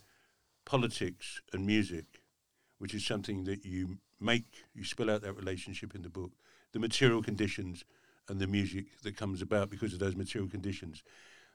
politics 0.65 1.41
and 1.53 1.65
music, 1.65 2.05
which 2.77 2.93
is 2.93 3.05
something 3.05 3.45
that 3.45 3.65
you 3.65 3.97
make, 4.19 4.65
you 4.73 4.83
spell 4.83 5.09
out 5.09 5.21
that 5.21 5.33
relationship 5.33 5.95
in 5.95 6.01
the 6.01 6.09
book, 6.09 6.31
the 6.73 6.79
material 6.79 7.23
conditions 7.23 7.85
and 8.29 8.39
the 8.39 8.47
music 8.47 8.85
that 9.03 9.17
comes 9.17 9.41
about 9.41 9.69
because 9.69 9.93
of 9.93 9.99
those 9.99 10.15
material 10.15 10.49
conditions. 10.49 11.03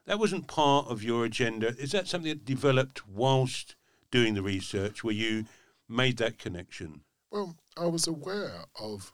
That 0.05 0.19
wasn't 0.19 0.47
part 0.47 0.87
of 0.87 1.01
your 1.01 1.25
agenda. 1.25 1.69
Is 1.79 1.91
that 1.93 2.07
something 2.07 2.29
that 2.29 2.45
developed 2.45 3.07
whilst 3.07 3.75
doing 4.11 4.35
the 4.35 4.43
research 4.43 5.03
where 5.03 5.13
you 5.13 5.45
made 5.89 6.17
that 6.17 6.37
connection? 6.37 7.01
Well, 7.31 7.55
I 7.75 7.87
was 7.87 8.07
aware 8.07 8.65
of 8.79 9.11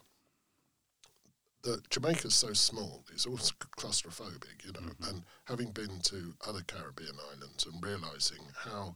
that 1.63 1.89
Jamaica's 1.89 2.35
so 2.35 2.53
small, 2.53 3.03
it's 3.13 3.25
also 3.25 3.53
claustrophobic, 3.77 4.65
you 4.65 4.71
know, 4.73 4.79
mm-hmm. 4.79 5.09
and 5.09 5.23
having 5.45 5.71
been 5.71 5.99
to 6.03 6.33
other 6.47 6.61
Caribbean 6.65 7.15
islands 7.35 7.65
and 7.65 7.83
realizing 7.83 8.43
how 8.57 8.95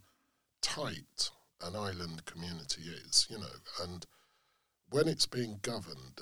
tight 0.62 1.30
an 1.62 1.76
island 1.76 2.26
community 2.26 2.82
is, 3.08 3.28
you 3.30 3.38
know, 3.38 3.84
and 3.84 4.06
when 4.90 5.08
it's 5.08 5.26
being 5.26 5.60
governed, 5.62 6.22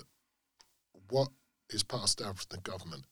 what 1.09 1.29
is 1.69 1.83
passed 1.83 2.19
down 2.19 2.33
from 2.35 2.47
the 2.49 2.57
government 2.69 3.05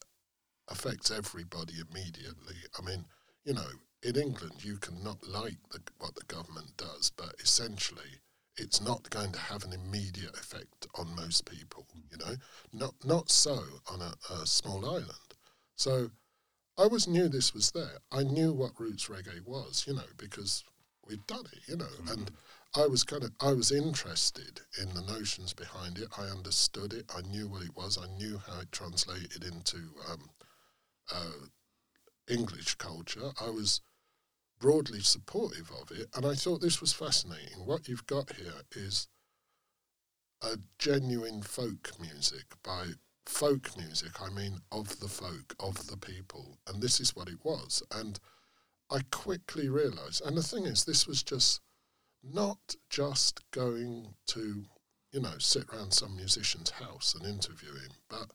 affects 0.70 1.12
everybody 1.12 1.74
immediately. 1.90 2.56
I 2.78 2.82
mean, 2.84 3.06
you 3.44 3.54
know, 3.54 3.68
in 4.04 4.16
England, 4.16 4.64
you 4.64 4.78
cannot 4.78 5.28
like 5.28 5.58
the, 5.72 5.80
what 6.00 6.16
the 6.16 6.26
government 6.26 6.78
does, 6.78 7.12
but 7.16 7.36
essentially, 7.40 8.20
it's 8.58 8.82
not 8.82 9.10
going 9.10 9.32
to 9.32 9.40
have 9.40 9.64
an 9.64 9.74
immediate 9.74 10.36
effect 10.36 10.88
on 10.96 11.16
most 11.16 11.50
people. 11.50 11.86
You 12.12 12.18
know, 12.18 12.36
not 12.74 12.94
not 13.04 13.30
so 13.30 13.64
on 13.92 14.02
a, 14.02 14.14
a 14.34 14.46
small 14.46 14.86
island. 14.86 15.36
So, 15.76 16.12
I 16.78 16.84
always 16.84 17.08
knew 17.08 17.28
this 17.28 17.54
was 17.54 17.72
there. 17.72 18.00
I 18.12 18.24
knew 18.24 18.54
what 18.54 18.80
roots 18.80 19.08
reggae 19.08 19.46
was. 19.46 19.86
You 19.88 19.96
know, 19.96 20.10
because 20.18 20.64
we'd 21.08 21.26
done 21.28 21.46
it. 21.52 21.60
You 21.68 21.78
know, 21.78 21.86
mm-hmm. 21.86 22.10
and 22.10 22.32
I 22.74 22.88
was 22.88 23.04
kind 23.04 23.24
of 23.24 23.32
I 23.42 23.52
was 23.52 23.72
interested 23.72 24.62
in 24.82 24.94
the 24.94 25.02
notions 25.02 25.54
behind 25.54 25.98
it. 25.98 26.08
I 26.18 26.24
understood 26.24 26.94
it. 26.94 27.12
I 27.16 27.22
knew 27.22 27.50
what 27.50 27.64
it 27.64 27.76
was. 27.76 27.98
I 27.98 28.08
knew 28.18 28.38
how 28.48 28.62
it 28.62 28.72
translated 28.72 29.44
into 29.44 29.78
um, 30.10 30.30
uh, 31.14 31.48
English 32.30 32.76
culture. 32.76 33.32
I 33.42 33.50
was 33.50 33.82
broadly 34.60 35.02
supportive 35.02 35.70
of 35.82 35.92
it, 35.92 36.08
and 36.16 36.26
I 36.26 36.34
thought 36.34 36.62
this 36.62 36.80
was 36.80 36.94
fascinating. 36.94 37.66
What 37.66 37.90
you've 37.90 38.06
got 38.06 38.36
here 38.36 38.62
is 38.72 39.10
a 40.42 40.58
genuine 40.80 41.42
folk 41.42 41.92
music. 42.00 42.46
By 42.64 42.92
folk 43.26 43.76
music, 43.78 44.22
I 44.22 44.30
mean 44.30 44.60
of 44.72 45.00
the 45.02 45.10
folk, 45.10 45.56
of 45.60 45.88
the 45.88 45.98
people, 45.98 46.58
and 46.68 46.82
this 46.82 47.02
is 47.02 47.18
what 47.18 47.28
it 47.28 47.44
was. 47.44 47.84
And 47.92 48.18
I 48.90 49.02
quickly 49.12 49.68
realised, 49.68 50.22
and 50.26 50.38
the 50.38 50.44
thing 50.44 50.66
is, 50.66 50.86
this 50.86 51.06
was 51.06 51.22
just 51.22 51.60
not 52.24 52.76
just 52.90 53.40
going 53.52 54.14
to, 54.28 54.66
you 55.12 55.20
know, 55.20 55.38
sit 55.40 55.66
around 55.70 55.94
some 55.94 56.16
musician's 56.16 56.70
house 56.70 57.16
and 57.16 57.26
interview 57.26 57.74
him, 57.74 57.92
but 58.10 58.32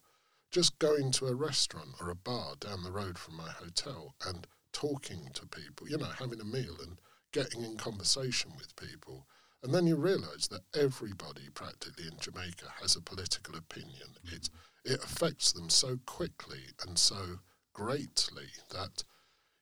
just 0.51 0.78
going 0.78 1.11
to 1.12 1.26
a 1.26 1.34
restaurant 1.34 1.91
or 2.01 2.11
a 2.11 2.14
bar 2.14 2.55
down 2.61 2.82
the 2.82 2.93
road 2.93 3.18
from 3.18 3.37
my 3.37 3.51
hotel 3.51 4.14
and 4.26 4.47
talking 4.72 5.28
to 5.34 5.47
people, 5.47 5.89
you 5.89 5.99
know, 5.99 6.11
having 6.18 6.41
a 6.41 6.45
meal 6.45 6.76
and 6.82 6.99
getting 7.32 7.62
in 7.62 7.76
conversation 7.76 8.53
with 8.57 8.76
people. 8.76 9.26
And 9.62 9.74
then 9.74 9.87
you 9.87 9.97
realize 9.97 10.49
that 10.49 10.62
everybody 10.78 11.49
practically 11.55 12.07
in 12.07 12.18
Jamaica 12.20 12.66
has 12.80 12.95
a 12.95 13.01
political 13.01 13.57
opinion. 13.57 14.09
Mm-hmm. 14.26 14.37
It, 14.37 14.51
it 14.84 15.03
affects 15.03 15.53
them 15.53 15.68
so 15.68 15.99
quickly 16.07 16.61
and 16.87 16.99
so 16.99 17.41
greatly 17.72 18.49
that 18.70 19.05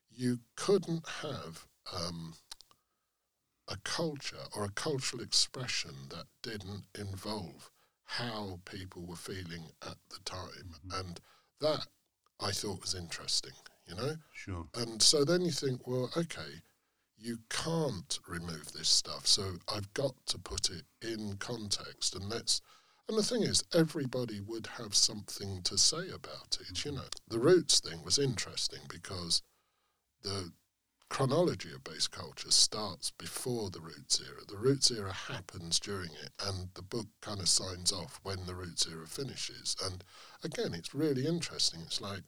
you 0.09 0.39
couldn't 0.55 1.07
have 1.21 1.65
um, 1.93 2.33
a 3.67 3.77
culture 3.83 4.45
or 4.55 4.65
a 4.65 4.69
cultural 4.69 5.21
expression 5.21 5.93
that 6.09 6.25
didn't 6.43 6.83
involve 6.97 7.71
how 8.05 8.59
people 8.65 9.03
were 9.05 9.15
feeling 9.15 9.63
at 9.81 9.97
the 10.09 10.19
time. 10.23 10.75
Mm-hmm. 10.87 10.99
And 10.99 11.19
that 11.61 11.87
I 12.39 12.51
thought 12.51 12.81
was 12.81 12.95
interesting, 12.95 13.53
you 13.87 13.95
know? 13.95 14.15
Sure. 14.33 14.67
And 14.75 15.01
so 15.01 15.23
then 15.23 15.41
you 15.41 15.51
think, 15.51 15.87
well, 15.87 16.11
okay, 16.15 16.61
you 17.17 17.39
can't 17.49 18.19
remove 18.27 18.71
this 18.73 18.89
stuff. 18.89 19.25
So 19.25 19.53
I've 19.73 19.91
got 19.93 20.13
to 20.27 20.37
put 20.37 20.69
it 20.69 20.83
in 21.01 21.37
context. 21.37 22.15
And 22.15 22.29
let's. 22.29 22.61
And 23.07 23.17
the 23.17 23.23
thing 23.23 23.43
is, 23.43 23.63
everybody 23.73 24.39
would 24.39 24.67
have 24.77 24.95
something 24.95 25.61
to 25.63 25.77
say 25.77 26.09
about 26.09 26.57
it. 26.59 26.83
You 26.85 26.91
mm-hmm. 26.91 26.95
know, 26.97 27.07
the 27.27 27.39
roots 27.39 27.79
thing 27.79 28.03
was 28.03 28.19
interesting 28.19 28.81
because 28.89 29.41
the 30.23 30.51
chronology 31.09 31.71
of 31.71 31.83
bass 31.83 32.07
culture 32.07 32.51
starts 32.51 33.11
before 33.11 33.69
the 33.69 33.79
Roots 33.79 34.21
era. 34.21 34.41
The 34.47 34.57
Roots 34.57 34.91
era 34.91 35.13
happens 35.13 35.79
during 35.79 36.11
it, 36.11 36.31
and 36.45 36.69
the 36.73 36.81
book 36.81 37.07
kind 37.21 37.39
of 37.39 37.47
signs 37.47 37.91
off 37.91 38.19
when 38.23 38.45
the 38.45 38.55
Roots 38.55 38.87
era 38.87 39.07
finishes. 39.07 39.75
And 39.83 40.03
again, 40.43 40.73
it's 40.73 40.95
really 40.95 41.25
interesting. 41.25 41.81
It's 41.81 42.01
like, 42.01 42.23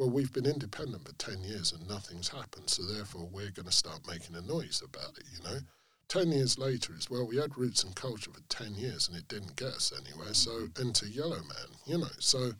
well, 0.00 0.10
we've 0.10 0.32
been 0.32 0.46
independent 0.46 1.06
for 1.06 1.14
10 1.14 1.42
years 1.42 1.72
and 1.72 1.86
nothing's 1.86 2.28
happened, 2.28 2.70
so 2.70 2.82
therefore 2.84 3.28
we're 3.30 3.50
going 3.50 3.66
to 3.66 3.72
start 3.72 4.08
making 4.08 4.34
a 4.34 4.40
noise 4.40 4.82
about 4.82 5.18
it, 5.18 5.24
you 5.30 5.44
know? 5.44 5.58
10 6.08 6.32
years 6.32 6.58
later 6.58 6.94
is, 6.98 7.10
well, 7.10 7.26
we 7.26 7.36
had 7.36 7.56
Roots 7.58 7.84
and 7.84 7.94
Culture 7.94 8.30
for 8.32 8.40
10 8.48 8.74
years 8.76 9.08
and 9.08 9.16
it 9.16 9.28
didn't 9.28 9.56
get 9.56 9.68
us 9.68 9.92
anywhere, 9.94 10.32
so 10.32 10.68
into 10.80 11.06
Yellow 11.06 11.36
Yellowman, 11.36 11.76
you 11.84 11.98
know? 11.98 12.08
So 12.18 12.52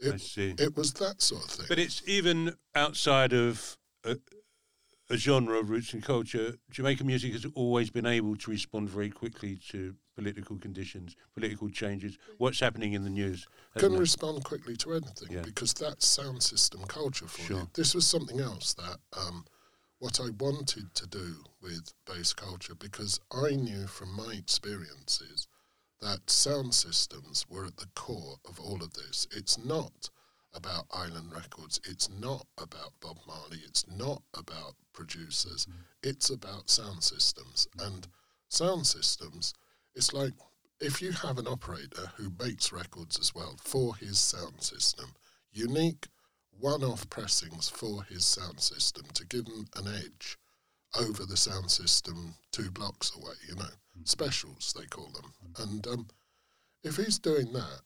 it, 0.00 0.22
it 0.36 0.76
was 0.76 0.92
that 0.94 1.22
sort 1.22 1.44
of 1.44 1.50
thing. 1.50 1.66
But 1.66 1.78
it's 1.78 2.02
even 2.06 2.56
outside 2.74 3.32
of. 3.32 3.78
Uh, 4.04 4.16
a 5.12 5.18
genre 5.18 5.58
of 5.58 5.68
roots 5.68 5.92
and 5.92 6.02
culture, 6.02 6.54
Jamaican 6.70 7.06
music 7.06 7.32
has 7.32 7.44
always 7.54 7.90
been 7.90 8.06
able 8.06 8.34
to 8.34 8.50
respond 8.50 8.88
very 8.88 9.10
quickly 9.10 9.58
to 9.68 9.94
political 10.16 10.56
conditions, 10.56 11.16
political 11.34 11.68
changes, 11.68 12.16
what's 12.38 12.60
happening 12.60 12.94
in 12.94 13.04
the 13.04 13.10
news. 13.10 13.46
Can 13.76 13.92
respond 13.96 14.42
quickly 14.42 14.74
to 14.76 14.92
anything 14.94 15.28
yeah. 15.30 15.42
because 15.42 15.74
that's 15.74 16.06
sound 16.06 16.42
system 16.42 16.82
culture 16.88 17.26
for 17.26 17.42
sure. 17.42 17.58
you. 17.58 17.68
This 17.74 17.94
was 17.94 18.06
something 18.06 18.40
else 18.40 18.72
that 18.74 18.96
um, 19.14 19.44
what 19.98 20.18
I 20.18 20.30
wanted 20.38 20.94
to 20.94 21.06
do 21.06 21.44
with 21.60 21.92
bass 22.06 22.32
culture 22.32 22.74
because 22.74 23.20
I 23.30 23.50
knew 23.50 23.86
from 23.86 24.16
my 24.16 24.32
experiences 24.32 25.46
that 26.00 26.30
sound 26.30 26.74
systems 26.74 27.44
were 27.50 27.66
at 27.66 27.76
the 27.76 27.86
core 27.94 28.36
of 28.48 28.58
all 28.58 28.82
of 28.82 28.94
this. 28.94 29.28
It's 29.30 29.62
not 29.62 30.08
about 30.54 30.86
Island 30.92 31.32
Records. 31.32 31.80
It's 31.88 32.08
not 32.10 32.46
about 32.58 32.92
Bob 33.00 33.18
Marley. 33.26 33.60
It's 33.64 33.84
not 33.88 34.22
about 34.34 34.74
producers. 34.92 35.66
Mm. 35.66 35.74
It's 36.02 36.30
about 36.30 36.70
sound 36.70 37.02
systems. 37.02 37.66
And 37.78 38.06
sound 38.48 38.86
systems, 38.86 39.54
it's 39.94 40.12
like 40.12 40.32
if 40.80 41.00
you 41.00 41.12
have 41.12 41.38
an 41.38 41.46
operator 41.46 42.10
who 42.16 42.32
makes 42.38 42.72
records 42.72 43.18
as 43.18 43.34
well 43.34 43.56
for 43.62 43.96
his 43.96 44.18
sound 44.18 44.60
system, 44.60 45.14
unique 45.52 46.06
one 46.58 46.82
off 46.82 47.08
pressings 47.08 47.68
for 47.68 48.04
his 48.04 48.24
sound 48.24 48.60
system 48.60 49.04
to 49.14 49.26
give 49.26 49.46
him 49.46 49.66
an 49.76 49.86
edge 49.88 50.38
over 51.00 51.24
the 51.24 51.36
sound 51.36 51.70
system 51.70 52.34
two 52.50 52.70
blocks 52.70 53.16
away, 53.16 53.34
you 53.48 53.54
know, 53.54 53.62
mm. 53.62 54.06
specials 54.06 54.74
they 54.78 54.86
call 54.86 55.08
them. 55.14 55.32
Mm. 55.54 55.62
And 55.62 55.86
um, 55.86 56.06
if 56.84 56.96
he's 56.96 57.18
doing 57.18 57.52
that, 57.52 57.80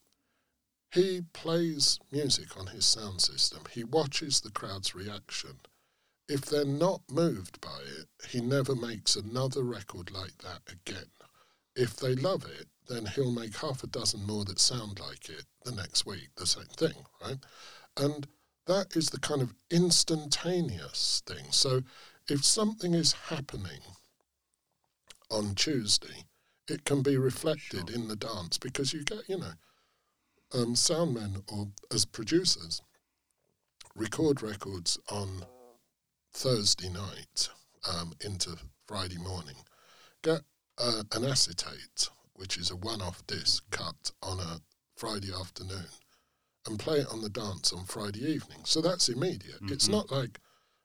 he 0.96 1.22
plays 1.32 1.98
music 2.10 2.56
on 2.56 2.68
his 2.68 2.86
sound 2.86 3.20
system. 3.20 3.60
He 3.70 3.84
watches 3.84 4.40
the 4.40 4.50
crowd's 4.50 4.94
reaction. 4.94 5.60
If 6.28 6.46
they're 6.46 6.64
not 6.64 7.02
moved 7.10 7.60
by 7.60 7.78
it, 7.98 8.08
he 8.30 8.40
never 8.40 8.74
makes 8.74 9.14
another 9.14 9.62
record 9.62 10.10
like 10.10 10.38
that 10.38 10.60
again. 10.68 11.10
If 11.76 11.96
they 11.96 12.14
love 12.14 12.44
it, 12.44 12.68
then 12.88 13.06
he'll 13.06 13.30
make 13.30 13.56
half 13.56 13.84
a 13.84 13.86
dozen 13.86 14.26
more 14.26 14.44
that 14.46 14.58
sound 14.58 14.98
like 14.98 15.28
it 15.28 15.44
the 15.64 15.72
next 15.72 16.06
week, 16.06 16.30
the 16.36 16.46
same 16.46 16.64
thing, 16.64 17.04
right? 17.22 17.38
And 17.98 18.26
that 18.66 18.96
is 18.96 19.10
the 19.10 19.20
kind 19.20 19.42
of 19.42 19.54
instantaneous 19.70 21.22
thing. 21.26 21.44
So 21.50 21.82
if 22.28 22.44
something 22.44 22.94
is 22.94 23.12
happening 23.12 23.80
on 25.30 25.54
Tuesday, 25.54 26.24
it 26.68 26.84
can 26.84 27.02
be 27.02 27.16
reflected 27.16 27.90
sure. 27.90 27.94
in 27.94 28.08
the 28.08 28.16
dance 28.16 28.58
because 28.58 28.92
you 28.92 29.04
get, 29.04 29.28
you 29.28 29.38
know, 29.38 29.52
um, 30.56 30.74
soundmen 30.74 31.42
or 31.52 31.68
as 31.92 32.04
producers 32.04 32.80
record 33.94 34.42
records 34.42 34.98
on 35.10 35.44
Thursday 36.32 36.88
night 36.88 37.48
um, 37.90 38.12
into 38.24 38.56
Friday 38.86 39.18
morning, 39.18 39.56
get 40.22 40.40
uh, 40.78 41.02
an 41.12 41.24
acetate, 41.24 42.08
which 42.34 42.58
is 42.58 42.70
a 42.70 42.76
one 42.76 43.00
off 43.00 43.26
disc 43.26 43.64
cut 43.70 44.10
on 44.22 44.38
a 44.40 44.60
Friday 44.96 45.32
afternoon, 45.32 45.86
and 46.66 46.78
play 46.78 46.98
it 46.98 47.06
on 47.10 47.22
the 47.22 47.28
dance 47.28 47.72
on 47.72 47.84
Friday 47.84 48.24
evening. 48.24 48.60
So 48.64 48.80
that's 48.80 49.08
immediate. 49.08 49.60
It's 49.70 49.88
Mhm. 49.88 49.92
not 49.92 50.10
like 50.10 50.40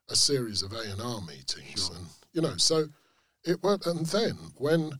a 0.09 0.15
series 0.15 0.61
of 0.61 0.73
A 0.73 0.81
and 0.81 1.01
R 1.01 1.21
meetings, 1.21 1.87
Sure. 1.87 1.95
and 1.95 2.07
you 2.33 2.41
know. 2.41 2.57
So 2.57 2.89
it 3.43 3.61
was, 3.63 3.85
and 3.85 4.05
then 4.05 4.35
when 4.57 4.99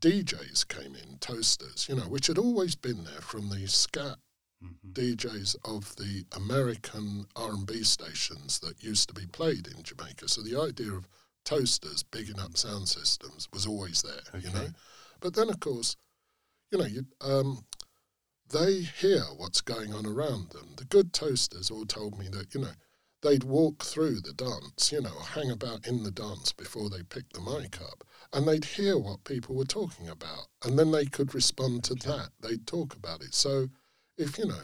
DJs 0.00 0.68
came 0.68 0.94
in, 0.94 1.18
toasters, 1.18 1.88
you 1.88 1.94
know, 1.94 2.08
which 2.08 2.26
had 2.26 2.38
always 2.38 2.74
been 2.74 3.04
there 3.04 3.20
from 3.20 3.48
the 3.48 3.66
scat 3.66 4.18
Mhm. 4.62 4.92
DJs 4.92 5.56
of 5.64 5.96
the 5.96 6.24
American 6.32 7.26
R&B 7.36 7.84
stations 7.84 8.58
that 8.60 8.82
used 8.82 9.08
to 9.08 9.14
be 9.14 9.26
played 9.26 9.66
in 9.66 9.82
Jamaica. 9.82 10.28
So 10.28 10.42
the 10.42 10.56
idea 10.56 10.92
of 10.94 11.08
toasters 11.44 12.02
bigging 12.02 12.38
up 12.38 12.56
sound 12.56 12.88
systems 12.88 13.48
was 13.52 13.66
always 13.66 14.02
there, 14.02 14.40
you 14.40 14.50
know. 14.50 14.72
But 15.20 15.34
then, 15.34 15.50
of 15.50 15.60
course, 15.60 15.96
you 16.70 16.78
know, 16.78 16.86
you, 16.86 17.06
um, 17.20 17.66
they 18.48 18.80
hear 18.80 19.22
what's 19.36 19.60
going 19.60 19.92
on 19.92 20.06
around 20.06 20.50
them. 20.50 20.74
The 20.76 20.84
good 20.84 21.12
toasters 21.12 21.70
all 21.70 21.84
told 21.86 22.18
me 22.18 22.28
that, 22.28 22.54
you 22.54 22.60
know, 22.60 22.74
they'd 23.22 23.44
walk 23.44 23.82
through 23.84 24.20
the 24.20 24.32
dance, 24.32 24.90
you 24.92 25.00
know, 25.00 25.18
hang 25.20 25.50
about 25.50 25.86
in 25.86 26.02
the 26.02 26.10
dance 26.10 26.52
before 26.52 26.88
they 26.88 27.02
picked 27.02 27.34
the 27.34 27.40
mic 27.40 27.80
up, 27.80 28.04
and 28.36 28.46
they'd 28.46 28.64
hear 28.66 28.98
what 28.98 29.24
people 29.24 29.54
were 29.56 29.64
talking 29.64 30.08
about, 30.10 30.48
and 30.62 30.78
then 30.78 30.90
they 30.90 31.06
could 31.06 31.34
respond 31.34 31.82
to 31.84 31.94
that. 31.94 32.28
They'd 32.40 32.66
talk 32.66 32.94
about 32.94 33.22
it. 33.22 33.34
So 33.34 33.68
if, 34.18 34.36
you 34.38 34.46
know, 34.46 34.60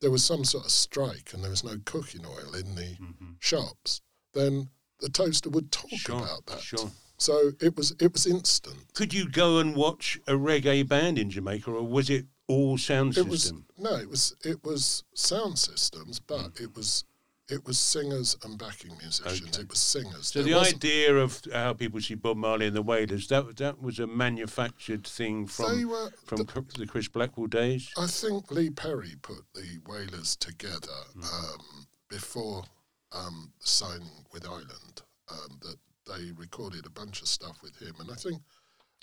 there 0.00 0.12
was 0.12 0.22
some 0.22 0.44
sort 0.44 0.64
of 0.64 0.70
strike 0.70 1.32
and 1.34 1.42
there 1.42 1.50
was 1.50 1.64
no 1.64 1.78
cooking 1.84 2.24
oil 2.24 2.54
in 2.54 2.76
the 2.76 2.96
Mhm. 2.96 3.34
shops, 3.40 4.00
then 4.34 4.70
the 5.00 5.08
toaster 5.08 5.50
would 5.50 5.72
talk 5.72 5.90
Sure, 5.90 6.16
about 6.16 6.46
that. 6.46 6.60
sure. 6.60 6.92
So 7.16 7.50
it 7.60 7.76
was 7.76 7.90
it 7.98 8.12
was 8.12 8.24
instant. 8.24 8.94
Could 8.94 9.12
you 9.12 9.28
go 9.28 9.58
and 9.58 9.74
watch 9.74 10.20
a 10.28 10.34
reggae 10.34 10.86
band 10.86 11.18
in 11.18 11.28
Jamaica, 11.30 11.72
or 11.72 11.82
was 11.82 12.08
it 12.08 12.26
all 12.46 12.78
sound 12.78 13.18
It 13.18 13.26
was 13.26 13.52
no, 13.76 13.96
it 13.96 14.08
was 14.08 14.34
it 14.44 14.62
was 14.62 15.02
sound 15.14 15.58
systems, 15.58 16.20
but 16.20 16.54
Mm. 16.54 16.60
it 16.60 16.76
was 16.76 17.02
it 17.50 17.64
was 17.66 17.78
singers 17.78 18.36
and 18.44 18.58
backing 18.58 18.96
musicians. 18.98 19.48
Okay. 19.54 19.62
It 19.62 19.68
was 19.70 19.78
singers. 19.78 20.28
So 20.28 20.42
There 20.42 20.52
the 20.54 20.60
idea 20.60 21.16
of 21.16 21.40
how 21.52 21.72
people 21.72 22.00
see 22.00 22.14
Bob 22.14 22.36
Marley 22.36 22.66
and 22.66 22.76
the 22.76 22.82
Wailers 22.82 23.26
that 23.28 23.56
that 23.56 23.80
was 23.82 23.98
a 23.98 24.06
manufactured 24.06 25.06
thing 25.06 25.46
from 25.46 25.88
were. 25.88 26.10
from 26.26 26.38
th- 26.38 26.48
Cr- 26.48 26.60
the 26.78 26.86
Chris 26.86 27.08
Blackwell 27.08 27.46
days. 27.46 27.90
I 27.96 28.06
think 28.06 28.50
Lee 28.50 28.70
Perry 28.70 29.14
put 29.22 29.44
the 29.54 29.78
Wailers 29.86 30.36
together 30.36 30.88
Mm. 31.16 31.24
um, 31.54 31.86
before 32.08 32.64
um, 33.12 33.52
signing 33.60 34.24
with 34.32 34.46
Island. 34.46 35.02
Um, 35.30 35.58
that 35.62 35.76
they 36.06 36.30
recorded 36.32 36.86
a 36.86 36.90
bunch 36.90 37.20
of 37.20 37.28
stuff 37.28 37.58
with 37.62 37.76
him, 37.80 37.94
and 38.00 38.10
I 38.10 38.14
think. 38.14 38.40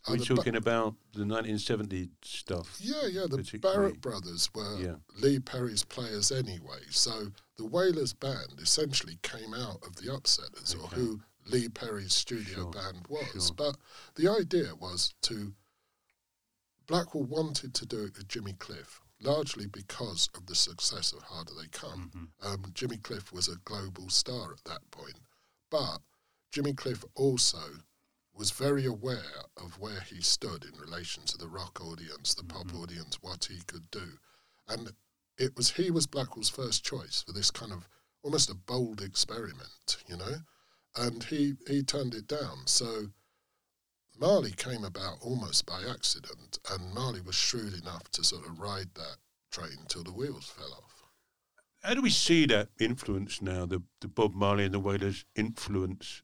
Uh, 0.07 0.11
We're 0.11 0.17
Ba- 0.17 0.25
talking 0.25 0.55
about 0.55 0.95
the 1.13 1.25
1970 1.25 2.09
stuff. 2.23 2.77
Yeah, 2.79 3.07
yeah. 3.07 3.25
The. 3.29 3.59
Barrett 3.59 4.01
brothers 4.01 4.49
were 4.53 4.79
Yeah. 4.79 4.95
Lee 5.19 5.39
Perry's 5.39 5.83
players 5.83 6.31
anyway. 6.31 6.81
So 6.91 7.31
the 7.57 7.65
Wailers 7.65 8.13
band 8.13 8.59
essentially 8.61 9.17
came 9.23 9.53
out 9.53 9.81
of 9.85 9.95
the 9.95 10.07
Upsetters, 10.11 10.75
or 10.75 10.87
who 10.89 11.21
Lee 11.47 11.69
Perry's 11.69 12.13
studio 12.13 12.55
Sure, 12.55 12.71
band 12.71 13.07
was. 13.07 13.27
sure. 13.47 13.55
But 13.55 13.77
the 14.15 14.27
idea 14.29 14.75
was 14.75 15.13
to. 15.23 15.53
Blackwell 16.87 17.23
wanted 17.23 17.73
to 17.73 17.85
do 17.85 18.03
it 18.03 18.15
with 18.15 18.27
Jimmy 18.27 18.53
Cliff, 18.53 19.01
largely 19.19 19.65
because 19.65 20.29
of 20.35 20.45
the 20.45 20.53
success 20.53 21.13
of 21.13 21.23
Harder 21.23 21.53
They 21.59 21.67
Come. 21.69 22.31
Mhm. 22.43 22.45
Um, 22.45 22.71
Jimmy 22.75 22.97
Cliff 22.97 23.31
was 23.33 23.47
a 23.47 23.55
global 23.65 24.09
star 24.09 24.53
at 24.53 24.63
that 24.65 24.91
point. 24.91 25.19
But 25.71 26.03
Jimmy 26.51 26.73
Cliff 26.73 27.03
also 27.15 27.79
was 28.35 28.51
very 28.51 28.85
aware 28.85 29.43
of 29.57 29.79
where 29.79 30.01
he 30.01 30.21
stood 30.21 30.65
in 30.65 30.77
relation 30.79 31.23
to 31.23 31.37
the 31.37 31.47
rock 31.47 31.79
audience, 31.81 32.33
the 32.33 32.43
pop 32.43 32.67
Mhm. 32.67 32.81
audience, 32.81 33.21
what 33.21 33.45
he 33.45 33.61
could 33.61 33.89
do. 33.91 34.19
And 34.67 34.95
it 35.37 35.55
was 35.55 35.71
he 35.71 35.89
was 35.91 36.05
Blackwell's 36.07 36.49
first 36.49 36.83
choice 36.83 37.21
for 37.21 37.31
this 37.31 37.51
kind 37.51 37.71
of 37.71 37.87
almost 38.23 38.49
a 38.49 38.55
bold 38.55 39.01
experiment, 39.01 39.97
you 40.07 40.17
know? 40.17 40.43
And 40.95 41.23
he, 41.25 41.57
he 41.67 41.83
turned 41.83 42.13
it 42.15 42.27
down. 42.27 42.67
So 42.67 43.11
Marley 44.17 44.51
came 44.51 44.83
about 44.83 45.19
almost 45.21 45.65
by 45.65 45.83
accident, 45.83 46.57
and 46.69 46.93
Marley 46.93 47.21
was 47.21 47.35
shrewd 47.35 47.73
enough 47.73 48.09
to 48.11 48.23
sort 48.23 48.45
of 48.45 48.59
ride 48.59 48.93
that 48.95 49.17
train 49.51 49.85
till 49.87 50.03
the 50.03 50.11
wheels 50.13 50.47
fell 50.47 50.73
off. 50.73 51.03
How 51.83 51.93
do 51.93 52.01
we 52.01 52.09
see 52.09 52.45
that 52.47 52.69
influence 52.79 53.41
now? 53.41 53.65
The 53.65 53.83
the 53.99 54.07
Bob 54.07 54.33
Marley 54.33 54.65
and 54.65 54.73
the 54.73 54.79
Wailers 54.79 55.25
influence. 55.35 56.23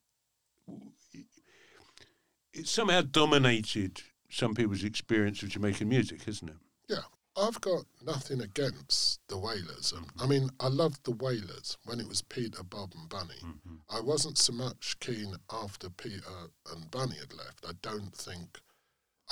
It 2.53 2.67
somehow 2.67 3.01
dominated 3.01 4.01
some 4.29 4.53
people's 4.53 4.83
experience 4.83 5.41
of 5.43 5.49
Jamaican 5.49 5.89
music, 5.89 6.23
hasn't 6.23 6.51
it? 6.51 6.57
Yeah. 6.87 7.03
I've 7.37 7.61
got 7.61 7.85
nothing 8.05 8.41
against 8.41 9.21
the 9.29 9.37
Wailers. 9.37 9.93
Um, 9.95 10.05
I 10.19 10.27
mean, 10.27 10.49
I 10.59 10.67
loved 10.67 11.05
the 11.05 11.11
Wailers 11.11 11.77
when 11.85 12.01
it 12.01 12.07
was 12.07 12.21
Peter, 12.21 12.61
Bob, 12.61 12.93
and 12.93 13.07
Bunny. 13.07 13.39
Mm-hmm. 13.41 13.75
I 13.89 14.01
wasn't 14.01 14.37
so 14.37 14.51
much 14.51 14.97
keen 14.99 15.35
after 15.49 15.89
Peter 15.89 16.49
and 16.73 16.91
Bunny 16.91 17.15
had 17.17 17.33
left. 17.33 17.65
I 17.65 17.71
don't 17.81 18.13
think, 18.13 18.59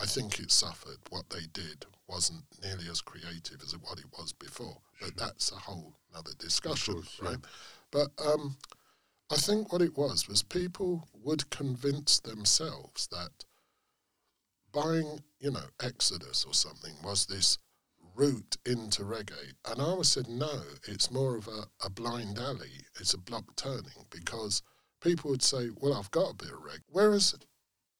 I 0.01 0.05
think 0.05 0.39
it 0.39 0.49
suffered. 0.49 0.97
What 1.09 1.29
they 1.29 1.45
did 1.51 1.85
wasn't 2.07 2.43
nearly 2.63 2.87
as 2.89 3.01
creative 3.01 3.61
as 3.61 3.73
what 3.73 3.99
it 3.99 4.05
was 4.17 4.31
before. 4.31 4.77
But 5.01 5.17
that's 5.17 5.51
a 5.51 5.55
whole 5.55 5.93
other 6.15 6.31
discussion, 6.39 6.95
course, 6.95 7.19
yeah. 7.21 7.29
right? 7.29 7.39
But 7.91 8.07
um, 8.25 8.55
I 9.31 9.35
think 9.37 9.71
what 9.71 9.81
it 9.81 9.95
was 9.97 10.27
was 10.27 10.41
people 10.41 11.07
would 11.13 11.49
convince 11.51 12.19
themselves 12.19 13.07
that 13.11 13.45
buying, 14.71 15.21
you 15.39 15.51
know, 15.51 15.65
Exodus 15.81 16.45
or 16.45 16.53
something 16.53 16.93
was 17.03 17.25
this 17.25 17.57
route 18.15 18.57
into 18.65 19.03
reggae. 19.03 19.53
And 19.65 19.81
I 19.81 19.85
always 19.85 20.09
said, 20.09 20.27
no, 20.27 20.61
it's 20.87 21.11
more 21.11 21.37
of 21.37 21.47
a, 21.47 21.65
a 21.85 21.89
blind 21.89 22.37
alley. 22.39 22.85
It's 22.99 23.13
a 23.13 23.17
block 23.19 23.55
turning 23.55 24.05
because 24.09 24.61
people 25.01 25.31
would 25.31 25.43
say, 25.43 25.69
well, 25.79 25.93
I've 25.93 26.11
got 26.11 26.31
a 26.31 26.35
bit 26.35 26.49
of 26.51 26.59
reggae. 26.59 26.83
Whereas 26.89 27.35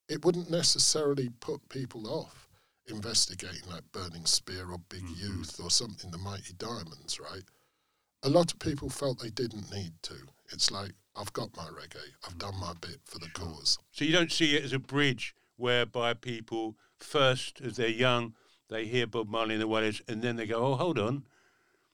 it 0.07 0.25
wouldn't 0.25 0.49
necessarily 0.49 1.29
put 1.39 1.69
people 1.69 2.07
off 2.07 2.49
investigating 2.87 3.69
like 3.69 3.91
Burning 3.91 4.25
Spear 4.25 4.71
or 4.71 4.79
Big 4.89 5.03
Mhm. 5.03 5.17
Youth 5.19 5.59
or 5.59 5.69
something, 5.69 6.09
the 6.09 6.17
Mighty 6.17 6.53
Diamonds, 6.53 7.19
right? 7.19 7.43
A 8.23 8.29
lot 8.29 8.51
of 8.51 8.59
people 8.59 8.89
felt 8.89 9.19
they 9.19 9.29
didn't 9.29 9.71
need 9.71 9.93
to. 10.03 10.15
It's 10.51 10.71
like, 10.71 10.93
I've 11.19 11.33
got 11.33 11.55
my 11.57 11.65
reggae, 11.65 11.97
I've 12.25 12.37
done 12.37 12.57
my 12.59 12.73
bit 12.79 12.99
for 13.05 13.19
the 13.19 13.29
cause. 13.33 13.77
So 13.91 14.05
you 14.05 14.13
don't 14.13 14.31
see 14.31 14.55
it 14.55 14.63
as 14.63 14.73
a 14.73 14.79
bridge 14.79 15.35
whereby 15.57 16.13
people 16.13 16.77
first, 16.97 17.59
as 17.61 17.75
they're 17.75 17.87
young, 17.89 18.33
they 18.69 18.85
hear 18.85 19.05
Bob 19.07 19.27
Marley 19.29 19.55
and 19.55 19.61
the 19.61 19.67
Wailers, 19.67 20.01
and 20.07 20.21
then 20.21 20.35
they 20.37 20.45
go, 20.45 20.63
"Oh, 20.63 20.75
hold 20.75 20.97
on, 20.97 21.25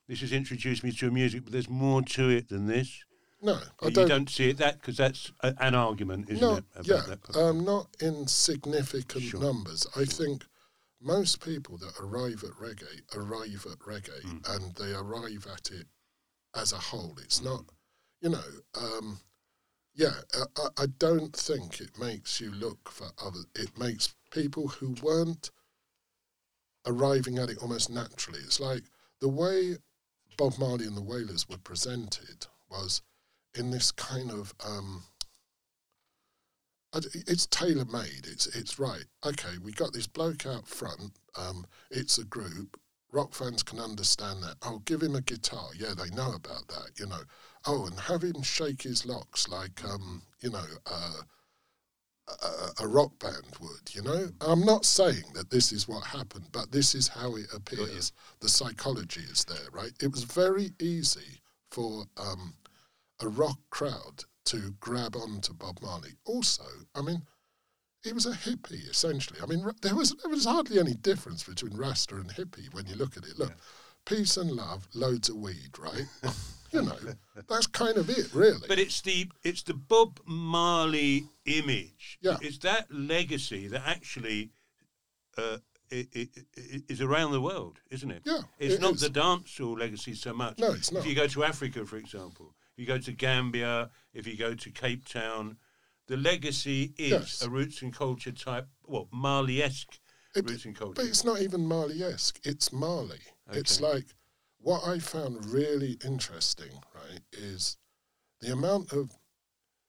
this 0.07 0.21
has 0.21 0.31
introduced 0.31 0.83
me 0.83 0.91
to 0.91 1.07
a 1.07 1.11
music, 1.11 1.43
but 1.43 1.53
there's 1.53 1.69
more 1.69 2.01
to 2.03 2.29
it 2.29 2.49
than 2.49 2.67
this." 2.67 3.03
No, 3.41 3.59
I 3.81 3.87
you 3.87 3.91
don't. 3.91 4.07
don't, 4.07 4.29
see 4.29 4.49
it 4.49 4.57
that 4.57 4.79
because 4.81 4.97
that's 4.97 5.31
a, 5.41 5.53
an 5.59 5.75
argument, 5.75 6.29
isn't 6.29 6.41
no, 6.41 6.55
it? 6.57 6.63
About 6.75 7.19
yeah, 7.35 7.41
um, 7.41 7.63
not 7.63 7.87
in 7.99 8.27
significant 8.27 9.23
Sure. 9.23 9.39
numbers. 9.39 9.85
I 9.95 10.05
think 10.05 10.45
most 11.01 11.43
people 11.43 11.77
that 11.77 11.93
arrive 11.99 12.43
at 12.43 12.51
reggae 12.51 13.01
arrive 13.15 13.65
at 13.71 13.79
reggae, 13.79 14.21
Mm. 14.23 14.55
and 14.55 14.75
they 14.75 14.93
arrive 14.93 15.45
at 15.51 15.69
it 15.71 15.87
as 16.55 16.71
a 16.73 16.77
whole. 16.77 17.17
It's 17.21 17.41
not, 17.41 17.65
you 18.25 18.31
know, 18.31 18.81
um, 18.81 19.19
yeah. 19.93 20.13
I, 20.57 20.67
I- 20.79 20.85
don't 20.97 21.35
think 21.35 21.79
it 21.79 21.99
makes 21.99 22.41
you 22.41 22.51
look 22.51 22.89
for 22.89 23.07
other. 23.23 23.41
It 23.53 23.77
makes 23.77 24.15
people 24.31 24.67
who 24.67 24.95
weren't 25.03 25.51
arriving 26.87 27.37
at 27.37 27.49
it 27.51 27.59
almost 27.59 27.91
naturally. 27.91 28.39
It's 28.39 28.59
like 28.59 28.81
the 29.21 29.29
way 29.29 29.75
Bob 30.37 30.57
Marley 30.57 30.87
and 30.87 30.97
the 30.97 31.03
Wailers 31.03 31.47
were 31.47 31.59
presented 31.59 32.47
was 32.69 33.03
in 33.53 33.69
this 33.69 33.91
kind 33.91 34.31
of 34.31 34.55
um, 34.65 35.03
it's 36.93 37.45
tailor 37.45 37.85
made. 37.85 38.25
It's 38.25 38.47
it's 38.47 38.79
right. 38.79 39.05
Okay, 39.23 39.57
we 39.61 39.71
got 39.71 39.93
this 39.93 40.07
bloke 40.07 40.47
out 40.47 40.67
front. 40.67 41.11
Um, 41.37 41.67
it's 41.91 42.17
a 42.17 42.23
group. 42.25 42.79
Rock 43.11 43.33
fans 43.35 43.61
can 43.61 43.79
understand 43.79 44.41
that. 44.41 44.55
Oh, 44.63 44.81
give 44.85 45.03
him 45.03 45.15
a 45.15 45.21
guitar. 45.21 45.69
Yeah, 45.77 45.93
they 45.95 46.09
know 46.15 46.33
about 46.33 46.67
that. 46.69 46.91
You 46.97 47.05
know. 47.05 47.21
Oh, 47.67 47.85
and 47.85 47.99
have 47.99 48.23
him 48.23 48.41
shake 48.43 48.83
his 48.83 49.05
locks 49.05 49.47
like 49.47 49.83
um, 49.83 50.21
you 50.41 50.51
know, 50.51 50.65
uh, 50.85 51.21
a, 52.27 52.83
a 52.83 52.87
rock 52.87 53.17
band 53.19 53.55
would. 53.59 53.93
You 53.93 54.01
know. 54.03 54.27
I'm 54.41 54.61
not 54.65 54.85
saying 54.85 55.23
that 55.33 55.49
this 55.49 55.71
is 55.71 55.87
what 55.87 56.03
happened, 56.03 56.45
but 56.51 56.71
this 56.71 56.95
is 56.95 57.07
how 57.07 57.35
it 57.35 57.47
appears. 57.53 58.11
The 58.39 58.49
psychology 58.49 59.21
is 59.21 59.45
there, 59.45 59.69
right? 59.71 59.91
It 60.01 60.11
was 60.11 60.23
very 60.23 60.71
easy 60.79 61.41
for 61.71 62.05
um, 62.17 62.53
a 63.21 63.27
rock 63.27 63.59
crowd 63.69 64.23
to 64.45 64.75
grab 64.79 65.15
onto 65.15 65.53
Bob 65.53 65.79
Marley. 65.81 66.11
Also, 66.25 66.63
I 66.93 67.01
mean, 67.01 67.23
he 68.03 68.13
was 68.13 68.25
a 68.25 68.31
hippie 68.31 68.87
essentially. 68.89 69.39
I 69.41 69.47
mean, 69.47 69.65
there 69.81 69.95
was 69.95 70.15
there 70.21 70.29
was 70.31 70.45
hardly 70.45 70.79
any 70.79 70.93
difference 70.93 71.43
between 71.43 71.75
Rasta 71.75 72.15
and 72.15 72.29
hippie 72.29 72.71
when 72.73 72.85
you 72.85 72.95
look 72.95 73.17
at 73.17 73.25
it. 73.25 73.37
Look, 73.39 73.53
peace 74.05 74.37
and 74.37 74.51
love, 74.51 74.87
loads 74.93 75.29
of 75.29 75.37
weed, 75.37 75.77
right? 75.79 76.05
you 76.75 76.81
know, 76.83 77.43
that's 77.47 77.67
kind 77.67 77.97
of 77.97 78.09
it, 78.09 78.33
really. 78.33 78.67
But 78.67 78.79
it's 78.79 79.01
the 79.01 79.29
it's 79.43 79.63
the 79.63 79.73
Bob 79.73 80.19
Marley 80.25 81.27
image. 81.45 82.17
Yeah. 82.21 82.37
It's 82.41 82.57
that 82.59 82.87
legacy 82.91 83.67
that 83.67 83.83
actually 83.85 84.51
uh, 85.37 85.57
i 85.91 86.07
i 86.15 86.27
i 86.57 86.81
is 86.89 87.01
around 87.01 87.31
the 87.31 87.41
world, 87.41 87.79
isn't 87.91 88.11
it? 88.11 88.21
Yeah, 88.25 88.41
It's 88.59 88.75
it 88.75 88.81
not 88.81 88.95
is. 88.95 89.01
the 89.01 89.09
dancehall 89.09 89.77
legacy 89.79 90.13
so 90.15 90.33
much. 90.33 90.57
No, 90.59 90.71
it's 90.71 90.91
not. 90.91 90.99
If 91.01 91.05
you 91.09 91.15
go 91.15 91.27
to 91.27 91.43
Africa, 91.43 91.85
for 91.85 91.97
example, 91.97 92.55
if 92.75 92.79
you 92.81 92.85
go 92.87 92.97
to 92.97 93.11
Gambia, 93.11 93.89
if 94.13 94.25
you 94.27 94.37
go 94.37 94.53
to 94.55 94.69
Cape 94.71 95.07
Town, 95.07 95.57
the 96.07 96.17
legacy 96.17 96.93
is 96.97 97.11
Yes. 97.11 97.41
a 97.43 97.49
roots 97.49 97.81
and 97.81 97.93
culture 97.93 98.31
type, 98.31 98.67
well, 98.85 99.07
Marley-esque 99.11 99.99
It- 100.35 100.49
roots 100.49 100.65
and 100.65 100.75
culture. 100.75 100.95
But 100.95 101.05
it's 101.05 101.23
not 101.23 101.41
even 101.41 101.65
Marley-esque. 101.67 102.39
It's 102.43 102.71
Marley. 102.71 103.19
It's 103.51 103.79
like 103.79 104.14
what 104.65 104.87
I 104.87 104.97
found 104.97 105.45
really 105.45 105.95
interesting, 106.03 106.71
right, 106.95 107.19
is 107.31 107.77
the 108.41 108.51
amount 108.51 108.91
of 108.93 109.11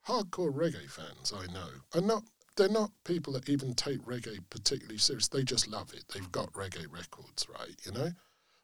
hardcore 0.07 0.53
reggae 0.53 0.91
fans 0.91 1.33
I 1.35 1.47
know 1.51 1.69
are 1.95 2.03
not. 2.03 2.25
They're 2.57 2.69
not 2.69 2.91
people 3.05 3.33
that 3.33 3.49
even 3.49 3.73
take 3.73 4.03
reggae 4.05 4.39
particularly 4.51 4.99
serious. 4.99 5.29
They 5.29 5.45
just 5.45 5.67
love 5.67 5.95
it. 5.95 6.05
They've 6.13 6.31
got 6.31 6.53
reggae 6.53 6.93
records, 6.93 7.47
right? 7.49 7.75
You 7.87 7.93
know, 7.93 8.11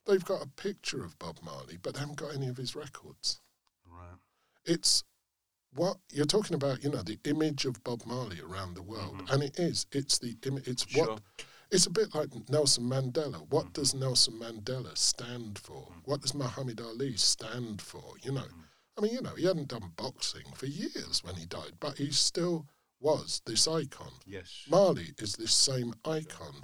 they've 0.06 0.24
got 0.24 0.42
a 0.42 0.48
picture 0.48 1.02
of 1.02 1.18
Bob 1.18 1.38
Marley, 1.42 1.78
but 1.82 1.94
they 1.94 2.00
haven't 2.00 2.18
got 2.18 2.34
any 2.34 2.48
of 2.48 2.58
his 2.58 2.76
records. 2.76 3.40
right. 3.90 4.18
It's 4.66 5.04
what 5.74 5.96
you're 6.10 6.26
talking 6.26 6.54
about. 6.54 6.84
You 6.84 6.90
know, 6.90 7.02
the 7.02 7.18
image 7.24 7.64
of 7.64 7.82
Bob 7.84 8.04
Marley 8.04 8.40
around 8.40 8.74
the 8.74 8.82
world, 8.82 9.16
Mhm. 9.18 9.30
and 9.32 9.42
it 9.42 9.58
is. 9.58 9.86
It's 9.92 10.18
the 10.18 10.36
image. 10.44 10.68
It's 10.68 10.86
Sure. 10.86 11.06
what 11.06 11.22
it's 11.72 11.86
a 11.86 11.90
bit 11.90 12.14
like 12.14 12.28
Nelson 12.50 12.84
Mandela. 12.84 13.48
What 13.48 13.72
does 13.72 13.94
Nelson 13.94 14.34
Mandela 14.34 14.96
stand 14.96 15.58
for? 15.58 15.88
What 16.04 16.20
does 16.20 16.34
Muhammad 16.34 16.80
Ali 16.82 17.16
stand 17.16 17.80
for? 17.80 18.04
You 18.22 18.32
know, 18.32 18.44
I 18.98 19.00
mean, 19.00 19.14
you 19.14 19.22
know, 19.22 19.34
he 19.34 19.46
hadn't 19.46 19.68
done 19.68 19.90
boxing 19.96 20.44
for 20.54 20.66
years 20.66 21.22
when 21.24 21.34
he 21.34 21.46
died, 21.46 21.72
but 21.80 21.96
he 21.96 22.10
still 22.10 22.66
was 23.00 23.40
this 23.46 23.66
icon. 23.66 24.12
Yes. 24.26 24.66
Marley 24.68 25.14
is 25.18 25.34
this 25.34 25.52
same 25.52 25.94
icon. 26.04 26.62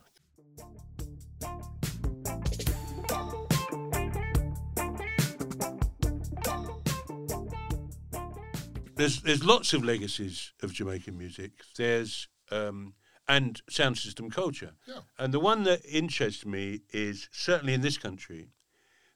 There's 8.95 9.23
there's 9.23 9.45
lots 9.45 9.73
of 9.73 9.85
legacies 9.85 10.53
of 10.63 10.75
Jamaican 10.75 11.17
music. 11.17 11.53
There's 11.77 12.29
um, 12.51 12.95
and 13.29 13.61
sound 13.69 13.99
system 13.99 14.31
culture. 14.31 14.73
Yeah. 14.87 15.01
And 15.19 15.33
the 15.35 15.41
one 15.41 15.65
that 15.65 15.85
interests 15.85 16.47
me 16.47 16.81
is 16.91 17.29
certainly 17.31 17.75
in 17.75 17.83
this 17.83 17.99
country, 17.99 18.49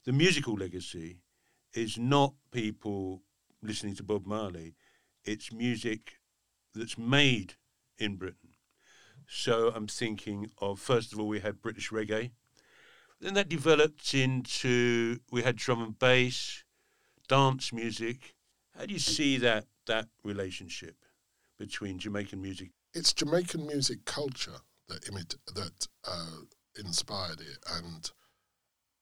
the 0.04 0.12
musical 0.12 0.54
legacy 0.54 1.18
is 1.74 1.96
not 1.98 2.34
people 2.50 3.22
listening 3.62 3.94
to 3.96 4.02
Bob 4.02 4.26
Marley. 4.26 4.74
It's 5.24 5.52
music 5.52 6.18
that's 6.74 6.98
made 6.98 7.54
in 7.98 8.16
Britain. 8.16 8.50
So 9.26 9.72
I'm 9.74 9.86
thinking 9.86 10.50
of 10.58 10.78
first 10.78 11.12
of 11.12 11.20
all 11.20 11.28
we 11.28 11.40
had 11.40 11.62
British 11.62 11.90
reggae. 11.90 12.32
Then 13.20 13.34
that 13.34 13.48
developed 13.48 14.14
into 14.14 15.20
we 15.30 15.42
had 15.42 15.56
drum 15.56 15.80
and 15.80 15.98
bass, 15.98 16.64
dance 17.28 17.72
music. 17.72 18.34
How 18.76 18.84
do 18.84 18.92
you 18.92 18.98
see 18.98 19.38
that 19.38 19.66
that 19.86 20.08
relationship 20.24 20.96
between 21.58 21.98
Jamaican 21.98 22.42
music? 22.42 22.72
It's 22.94 23.14
Jamaican 23.14 23.66
music 23.66 24.04
culture 24.04 24.60
that 24.88 25.02
imit- 25.06 25.38
that 25.54 25.88
uh, 26.06 26.42
inspired 26.78 27.40
it 27.40 27.58
and 27.78 28.10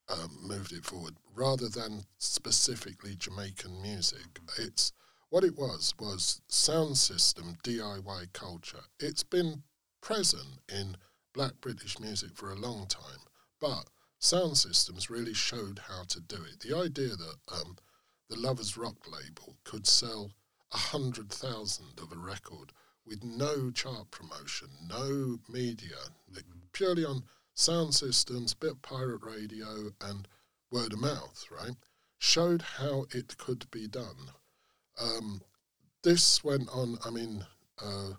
um, 0.08 0.38
moved 0.40 0.72
it 0.72 0.84
forward, 0.84 1.16
rather 1.34 1.68
than 1.68 2.04
specifically 2.16 3.16
Jamaican 3.16 3.82
music. 3.82 4.38
It's 4.56 4.92
what 5.30 5.42
it 5.42 5.56
was 5.56 5.92
was 5.98 6.40
sound 6.46 6.98
system 6.98 7.56
DIY 7.64 8.32
culture. 8.32 8.84
It's 9.00 9.24
been 9.24 9.64
present 10.00 10.60
in 10.68 10.96
Black 11.34 11.60
British 11.60 11.98
music 11.98 12.36
for 12.36 12.52
a 12.52 12.60
long 12.60 12.86
time, 12.86 13.26
but 13.60 13.86
sound 14.20 14.56
systems 14.56 15.10
really 15.10 15.34
showed 15.34 15.80
how 15.88 16.04
to 16.04 16.20
do 16.20 16.36
it. 16.44 16.60
The 16.60 16.76
idea 16.76 17.16
that 17.16 17.36
um, 17.52 17.76
the 18.28 18.38
Lovers 18.38 18.76
Rock 18.76 18.98
label 19.10 19.56
could 19.64 19.88
sell 19.88 20.30
a 20.72 20.78
hundred 20.78 21.30
thousand 21.30 21.98
of 22.00 22.12
a 22.12 22.16
record 22.16 22.72
with 23.10 23.24
no 23.24 23.72
chart 23.72 24.08
promotion, 24.12 24.68
no 24.88 25.40
media, 25.48 25.96
purely 26.72 27.04
on 27.04 27.24
sound 27.54 27.92
systems, 27.92 28.54
bit 28.54 28.80
pirate 28.82 29.22
radio, 29.22 29.90
and 30.00 30.28
word 30.70 30.92
of 30.92 31.00
mouth, 31.00 31.44
right? 31.50 31.74
Showed 32.18 32.62
how 32.62 33.06
it 33.10 33.36
could 33.36 33.68
be 33.72 33.88
done. 33.88 34.30
Um, 34.96 35.42
this 36.04 36.44
went 36.44 36.68
on, 36.72 36.98
I 37.04 37.10
mean, 37.10 37.44
uh, 37.82 38.12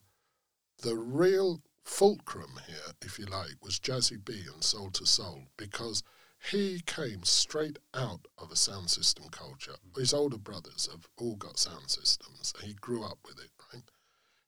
the 0.81 0.95
real 0.97 1.61
fulcrum 1.85 2.59
here, 2.67 2.93
if 3.01 3.17
you 3.17 3.25
like, 3.25 3.63
was 3.63 3.79
Jazzy 3.79 4.23
B 4.23 4.43
and 4.53 4.61
Soul 4.61 4.91
II 4.99 5.05
Soul 5.05 5.43
because 5.55 6.03
he 6.51 6.81
came 6.85 7.23
straight 7.23 7.79
out 7.93 8.27
of 8.37 8.51
a 8.51 8.55
sound 8.57 8.89
system 8.89 9.29
culture. 9.29 9.75
His 9.95 10.13
older 10.13 10.37
brothers 10.37 10.89
have 10.91 11.07
all 11.17 11.35
got 11.37 11.59
sound 11.59 11.89
systems. 11.89 12.53
He 12.61 12.73
grew 12.73 13.03
up 13.05 13.19
with 13.25 13.39
it? 13.39 13.51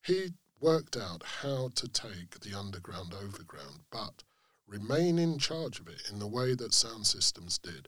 He 0.04 0.34
worked 0.60 0.98
out 0.98 1.24
how 1.24 1.70
to 1.76 1.88
take 1.88 2.42
the 2.42 2.54
underground 2.54 3.14
overground, 3.14 3.84
but 3.90 4.24
remain 4.68 5.18
in 5.18 5.40
charge 5.40 5.80
of 5.80 5.88
it 5.88 6.10
in 6.12 6.20
the 6.20 6.28
way 6.28 6.56
that 6.56 6.74
sound 6.74 7.08
systems 7.08 7.58
did. 7.58 7.88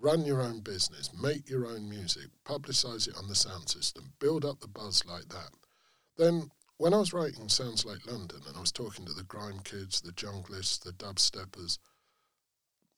Run 0.00 0.24
your 0.24 0.40
own 0.40 0.60
business, 0.60 1.10
make 1.12 1.48
your 1.48 1.66
own 1.66 1.88
music, 1.88 2.28
publicize 2.44 3.06
it 3.06 3.16
on 3.16 3.28
the 3.28 3.36
sound 3.36 3.68
system, 3.68 4.12
build 4.18 4.44
up 4.44 4.58
the 4.58 4.68
buzz 4.68 5.04
like 5.04 5.28
that. 5.28 5.50
Then, 6.16 6.50
when 6.78 6.94
I 6.94 6.98
was 6.98 7.12
writing 7.12 7.48
Sounds 7.48 7.84
Like 7.84 8.06
London 8.06 8.40
and 8.46 8.56
I 8.56 8.60
was 8.60 8.72
talking 8.72 9.04
to 9.06 9.12
the 9.12 9.24
grime 9.24 9.60
kids, 9.60 10.00
the 10.00 10.12
junglists, 10.12 10.78
the 10.78 10.92
dubsteppers, 10.92 11.78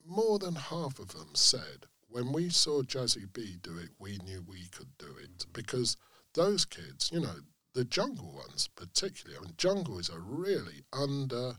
more 0.03 0.39
than 0.39 0.55
half 0.55 0.97
of 0.97 1.09
them 1.09 1.29
said, 1.33 1.85
when 2.09 2.31
we 2.31 2.49
saw 2.49 2.81
Jazzy 2.81 3.31
B 3.31 3.57
do 3.61 3.77
it, 3.77 3.89
we 3.99 4.17
knew 4.25 4.43
we 4.47 4.67
could 4.71 4.97
do 4.97 5.15
it. 5.23 5.45
Because 5.53 5.97
those 6.33 6.65
kids, 6.65 7.09
you 7.11 7.19
know, 7.19 7.35
the 7.73 7.85
jungle 7.85 8.31
ones 8.33 8.69
particularly, 8.75 9.37
I 9.37 9.45
mean, 9.45 9.53
jungle 9.57 9.99
is 9.99 10.09
a 10.09 10.19
really 10.19 10.83
under 10.93 11.57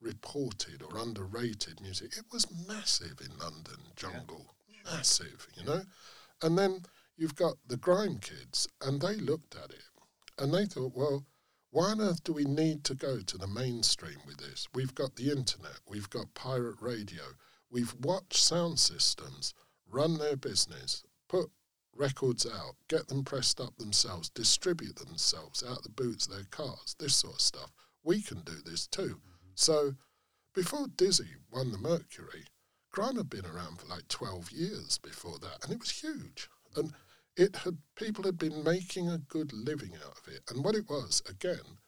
reported 0.00 0.82
or 0.82 0.98
underrated 0.98 1.80
music. 1.80 2.16
It 2.16 2.24
was 2.32 2.46
massive 2.66 3.20
in 3.20 3.38
London, 3.38 3.78
jungle, 3.96 4.54
massive, 4.84 5.46
you 5.56 5.64
know. 5.64 5.82
And 6.42 6.58
then 6.58 6.82
you've 7.16 7.36
got 7.36 7.54
the 7.66 7.76
grime 7.76 8.18
kids, 8.18 8.68
and 8.80 9.00
they 9.00 9.16
looked 9.16 9.54
at 9.54 9.70
it 9.70 9.84
and 10.38 10.52
they 10.52 10.66
thought, 10.66 10.92
well, 10.94 11.24
why 11.70 11.90
on 11.90 12.00
earth 12.00 12.22
do 12.24 12.32
we 12.32 12.44
need 12.44 12.84
to 12.84 12.94
go 12.94 13.20
to 13.20 13.38
the 13.38 13.46
mainstream 13.46 14.18
with 14.26 14.38
this? 14.38 14.66
We've 14.74 14.94
got 14.94 15.16
the 15.16 15.30
internet, 15.30 15.80
we've 15.88 16.10
got 16.10 16.34
pirate 16.34 16.76
radio, 16.80 17.22
we've 17.70 17.94
watched 18.00 18.36
sound 18.36 18.78
systems 18.78 19.54
run 19.88 20.18
their 20.18 20.36
business, 20.36 21.04
put 21.28 21.50
records 21.94 22.46
out, 22.46 22.76
get 22.88 23.08
them 23.08 23.24
pressed 23.24 23.60
up 23.60 23.76
themselves, 23.76 24.28
distribute 24.30 24.96
themselves 24.96 25.62
out 25.66 25.82
the 25.82 25.88
boots 25.88 26.26
of 26.26 26.32
their 26.32 26.44
cars, 26.50 26.96
this 26.98 27.16
sort 27.16 27.34
of 27.34 27.40
stuff. 27.40 27.72
We 28.02 28.22
can 28.22 28.40
do 28.40 28.56
this 28.64 28.86
too. 28.86 29.20
Mm-hmm. 29.20 29.52
So 29.54 29.94
before 30.54 30.86
Dizzee 30.86 31.36
won 31.50 31.72
the 31.72 31.78
Mercury, 31.78 32.44
Grime 32.90 33.16
had 33.16 33.30
been 33.30 33.46
around 33.46 33.80
for 33.80 33.86
like 33.86 34.08
12 34.08 34.50
years 34.50 34.98
before 34.98 35.38
that, 35.38 35.64
and 35.64 35.72
it 35.72 35.80
was 35.80 35.90
huge. 35.90 36.48
And 36.76 36.92
it 37.36 37.56
had 37.56 37.78
people 37.96 38.24
had 38.24 38.38
been 38.38 38.62
making 38.62 39.08
a 39.08 39.18
good 39.18 39.52
living 39.52 39.94
out 39.94 40.18
of 40.18 40.28
it. 40.28 40.42
And 40.50 40.62
what 40.62 40.74
it 40.74 40.88
was, 40.88 41.22
again, 41.28 41.78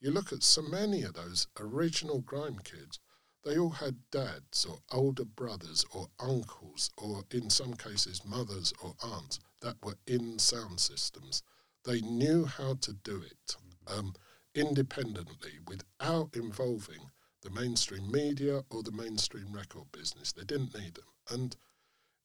you 0.00 0.10
look 0.10 0.32
at 0.32 0.42
so 0.42 0.62
many 0.62 1.02
of 1.02 1.14
those 1.14 1.46
original 1.58 2.20
grime 2.20 2.58
kids, 2.64 2.98
they 3.44 3.56
all 3.56 3.70
had 3.70 4.10
dads 4.10 4.66
or 4.66 4.80
older 4.92 5.24
brothers 5.24 5.84
or 5.92 6.08
uncles 6.18 6.90
or 6.98 7.24
in 7.30 7.48
some 7.48 7.74
cases 7.74 8.22
mothers 8.24 8.74
or 8.82 8.94
aunts 9.02 9.40
that 9.60 9.76
were 9.82 9.98
in 10.06 10.38
sound 10.38 10.80
systems. 10.80 11.42
They 11.84 12.00
knew 12.00 12.44
how 12.44 12.74
to 12.82 12.92
do 12.92 13.22
it 13.22 13.56
um, 13.86 14.14
independently 14.54 15.58
without 15.66 16.30
involving 16.34 17.10
the 17.42 17.50
mainstream 17.50 18.10
media 18.10 18.62
or 18.70 18.82
the 18.82 18.92
mainstream 18.92 19.52
record 19.52 19.90
business. 19.92 20.32
They 20.32 20.44
didn't 20.44 20.78
need 20.78 20.94
them. 20.94 21.04
And 21.30 21.56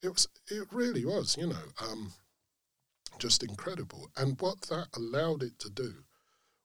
it 0.01 0.09
was 0.09 0.27
it 0.49 0.67
really 0.71 1.05
was, 1.05 1.37
you 1.37 1.47
know, 1.47 1.65
um, 1.81 2.13
just 3.19 3.43
incredible. 3.43 4.09
And 4.17 4.39
what 4.39 4.61
that 4.63 4.87
allowed 4.95 5.43
it 5.43 5.57
to 5.59 5.69
do 5.69 5.93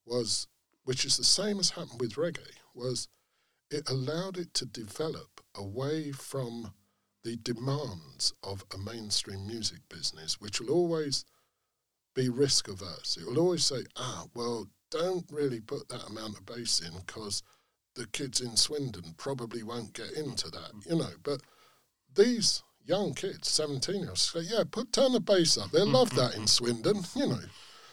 was, 0.04 0.48
which 0.84 1.04
is 1.04 1.16
the 1.16 1.24
same 1.24 1.58
as 1.60 1.70
happened 1.70 2.00
with 2.00 2.14
reggae, 2.14 2.56
was 2.74 3.08
it 3.70 3.88
allowed 3.88 4.36
it 4.36 4.52
to 4.54 4.66
develop 4.66 5.40
away 5.54 6.10
from 6.10 6.72
the 7.22 7.36
demands 7.36 8.32
of 8.42 8.64
a 8.74 8.78
mainstream 8.78 9.46
music 9.46 9.80
business, 9.88 10.40
which 10.40 10.60
will 10.60 10.70
always 10.70 11.24
be 12.14 12.28
risk 12.28 12.68
averse. 12.68 13.16
It 13.20 13.26
will 13.26 13.38
always 13.38 13.64
say, 13.64 13.84
ah, 13.96 14.24
well, 14.34 14.66
don't 14.90 15.30
really 15.30 15.60
put 15.60 15.88
that 15.88 16.06
amount 16.08 16.38
of 16.38 16.46
bass 16.46 16.80
in 16.80 16.92
because 17.06 17.42
the 17.94 18.06
kids 18.08 18.40
in 18.40 18.56
Swindon 18.56 19.14
probably 19.16 19.62
won't 19.62 19.92
get 19.92 20.12
into 20.12 20.50
that, 20.50 20.72
you 20.88 20.96
know. 20.96 21.10
But 21.22 21.42
these 22.14 22.62
young 22.84 23.14
kids, 23.14 23.48
17 23.48 24.00
year 24.00 24.08
olds, 24.08 24.22
say, 24.22 24.40
yeah, 24.40 24.64
put 24.70 24.92
turn 24.92 25.12
the 25.12 25.20
bass 25.20 25.58
up. 25.58 25.70
They'll 25.70 25.86
love 25.86 26.14
that 26.16 26.34
in 26.34 26.46
Swindon, 26.46 27.02
you 27.14 27.26
know. 27.26 27.40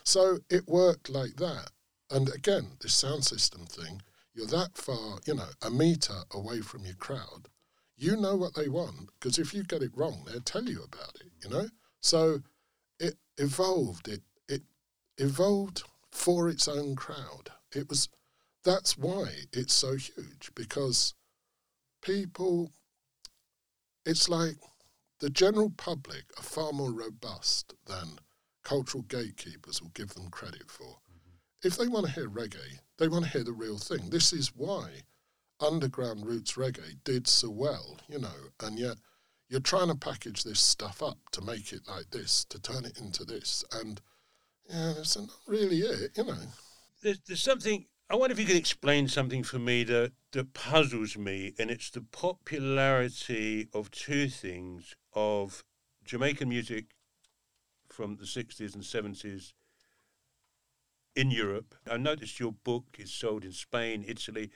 So 0.04 0.40
it 0.50 0.68
worked 0.68 1.10
like 1.10 1.36
that. 1.38 1.72
And 2.10 2.30
again, 2.34 2.78
this 2.82 2.94
sound 2.94 3.26
system 3.26 3.66
thing, 3.66 4.02
you're 4.34 4.48
that 4.48 4.78
far, 4.78 5.20
you 5.26 5.36
know, 5.36 5.50
a 5.62 5.70
meter 5.70 6.22
away 6.32 6.62
from 6.62 6.86
your 6.86 6.96
crowd, 6.96 7.50
you 7.98 8.16
know 8.16 8.36
what 8.36 8.56
they 8.56 8.70
want 8.70 9.10
because 9.14 9.40
if 9.40 9.54
you 9.54 9.64
get 9.64 9.82
it 9.82 9.92
wrong, 9.96 10.24
they'll 10.26 10.42
tell 10.42 10.64
you 10.64 10.84
about 10.84 11.16
it, 11.16 11.32
you 11.44 11.50
know? 11.50 11.68
So 12.00 12.42
it 13.00 13.16
evolved, 13.38 14.08
it, 14.08 14.22
it 14.48 14.62
evolved 15.18 15.84
for 16.12 16.48
its 16.48 16.68
own 16.68 16.96
crowd. 16.96 17.50
It 17.74 17.90
was, 17.90 18.10
that's 18.64 18.98
why 18.98 19.32
it's 19.52 19.74
so 19.74 19.96
huge 19.96 20.52
because 20.56 21.16
people, 22.02 22.72
it's 24.06 24.30
like 24.30 24.56
the 25.20 25.30
general 25.30 25.72
public 25.76 26.26
are 26.38 26.44
far 26.44 26.72
more 26.72 26.92
robust 26.92 27.74
than 27.88 28.20
cultural 28.64 29.04
gatekeepers 29.04 29.82
will 29.82 29.90
give 29.90 30.14
them 30.14 30.30
credit 30.30 30.70
for. 30.70 30.84
Mm-hmm. 30.84 31.68
If 31.68 31.78
they 31.78 31.88
want 31.88 32.06
to 32.06 32.12
hear 32.12 32.30
reggae, 32.30 32.80
they 33.00 33.08
want 33.08 33.26
to 33.26 33.32
hear 33.32 33.44
the 33.44 33.54
real 33.54 33.78
thing. 33.80 34.10
This 34.10 34.34
is 34.34 34.56
why 34.56 35.02
underground 35.60 36.26
roots 36.26 36.54
reggae 36.54 36.98
did 37.04 37.28
so 37.28 37.50
well, 37.50 37.98
you 38.08 38.20
know, 38.20 38.52
and 38.62 38.78
yet 38.78 38.98
you're 39.50 39.60
trying 39.60 39.88
to 39.88 39.96
package 39.96 40.44
this 40.44 40.60
stuff 40.60 41.02
up 41.02 41.18
to 41.32 41.42
make 41.42 41.72
it 41.72 41.82
like 41.88 42.10
this, 42.12 42.46
to 42.46 42.60
turn 42.60 42.86
it 42.86 42.98
into 43.00 43.24
this, 43.24 43.64
and 43.74 44.02
yeah, 44.70 44.94
that's 44.96 45.18
not 45.18 45.30
really 45.48 45.80
it, 45.80 46.12
you 46.18 46.26
know. 46.26 46.38
There's, 47.02 47.20
there's 47.28 47.44
something. 47.44 47.86
I 48.10 48.16
wonder 48.16 48.34
if 48.34 48.40
you 48.40 48.46
could 48.46 48.56
explain 48.56 49.08
something 49.08 49.44
for 49.44 49.60
me 49.60 49.84
that 49.86 50.14
that 50.32 50.54
puzzles 50.54 51.18
me, 51.18 51.54
and 51.58 51.70
it's 51.70 51.90
the 51.90 52.02
popularity 52.02 53.68
of 53.74 53.92
two 53.92 54.28
things 54.28 54.96
of 55.14 55.64
Jamaican 56.04 56.50
music 56.50 56.86
from 57.90 58.18
the 58.18 58.26
60s 58.26 58.76
and 58.76 58.84
70s 58.84 59.54
in 61.16 61.32
Europe. 61.32 61.76
I 61.90 61.98
noticed 61.98 62.40
your 62.40 62.52
book 62.52 62.98
is 63.00 63.12
sold 63.12 63.44
in 63.44 63.52
Spain, 63.52 64.06
Italy. 64.08 64.52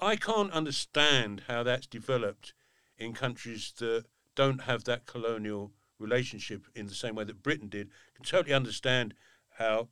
I 0.00 0.14
can't 0.14 0.52
understand 0.52 1.42
how 1.48 1.64
that's 1.64 1.86
developed 1.86 2.54
in 2.96 3.12
countries 3.12 3.72
that 3.78 4.04
don't 4.36 4.62
have 4.62 4.84
that 4.84 5.06
colonial 5.06 5.72
relationship 5.98 6.66
in 6.74 6.86
the 6.86 6.94
same 6.94 7.16
way 7.16 7.24
that 7.24 7.42
Britain 7.42 7.68
did. 7.68 7.88
I 7.88 8.16
can 8.16 8.24
totally 8.24 8.54
understand 8.54 9.14
how 9.58 9.88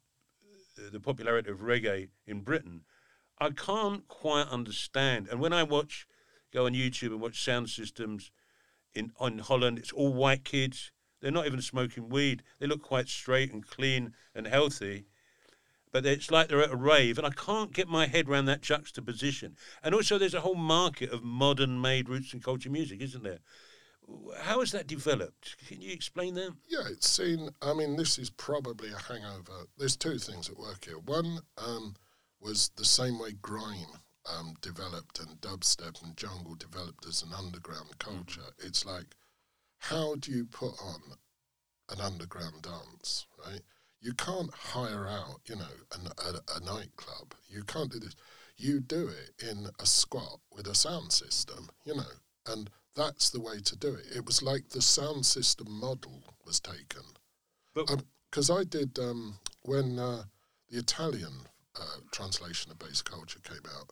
uh, 0.79 0.91
the 0.93 1.01
popularity 1.01 1.51
of 1.51 1.59
reggae 1.59 2.09
in 2.25 2.43
Britain. 2.43 2.83
I 3.41 3.51
can't 3.51 4.07
quite 4.07 4.47
understand. 4.49 5.27
And 5.29 5.41
when 5.41 5.53
I 5.53 5.65
watch, 5.65 6.07
go 6.53 6.67
on 6.67 6.75
YouTube 6.75 7.09
and 7.09 7.21
watch 7.21 7.43
sound 7.43 7.69
systems 7.69 8.31
in 8.95 9.11
on 9.19 9.39
Holland, 9.39 9.79
it's 9.79 9.93
all 9.93 10.13
white 10.13 10.45
kids. 10.45 10.93
They're 11.21 11.33
not 11.33 11.47
even 11.47 11.61
smoking 11.61 12.09
weed. 12.09 12.45
They 12.61 12.67
look 12.67 12.83
quite 12.83 13.09
straight 13.09 13.53
and 13.53 13.67
clean 13.67 14.15
and 14.35 14.47
healthy 14.47 15.07
but 15.93 16.05
it's 16.05 16.31
like 16.31 16.49
they're 16.49 16.63
at 16.63 16.73
a 16.73 16.77
rave, 16.77 17.19
and 17.19 17.27
I 17.27 17.31
can't 17.31 17.73
get 17.73 17.89
my 17.89 18.07
head 18.07 18.29
around 18.29 18.47
that 18.47 18.63
juxtaposition. 18.63 19.57
And 19.83 19.95
also, 19.95 20.19
there's 20.19 20.35
a 20.35 20.41
whole 20.41 20.55
market 20.55 21.11
of 21.11 21.23
modern 21.23 21.81
made 21.81 22.09
roots 22.09 22.33
and 22.33 22.43
culture 22.43 22.71
music, 22.71 23.01
isn't 23.01 23.23
there? 23.23 23.41
How 24.41 24.61
has 24.61 24.71
that 24.73 24.87
developed? 24.87 25.57
Can 25.67 25.81
you 25.81 25.93
explain 25.93 26.35
that? 26.35 26.55
Yeah, 26.69 26.85
it's 26.91 27.09
seen. 27.09 27.51
I 27.61 27.75
mean, 27.75 27.97
this 27.97 28.19
is 28.19 28.31
probably 28.31 28.91
a 28.93 28.99
hangover. 28.99 29.67
There's 29.77 29.97
two 29.97 30.19
things 30.19 30.49
at 30.49 30.57
work 30.57 30.85
here. 30.85 30.99
One 30.99 31.41
um, 31.59 31.97
was 32.41 32.71
the 32.77 32.85
same 32.85 33.19
way 33.19 33.33
grime 33.33 34.01
um, 34.33 34.55
developed 34.61 35.21
and 35.21 35.41
dubstep 35.41 36.03
and 36.03 36.17
jungle 36.17 36.55
developed 36.55 37.07
as 37.07 37.23
an 37.23 37.33
underground 37.37 37.99
culture. 37.99 38.41
Mm-hmm. 38.41 38.67
It's 38.67 38.85
like, 38.85 39.17
how 39.79 40.15
do 40.17 40.31
you 40.31 40.45
put 40.45 40.75
on 40.83 41.01
an 41.91 42.01
underground 42.01 42.63
dance, 42.63 43.27
right? 43.45 43.63
You 44.01 44.13
can't 44.15 44.53
hire 44.53 45.07
out, 45.09 45.41
you 45.47 45.57
know, 45.57 45.65
an, 45.93 46.09
a, 46.19 46.57
a 46.57 46.61
nightclub. 46.61 47.35
You 47.49 47.65
can't 47.65 47.91
do 47.91 47.99
this. 47.99 48.15
You 48.57 48.81
do 48.81 49.09
it 49.09 49.45
in 49.51 49.69
a 49.81 49.87
squat 49.87 50.41
with 50.51 50.67
a 50.67 50.75
sound 50.75 51.13
system, 51.13 51.69
you 51.85 51.95
know, 51.95 52.13
and 52.47 52.71
that's 52.95 53.31
the 53.31 53.41
way 53.41 53.61
to 53.61 53.77
do 53.77 53.95
it. 53.95 54.07
It 54.15 54.25
was 54.25 54.43
like 54.43 54.71
the 54.71 54.81
sound 54.81 55.27
system 55.27 55.67
model 55.71 56.23
was 56.47 56.61
taken. 56.61 57.03
Because 57.75 58.51
um, 58.51 58.57
I 58.57 58.65
did, 58.65 58.99
um, 58.99 59.39
when 59.63 59.99
uh, 59.99 60.25
the 60.71 60.79
Italian 60.79 61.33
uh, 61.79 62.01
translation 62.11 62.71
of 62.71 62.79
Bass 62.79 63.03
Culture 63.03 63.41
came 63.41 63.71
out, 63.79 63.91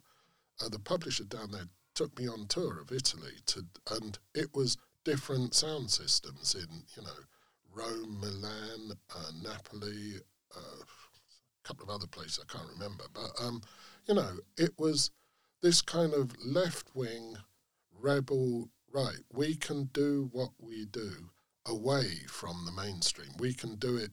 uh, 0.65 0.69
the 0.71 0.79
publisher 0.79 1.25
down 1.25 1.51
there 1.51 1.69
took 1.95 2.19
me 2.19 2.27
on 2.27 2.47
tour 2.47 2.81
of 2.81 2.91
Italy 2.91 3.35
to, 3.47 3.67
and 3.91 4.19
it 4.35 4.55
was 4.55 4.79
different 5.05 5.55
sound 5.55 5.91
systems 5.91 6.55
in, 6.55 6.85
you 6.97 7.03
know, 7.03 7.21
Rome, 7.75 8.19
Milan, 8.21 8.93
uh, 9.15 9.31
Napoli, 9.43 10.15
uh, 10.57 10.83
a 10.83 11.69
couple 11.69 11.85
of 11.85 11.91
other 11.91 12.07
places 12.07 12.41
I 12.43 12.53
can't 12.57 12.71
remember. 12.73 13.05
But, 13.13 13.31
um, 13.41 13.63
you 14.07 14.15
know, 14.15 14.39
it 14.57 14.79
was 14.79 15.11
this 15.61 15.83
kind 15.83 16.15
of 16.15 16.33
left 16.45 16.95
wing 16.95 17.37
rebel, 17.99 18.69
right, 18.93 19.21
we 19.33 19.55
can 19.55 19.85
do 19.93 20.29
what 20.33 20.51
we 20.59 20.85
do 20.85 21.31
away 21.67 22.21
from 22.29 22.67
the 22.67 22.73
mainstream. 22.73 23.31
We 23.39 23.55
can 23.55 23.77
do 23.77 23.97
it 23.97 24.11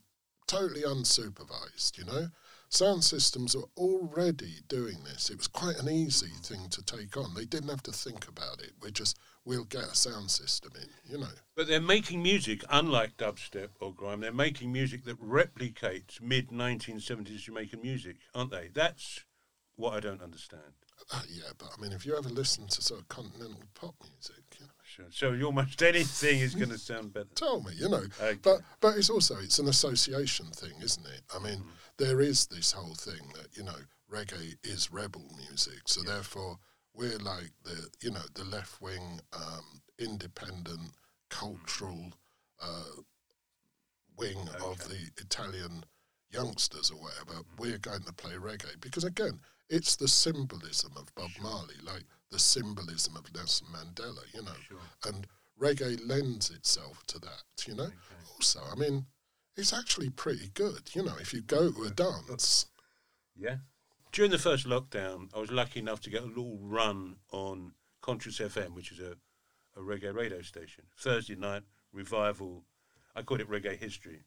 totally 0.48 0.82
unsupervised, 0.82 1.98
you 1.98 2.06
know? 2.06 2.30
Sound 2.70 3.04
systems 3.04 3.54
are 3.54 3.68
already 3.76 4.62
doing 4.70 5.04
this. 5.04 5.30
It 5.30 5.38
was 5.38 5.48
quite 5.48 5.78
an 5.78 5.90
easy 5.90 6.32
thing 6.42 6.70
to 6.70 6.82
take 6.82 7.18
on. 7.18 7.34
They 7.34 7.44
didn't 7.46 7.70
have 7.70 7.84
to 7.84 7.92
think 7.92 8.30
about 8.30 8.62
it. 8.62 8.72
We're 8.82 8.92
just 8.92 9.18
we'll 9.46 9.66
get 9.66 9.84
a 9.84 9.96
sound 9.96 10.32
system 10.32 10.72
in, 10.76 10.90
you 11.12 11.18
know. 11.18 11.28
But 11.56 11.68
they're 11.68 11.82
making 11.82 12.22
music, 12.22 12.64
unlike 12.70 13.18
dubstep 13.18 13.70
or 13.80 13.94
grime, 13.94 14.22
they're 14.22 14.32
making 14.32 14.72
music 14.72 15.06
that 15.06 15.22
replicates 15.22 16.22
mid 16.22 16.50
1970s 16.50 17.42
Jamaican 17.42 17.82
music, 17.82 18.18
aren't 18.36 18.52
they? 18.52 18.70
That's 18.74 19.26
what 19.76 19.94
I 19.94 20.00
don't 20.00 20.22
understand. 20.22 20.62
Uh, 21.12 21.22
yeah, 21.30 21.52
but 21.58 21.70
I 21.76 21.82
mean, 21.82 21.92
if 21.92 22.06
you 22.06 22.16
ever 22.18 22.30
listen 22.30 22.68
to 22.68 22.82
sort 22.82 23.02
of 23.02 23.08
continental 23.08 23.64
pop 23.74 23.96
music, 24.04 24.44
you 24.60 24.66
know. 24.66 24.72
Sure. 24.84 25.06
So 25.10 25.46
almost 25.46 25.82
anything 25.84 26.40
is 26.40 26.54
going 26.54 26.70
to 26.70 26.78
sound 26.78 27.14
better. 27.14 27.28
Tell 27.36 27.62
me, 27.62 27.72
you 27.76 27.90
know. 27.90 28.04
Okay. 28.22 28.38
But 28.42 28.60
but 28.82 28.98
it's 28.98 29.10
also 29.10 29.38
it's 29.40 29.60
an 29.60 29.68
association 29.68 30.48
thing, 30.48 30.74
isn't 30.82 31.06
it? 31.06 31.22
I 31.34 31.40
mean, 31.40 31.60
mm. 31.60 31.70
there 31.98 32.20
is 32.20 32.46
this 32.48 32.74
whole 32.74 32.96
thing 32.96 33.22
that 33.36 33.56
you 33.56 33.64
know 33.64 33.78
reggae 34.12 34.56
is 34.64 34.92
rebel 34.92 35.26
music, 35.38 35.82
so 35.86 36.02
yeah. 36.06 36.14
therefore 36.14 36.60
we're 36.94 37.18
like 37.20 37.52
the 37.64 37.88
you 38.02 38.12
know 38.12 38.24
the 38.34 38.44
left 38.44 38.82
wing 38.82 39.20
um, 39.34 39.82
independent 40.00 40.92
cultural 41.30 42.12
uh, 42.62 43.02
wing 44.18 44.38
okay. 44.56 44.66
of 44.66 44.78
the 44.90 45.10
Italian 45.18 45.84
youngsters 46.32 46.92
or 46.92 46.98
whatever. 46.98 47.42
We're 47.58 47.78
going 47.78 48.04
to 48.04 48.14
play 48.14 48.34
reggae 48.34 48.80
because 48.80 49.04
again, 49.04 49.40
it's 49.70 49.96
the 49.96 50.08
symbolism 50.08 50.92
of 50.98 51.14
Bob 51.16 51.32
sure. 51.32 51.44
Marley, 51.44 51.76
like 51.84 52.04
the 52.30 52.40
symbolism 52.40 53.16
of 53.16 53.34
Nelson 53.34 53.68
Mandela, 53.72 54.24
you 54.34 54.44
know, 54.44 54.52
sure. 54.68 54.78
and 55.06 55.28
reggae 55.60 56.00
lends 56.08 56.50
itself 56.50 57.04
to 57.08 57.20
that, 57.20 57.44
you 57.68 57.76
know. 57.76 57.84
Okay. 57.84 57.96
Also, 58.36 58.62
I 58.72 58.76
mean, 58.76 59.06
it's 59.56 59.74
actually 59.74 60.10
pretty 60.10 60.50
good, 60.54 60.90
you 60.94 61.04
know, 61.04 61.16
if 61.20 61.34
you 61.34 61.42
go 61.42 61.72
to 61.72 61.84
a 61.84 61.90
dance. 61.90 62.68
Yeah, 63.36 63.58
during 64.12 64.32
the 64.32 64.38
first 64.38 64.68
lockdown, 64.68 65.30
I 65.34 65.40
was 65.40 65.52
lucky 65.52 65.80
enough 65.80 66.02
to 66.02 66.10
get 66.10 66.24
a 66.24 66.26
little 66.26 66.60
run 66.62 67.18
on 67.32 67.74
Conscious 68.02 68.40
FM, 68.40 68.74
which 68.74 68.92
is 68.92 69.00
a, 69.00 69.16
a 69.80 69.82
reggae 69.82 70.14
radio 70.14 70.42
station. 70.42 70.84
Thursday 70.98 71.36
night 71.36 71.64
revival. 71.94 72.64
I 73.16 73.22
called 73.22 73.42
it 73.42 73.50
Reggae 73.50 73.78
History. 73.78 74.24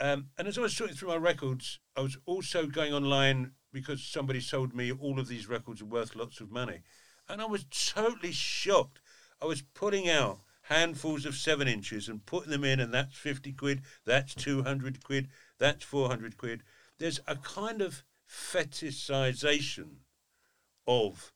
Um, 0.00 0.28
and 0.38 0.46
as 0.46 0.58
I 0.58 0.62
was 0.62 0.76
sorting 0.76 0.96
through 0.96 1.08
my 1.08 1.16
records, 1.16 1.80
I 1.96 2.00
was 2.00 2.16
also 2.24 2.66
going 2.66 2.92
online 2.92 3.52
because 3.72 4.02
somebody 4.02 4.40
sold 4.40 4.74
me 4.74 4.92
all 4.92 5.18
of 5.18 5.28
these 5.28 5.48
records 5.48 5.82
worth 5.82 6.16
lots 6.16 6.40
of 6.40 6.50
money. 6.50 6.82
And 7.28 7.42
I 7.42 7.46
was 7.46 7.64
totally 7.64 8.32
shocked. 8.32 9.00
I 9.42 9.46
was 9.46 9.62
putting 9.62 10.08
out 10.08 10.40
handfuls 10.62 11.26
of 11.26 11.34
seven 11.34 11.66
inches 11.66 12.08
and 12.08 12.24
putting 12.26 12.50
them 12.50 12.64
in, 12.64 12.80
and 12.80 12.92
that's 12.92 13.16
50 13.16 13.52
quid, 13.52 13.82
that's 14.04 14.34
200 14.34 15.02
quid, 15.02 15.28
that's 15.58 15.84
400 15.84 16.36
quid. 16.36 16.62
There's 16.98 17.20
a 17.26 17.36
kind 17.36 17.80
of 17.80 18.04
fetishization 18.28 19.88
of 20.86 21.32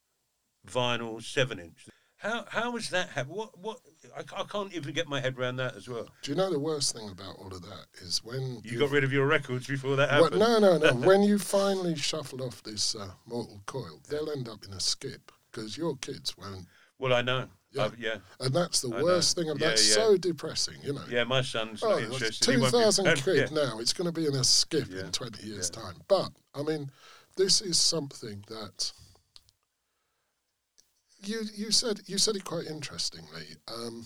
vinyl 0.67 1.23
seven 1.23 1.59
inch. 1.59 1.89
How 2.17 2.45
how 2.49 2.71
was 2.71 2.91
that 2.91 3.09
happen? 3.11 3.35
What 3.35 3.59
what 3.59 3.81
I, 4.17 4.21
I, 4.41 4.45
can't 4.45 4.73
even 4.73 4.95
get 4.95 5.09
my 5.09 5.21
head 5.21 5.37
around 5.37 5.57
that 5.57 5.75
as 5.75 5.89
well. 5.89 6.09
Do 6.23 6.31
you 6.31 6.37
know 6.37 6.51
the 6.51 6.59
worst 6.59 6.95
thing 6.95 7.09
about 7.09 7.37
all 7.37 7.49
of 7.49 7.63
that 7.63 7.87
is 8.01 8.23
when 8.23 8.61
you 8.63 8.79
got 8.79 8.91
rid 8.91 9.03
of 9.03 9.13
your 9.13 9.27
records 9.27 9.67
before 9.67 9.97
that 9.97 10.11
happened? 10.11 10.39
Well, 10.39 10.61
no, 10.61 10.79
no, 10.79 10.93
no. 10.93 11.07
when 11.07 11.25
you 11.25 11.39
finally 11.41 11.97
shuffle 11.97 12.43
off 12.43 12.63
this 12.63 12.95
uh, 12.95 13.11
mortal 13.27 13.61
coil, 13.67 14.01
they'll 14.09 14.31
end 14.31 14.49
up 14.49 14.65
in 14.65 14.73
a 14.73 14.79
skip 14.79 15.33
because 15.51 15.77
your 15.77 15.97
kids 15.97 16.37
won't. 16.39 16.67
Well, 16.99 17.13
I 17.13 17.23
know. 17.23 17.49
Yeah. 17.73 17.83
Uh, 17.83 17.91
yeah. 17.99 18.17
And 18.41 18.55
that's 18.55 18.81
the 18.83 18.95
I 18.95 19.03
worst 19.03 19.37
know. 19.37 19.43
thing. 19.43 19.53
Yeah, 19.59 19.69
that's 19.69 19.89
yeah. 19.89 19.95
so 19.95 20.17
depressing, 20.17 20.77
you 20.83 20.93
know. 20.93 21.05
Yeah, 21.09 21.25
my 21.25 21.43
son's 21.43 21.83
oh, 21.83 21.99
interested. 21.99 22.45
2,000 22.45 23.05
quid 23.23 23.51
yeah. 23.51 23.65
now. 23.65 23.79
It's 23.79 23.93
going 23.93 24.13
to 24.13 24.13
be 24.13 24.27
in 24.27 24.35
a 24.35 24.45
skip 24.45 24.91
in 24.93 25.11
20 25.11 25.47
years' 25.47 25.71
time. 25.71 25.95
But, 26.07 26.31
I 26.55 26.63
mean, 26.63 26.91
this 27.37 27.61
is 27.61 27.81
something 27.81 28.45
that 28.49 28.93
you 31.25 31.43
you 31.55 31.71
said 31.71 32.01
you 32.07 32.19
said 32.19 32.37
it 32.37 32.45
quite 32.45 32.67
interestingly. 32.67 33.57
Um, 33.69 34.05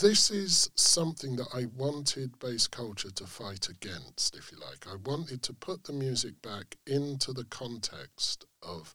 this 0.00 0.30
is 0.30 0.70
something 0.74 1.36
that 1.36 1.48
I 1.54 1.66
wanted 1.76 2.38
bass 2.38 2.66
culture 2.66 3.10
to 3.10 3.24
fight 3.24 3.68
against, 3.68 4.36
if 4.36 4.50
you 4.50 4.58
like. 4.58 4.86
I 4.86 4.96
wanted 5.04 5.42
to 5.44 5.52
put 5.54 5.84
the 5.84 5.92
music 5.92 6.42
back 6.42 6.76
into 6.86 7.32
the 7.32 7.44
context 7.44 8.44
of 8.62 8.94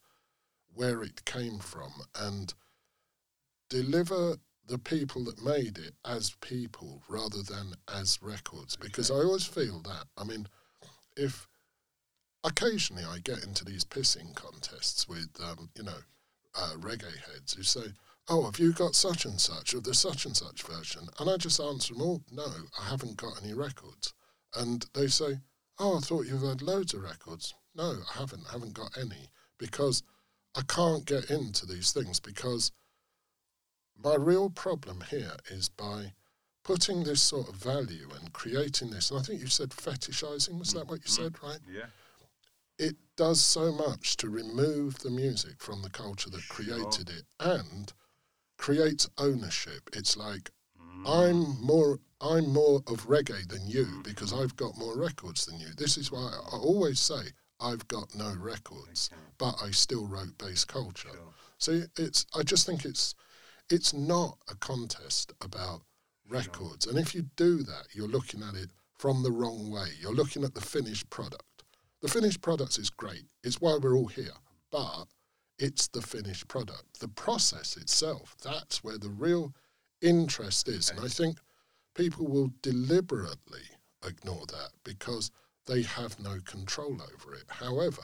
where 0.73 1.01
it 1.01 1.25
came 1.25 1.59
from 1.59 1.91
and 2.19 2.53
deliver 3.71 4.35
the 4.67 4.77
people 4.77 5.23
that 5.23 5.43
made 5.43 5.77
it 5.77 5.95
as 6.05 6.35
people 6.41 7.01
rather 7.07 7.41
than 7.41 7.73
as 7.93 8.19
records. 8.21 8.75
Because 8.75 9.09
I 9.09 9.15
always 9.15 9.45
feel 9.45 9.79
that. 9.79 10.05
I 10.17 10.23
mean, 10.25 10.47
if 11.17 11.47
occasionally 12.43 13.03
I 13.03 13.19
get 13.19 13.43
into 13.43 13.65
these 13.65 13.85
pissing 13.85 14.35
contests 14.35 15.07
with, 15.07 15.29
um, 15.41 15.69
you 15.75 15.83
know, 15.83 15.97
uh, 16.53 16.73
reggae 16.79 17.17
heads 17.31 17.53
who 17.53 17.63
say, 17.63 17.93
oh, 18.27 18.43
have 18.43 18.59
you 18.59 18.73
got 18.73 18.93
such 18.93 19.25
and 19.25 19.39
such 19.39 19.73
of 19.73 19.83
the 19.83 19.93
such 19.93 20.25
and 20.25 20.35
such 20.35 20.63
version? 20.63 21.07
And 21.19 21.29
I 21.29 21.37
just 21.37 21.59
answer 21.59 21.93
them 21.93 22.03
all, 22.03 22.21
no, 22.31 22.47
I 22.79 22.89
haven't 22.89 23.17
got 23.17 23.41
any 23.41 23.53
records. 23.53 24.13
And 24.55 24.85
they 24.93 25.07
say, 25.07 25.39
oh, 25.79 25.97
I 25.97 26.01
thought 26.01 26.27
you've 26.27 26.43
had 26.43 26.61
loads 26.61 26.93
of 26.93 27.03
records. 27.03 27.53
No, 27.73 27.95
I 28.13 28.19
haven't, 28.19 28.43
I 28.49 28.53
haven't 28.53 28.73
got 28.73 28.97
any 28.97 29.29
because 29.57 30.03
I 30.57 30.61
can't 30.67 31.05
get 31.05 31.29
into 31.29 31.65
these 31.65 31.93
things 31.93 32.19
because 32.19 32.73
my 34.03 34.15
real 34.15 34.49
problem 34.49 35.03
here 35.09 35.35
is 35.49 35.69
by 35.69 36.13
putting 36.63 37.03
this 37.03 37.21
sort 37.21 37.49
of 37.49 37.55
value 37.55 38.09
and 38.19 38.33
creating 38.33 38.91
this, 38.91 39.11
and 39.11 39.19
I 39.19 39.23
think 39.23 39.41
you 39.41 39.47
said 39.47 39.69
fetishizing, 39.69 40.59
was 40.59 40.73
that 40.73 40.87
what 40.87 41.01
you 41.01 41.07
said, 41.07 41.33
mm-hmm. 41.33 41.47
right? 41.47 41.59
Yeah. 41.71 41.85
It 42.77 42.95
does 43.15 43.41
so 43.41 43.71
much 43.71 44.17
to 44.17 44.29
remove 44.29 44.99
the 44.99 45.09
music 45.11 45.61
from 45.61 45.81
the 45.81 45.89
culture 45.89 46.29
that 46.29 46.47
created 46.49 47.09
it 47.09 47.23
and 47.39 47.93
creates 48.57 49.09
ownership. 49.17 49.89
It's 49.93 50.17
like 50.17 50.49
mm. 50.79 51.03
I'm 51.05 51.63
more 51.63 51.99
I'm 52.21 52.53
more 52.53 52.81
of 52.87 53.07
reggae 53.07 53.47
than 53.47 53.67
you 53.67 53.85
mm-hmm. 53.85 54.01
because 54.01 54.33
I've 54.33 54.55
got 54.55 54.77
more 54.77 54.97
records 54.97 55.45
than 55.45 55.59
you. 55.59 55.67
This 55.77 55.97
is 55.97 56.11
why 56.11 56.31
I 56.51 56.57
always 56.57 56.99
say 56.99 57.33
I've 57.59 57.87
got 57.87 58.15
no 58.15 58.33
records, 58.39 59.09
but 59.37 59.55
I 59.63 59.71
still 59.71 60.07
wrote 60.07 60.37
bass 60.39 60.65
culture. 60.65 61.09
So 61.57 61.83
it's 61.97 62.25
I 62.35 62.41
just 62.43 62.65
think 62.65 62.85
it's 62.85 63.13
it's 63.71 63.93
not 63.93 64.37
a 64.49 64.55
contest 64.55 65.33
about 65.41 65.81
records. 66.29 66.85
And 66.85 66.97
if 66.97 67.13
you 67.15 67.23
do 67.35 67.57
that, 67.63 67.87
you're 67.93 68.07
looking 68.07 68.43
at 68.43 68.55
it 68.55 68.69
from 68.97 69.23
the 69.23 69.31
wrong 69.31 69.71
way. 69.71 69.87
You're 69.99 70.13
looking 70.13 70.43
at 70.43 70.53
the 70.53 70.61
finished 70.61 71.09
product. 71.09 71.63
The 72.01 72.07
finished 72.07 72.41
product 72.41 72.77
is 72.77 72.89
great. 72.89 73.25
It's 73.43 73.61
why 73.61 73.77
we're 73.81 73.95
all 73.95 74.07
here. 74.07 74.33
But 74.71 75.05
it's 75.59 75.87
the 75.87 76.01
finished 76.01 76.47
product. 76.47 76.99
The 76.99 77.07
process 77.07 77.77
itself, 77.77 78.35
that's 78.43 78.83
where 78.83 78.97
the 78.97 79.09
real 79.09 79.53
interest 80.01 80.67
is. 80.67 80.89
And 80.89 80.99
I 80.99 81.07
think 81.07 81.37
people 81.95 82.27
will 82.27 82.51
deliberately 82.61 83.61
ignore 84.05 84.45
that 84.47 84.71
because 84.83 85.31
they 85.67 85.83
have 85.83 86.19
no 86.19 86.39
control 86.45 86.99
over 87.01 87.35
it. 87.35 87.45
However, 87.47 88.03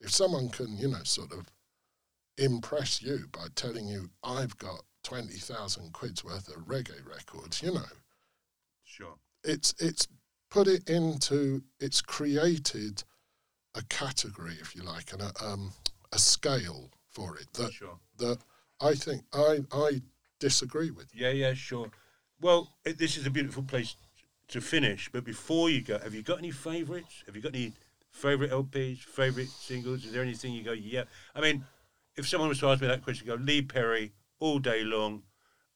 if 0.00 0.10
someone 0.10 0.48
can, 0.48 0.76
you 0.76 0.88
know, 0.88 1.04
sort 1.04 1.32
of 1.32 1.46
impress 2.38 3.00
you 3.00 3.26
by 3.32 3.46
telling 3.54 3.86
you, 3.86 4.10
I've 4.22 4.58
got 4.58 4.82
20,000 5.06 5.92
quid's 5.92 6.24
worth 6.24 6.48
of 6.48 6.66
reggae 6.66 7.06
records, 7.08 7.62
you 7.62 7.72
know, 7.72 7.80
Sure. 8.84 9.14
it's, 9.44 9.72
it's 9.78 10.08
put 10.50 10.66
it 10.66 10.88
into, 10.90 11.62
it's 11.78 12.00
created 12.00 13.04
a 13.76 13.82
category, 13.84 14.54
if 14.60 14.74
you 14.74 14.82
like, 14.82 15.12
and 15.12 15.22
a, 15.22 15.30
um, 15.40 15.72
a 16.12 16.18
scale 16.18 16.90
for 17.08 17.38
it 17.38 17.46
that, 17.52 17.72
Sure. 17.72 17.96
that 18.18 18.38
I 18.80 18.94
think 18.94 19.22
I, 19.32 19.64
I 19.70 20.02
disagree 20.40 20.90
with. 20.90 21.14
Yeah, 21.14 21.30
yeah, 21.30 21.54
sure. 21.54 21.88
Well, 22.40 22.72
it, 22.84 22.98
this 22.98 23.16
is 23.16 23.26
a 23.26 23.30
beautiful 23.30 23.62
place 23.62 23.94
to 24.48 24.60
finish. 24.60 25.08
But 25.12 25.22
before 25.24 25.70
you 25.70 25.82
go, 25.82 26.00
have 26.00 26.14
you 26.14 26.22
got 26.22 26.38
any 26.38 26.50
favourites? 26.50 27.22
Have 27.26 27.36
you 27.36 27.42
got 27.42 27.54
any 27.54 27.72
favourite 28.10 28.50
LPs, 28.50 28.98
favourite 28.98 29.50
singles? 29.50 30.04
Is 30.04 30.12
there 30.12 30.22
anything 30.22 30.52
you 30.52 30.64
go, 30.64 30.72
yeah? 30.72 31.04
I 31.32 31.40
mean, 31.40 31.64
if 32.16 32.28
someone 32.28 32.48
was 32.48 32.58
to 32.58 32.66
ask 32.68 32.80
me 32.80 32.88
that 32.88 33.04
question, 33.04 33.26
go 33.28 33.34
Lee 33.34 33.62
Perry 33.62 34.12
all 34.38 34.58
day 34.58 34.82
long, 34.84 35.22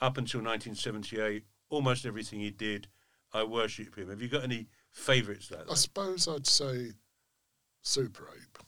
up 0.00 0.16
until 0.18 0.40
1978, 0.40 1.44
almost 1.68 2.06
everything 2.06 2.40
he 2.40 2.50
did, 2.50 2.88
I 3.32 3.44
worship 3.44 3.96
him. 3.96 4.08
Have 4.10 4.20
you 4.22 4.28
got 4.28 4.42
any 4.44 4.68
favourites 4.90 5.50
like 5.50 5.66
that? 5.66 5.70
I 5.72 5.74
suppose 5.74 6.26
I'd 6.28 6.46
say 6.46 6.92
Super 7.82 8.28
Ape 8.36 8.58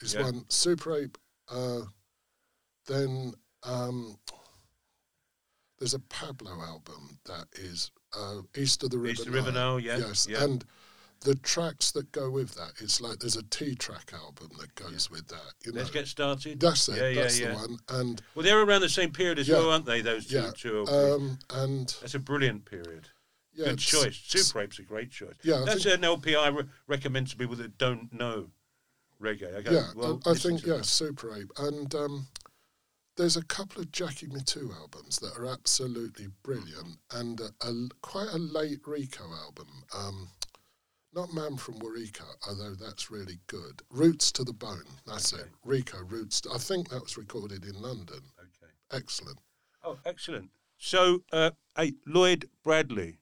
is 0.00 0.14
Yeah. 0.14 0.22
one. 0.22 0.44
Super 0.48 0.96
Ape. 0.96 1.16
Uh, 1.48 1.82
then 2.86 3.32
um, 3.62 4.16
there's 5.78 5.94
a 5.94 5.98
Pablo 6.00 6.50
album 6.62 7.18
that 7.26 7.46
is 7.54 7.90
uh, 8.16 8.40
East 8.56 8.82
of 8.82 8.90
the 8.90 8.98
River. 8.98 9.12
East 9.12 9.20
of 9.26 9.32
the 9.32 9.38
River 9.38 9.52
Nile, 9.52 9.80
yeah, 9.80 9.98
Yes, 9.98 10.26
yeah. 10.28 10.42
and 10.44 10.64
the 11.24 11.34
tracks 11.36 11.92
that 11.92 12.10
go 12.12 12.30
with 12.30 12.54
that, 12.54 12.72
it's 12.80 13.00
like 13.00 13.18
there's 13.20 13.36
a 13.36 13.42
T 13.44 13.74
track 13.74 14.12
album 14.14 14.50
that 14.60 14.74
goes 14.74 15.10
with 15.10 15.28
that. 15.28 15.52
You 15.64 15.72
know, 15.72 15.78
Let's 15.78 15.90
get 15.90 16.06
started. 16.08 16.58
that's 16.60 16.88
it. 16.88 16.96
Yeah, 16.96 17.08
yeah, 17.08 17.22
that's 17.22 17.38
yeah. 17.40 17.48
the 17.50 17.54
one. 17.54 17.78
And 17.88 18.22
Well, 18.34 18.44
they're 18.44 18.60
around 18.60 18.80
the 18.82 18.88
same 18.88 19.12
period 19.12 19.38
as 19.38 19.48
Yeah. 19.48 19.58
well, 19.58 19.70
aren't 19.70 19.86
they? 19.86 20.00
Those 20.00 20.26
two, 20.26 20.36
yeah, 20.36 20.50
two 20.56 20.86
um, 20.88 21.38
and 21.50 21.94
That's 22.00 22.14
a 22.14 22.18
brilliant 22.18 22.64
period. 22.64 23.08
yeah, 23.54 23.66
Good 23.70 23.78
choice. 23.78 24.20
Super 24.24 24.60
Ape's 24.62 24.78
a 24.78 24.82
great 24.82 25.10
choice. 25.10 25.34
Yeah, 25.42 25.62
I 25.62 25.64
that's 25.64 25.86
an 25.86 26.02
LP 26.04 26.34
I 26.34 26.48
re- 26.48 26.64
recommend 26.86 27.28
to 27.28 27.36
people 27.36 27.56
that 27.56 27.78
don't 27.78 28.12
know 28.12 28.50
reggae. 29.20 29.56
I 29.56 29.62
go, 29.62 29.70
Yeah, 29.70 29.90
well, 29.94 30.20
I, 30.26 30.34
think 30.34 30.66
yeah, 30.66 30.78
that. 30.78 30.86
Super 30.86 31.36
Ape, 31.36 31.52
and 31.58 31.94
um, 31.94 32.26
there's 33.16 33.36
a 33.36 33.44
couple 33.44 33.80
of 33.80 33.92
Jackie 33.92 34.26
Mittoo 34.26 34.74
albums 34.74 35.18
that 35.20 35.36
are 35.38 35.46
absolutely 35.46 36.26
brilliant, 36.42 36.96
and 37.12 37.40
a, 37.40 37.50
a- 37.60 37.88
quite 38.00 38.28
a 38.32 38.38
late 38.38 38.80
Rico 38.86 39.22
album. 39.44 39.68
Um, 39.96 40.28
not 41.14 41.32
Man 41.34 41.56
from 41.56 41.74
Wareika, 41.80 42.24
although 42.48 42.74
that's 42.74 43.10
really 43.10 43.38
good. 43.46 43.82
Roots 43.90 44.32
to 44.32 44.44
the 44.44 44.52
Bone, 44.52 44.84
that's 45.06 45.32
Okay. 45.32 45.42
it. 45.42 45.48
Rico 45.64 45.98
Roots. 46.04 46.40
To, 46.42 46.52
I 46.52 46.58
think 46.58 46.88
that 46.88 47.02
was 47.02 47.16
recorded 47.16 47.64
in 47.64 47.80
London. 47.80 48.20
Okay. 48.38 48.72
Excellent. 48.90 49.38
Oh, 49.84 49.98
excellent. 50.06 50.50
So, 50.78 51.22
uh, 51.32 51.50
hey, 51.76 51.94
Lloyd 52.06 52.48
Bradley, 52.64 53.18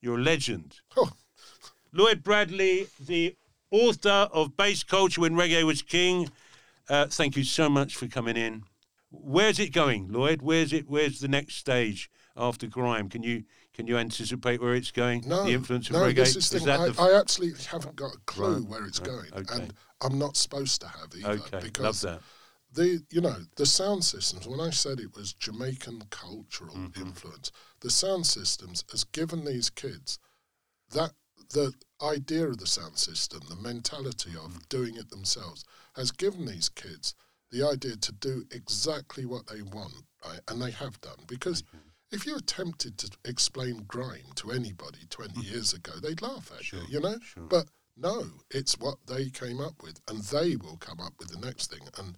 you're 0.00 0.18
a 0.18 0.22
legend. 0.22 0.80
Oh, 0.96 1.10
Lloyd 1.92 2.22
Bradley, 2.22 2.88
the 2.98 3.36
author 3.70 4.28
of 4.32 4.56
Bass 4.56 4.82
Culture 4.82 5.20
When 5.20 5.34
Reggae 5.34 5.64
Was 5.64 5.82
King. 5.82 6.30
Uh, 6.88 7.06
thank 7.06 7.36
you 7.36 7.44
so 7.44 7.68
much 7.70 7.96
for 7.96 8.06
coming 8.08 8.36
in. 8.36 8.64
Where's 9.10 9.58
it 9.58 9.72
going, 9.72 10.08
Lloyd? 10.08 10.42
Where's 10.42 10.72
it? 10.72 10.88
Where's 10.88 11.20
the 11.20 11.28
next 11.28 11.54
stage 11.56 12.10
after 12.36 12.66
grime? 12.66 13.08
Can 13.08 13.22
you 13.22 13.44
can 13.74 13.86
you 13.86 13.98
anticipate 13.98 14.60
where 14.62 14.74
it's 14.74 14.90
going? 14.92 15.22
no, 15.26 15.44
the 15.44 15.52
influence 15.52 15.88
of 15.90 15.94
no, 15.96 16.02
reggae. 16.02 16.14
this 16.16 16.36
is, 16.36 16.48
the 16.50 16.58
thing. 16.58 16.66
that 16.66 16.80
I, 16.80 16.88
the 16.88 17.02
I 17.02 17.18
absolutely 17.20 17.62
haven't 17.64 17.96
got 17.96 18.14
a 18.14 18.18
clue 18.26 18.58
Right, 18.60 18.68
where 18.68 18.84
it's 18.86 19.00
right, 19.00 19.08
going, 19.10 19.30
okay. 19.34 19.54
and 19.62 19.74
I'm 20.02 20.18
not 20.18 20.36
supposed 20.36 20.80
to 20.82 20.88
have 20.88 21.12
either 21.16 21.42
okay? 21.42 21.60
because 21.60 22.04
Love 22.04 22.14
that. 22.14 22.22
the 22.72 23.02
you 23.10 23.20
know 23.20 23.36
the 23.56 23.66
sound 23.66 24.04
systems 24.04 24.46
when 24.48 24.60
i 24.60 24.70
said 24.70 24.98
it 24.98 25.14
was 25.16 25.32
jamaican 25.34 26.02
cultural 26.10 26.74
Mm-hmm. 26.74 27.00
influence 27.02 27.52
the 27.80 27.90
sound 27.90 28.26
systems 28.26 28.84
has 28.90 29.04
given 29.04 29.44
these 29.44 29.70
kids 29.70 30.18
that 30.90 31.12
the 31.50 31.72
idea 32.02 32.46
of 32.48 32.58
the 32.58 32.66
sound 32.66 32.98
system 32.98 33.40
the 33.48 33.56
mentality 33.56 34.30
of 34.44 34.50
Mm. 34.52 34.68
doing 34.68 34.96
it 34.96 35.08
themselves 35.10 35.64
has 35.94 36.10
given 36.10 36.46
these 36.46 36.68
kids 36.68 37.14
the 37.52 37.62
idea 37.62 37.96
to 37.96 38.12
do 38.12 38.44
exactly 38.50 39.24
what 39.24 39.46
they 39.46 39.62
want 39.62 39.94
right? 40.26 40.40
and 40.48 40.60
they 40.60 40.72
have 40.72 41.00
done 41.00 41.20
because 41.28 41.62
if 42.14 42.26
you 42.26 42.36
attempted 42.36 42.96
to 42.98 43.10
explain 43.24 43.84
grime 43.86 44.30
to 44.36 44.50
anybody 44.52 45.00
20 45.10 45.40
years 45.40 45.72
ago 45.74 45.92
they'd 46.02 46.22
laugh 46.22 46.50
at. 46.56 46.64
Sure, 46.64 46.80
you 46.80 46.86
you 46.94 47.00
know 47.00 47.16
sure. 47.22 47.42
but 47.44 47.66
no 47.96 48.24
it's 48.50 48.78
what 48.78 48.96
they 49.06 49.28
came 49.30 49.60
up 49.60 49.82
with 49.82 50.00
and 50.08 50.22
they 50.24 50.56
will 50.56 50.76
come 50.78 51.00
up 51.00 51.12
with 51.18 51.28
the 51.28 51.44
next 51.46 51.70
thing 51.70 51.86
and 51.98 52.16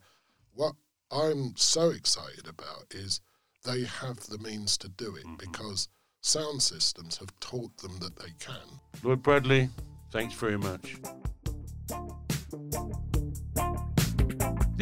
what 0.54 0.74
I'm 1.10 1.54
so 1.56 1.90
excited 1.90 2.46
about 2.48 2.84
is 2.90 3.20
they 3.64 3.84
have 3.84 4.18
the 4.26 4.38
means 4.38 4.76
to 4.78 4.88
do 4.88 5.16
it 5.16 5.24
Mm-hmm. 5.26 5.36
because 5.36 5.88
sound 6.20 6.60
systems 6.62 7.16
have 7.18 7.32
taught 7.40 7.76
them 7.78 7.98
that 8.00 8.16
they 8.16 8.32
can. 8.40 8.80
Lloyd 9.04 9.22
Bradley, 9.22 9.68
thanks 10.10 10.34
very 10.34 10.58
much. 10.58 10.96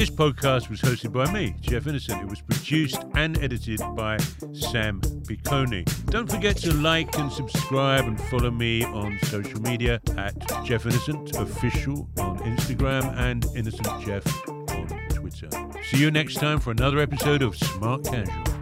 This 0.05 0.15
podcast 0.15 0.69
was 0.69 0.83
hosted 0.83 1.13
by 1.13 1.33
me, 1.33 1.57
Jeff 1.63 1.87
Innocent. 1.87 2.21
It 2.21 2.29
was 2.29 2.43
produced 2.43 3.03
and 3.15 3.39
edited 3.39 3.81
by 3.97 4.19
Sam 4.53 5.01
Piccone. 5.01 5.87
Don't 6.11 6.31
forget 6.31 6.59
to 6.59 6.75
like 6.75 7.19
and 7.19 7.33
subscribe 7.33 8.05
and 8.05 8.21
follow 8.25 8.51
me 8.51 8.85
on 8.85 9.19
social 9.23 9.63
media 9.63 10.03
at 10.19 10.35
Jeff 10.63 10.85
Innocent 10.85 11.35
Official 11.37 12.07
on 12.19 12.39
Instagram 12.41 13.17
and 13.17 13.47
Innocent 13.57 13.89
Jeff 14.05 14.27
on 14.47 14.89
Twitter. 15.09 15.49
See 15.85 15.97
you 15.97 16.11
next 16.11 16.35
time 16.35 16.61
for 16.61 16.71
another 16.71 16.99
episode 16.99 17.41
of 17.41 17.57
Smart 17.57 18.05
Casual. 18.05 18.54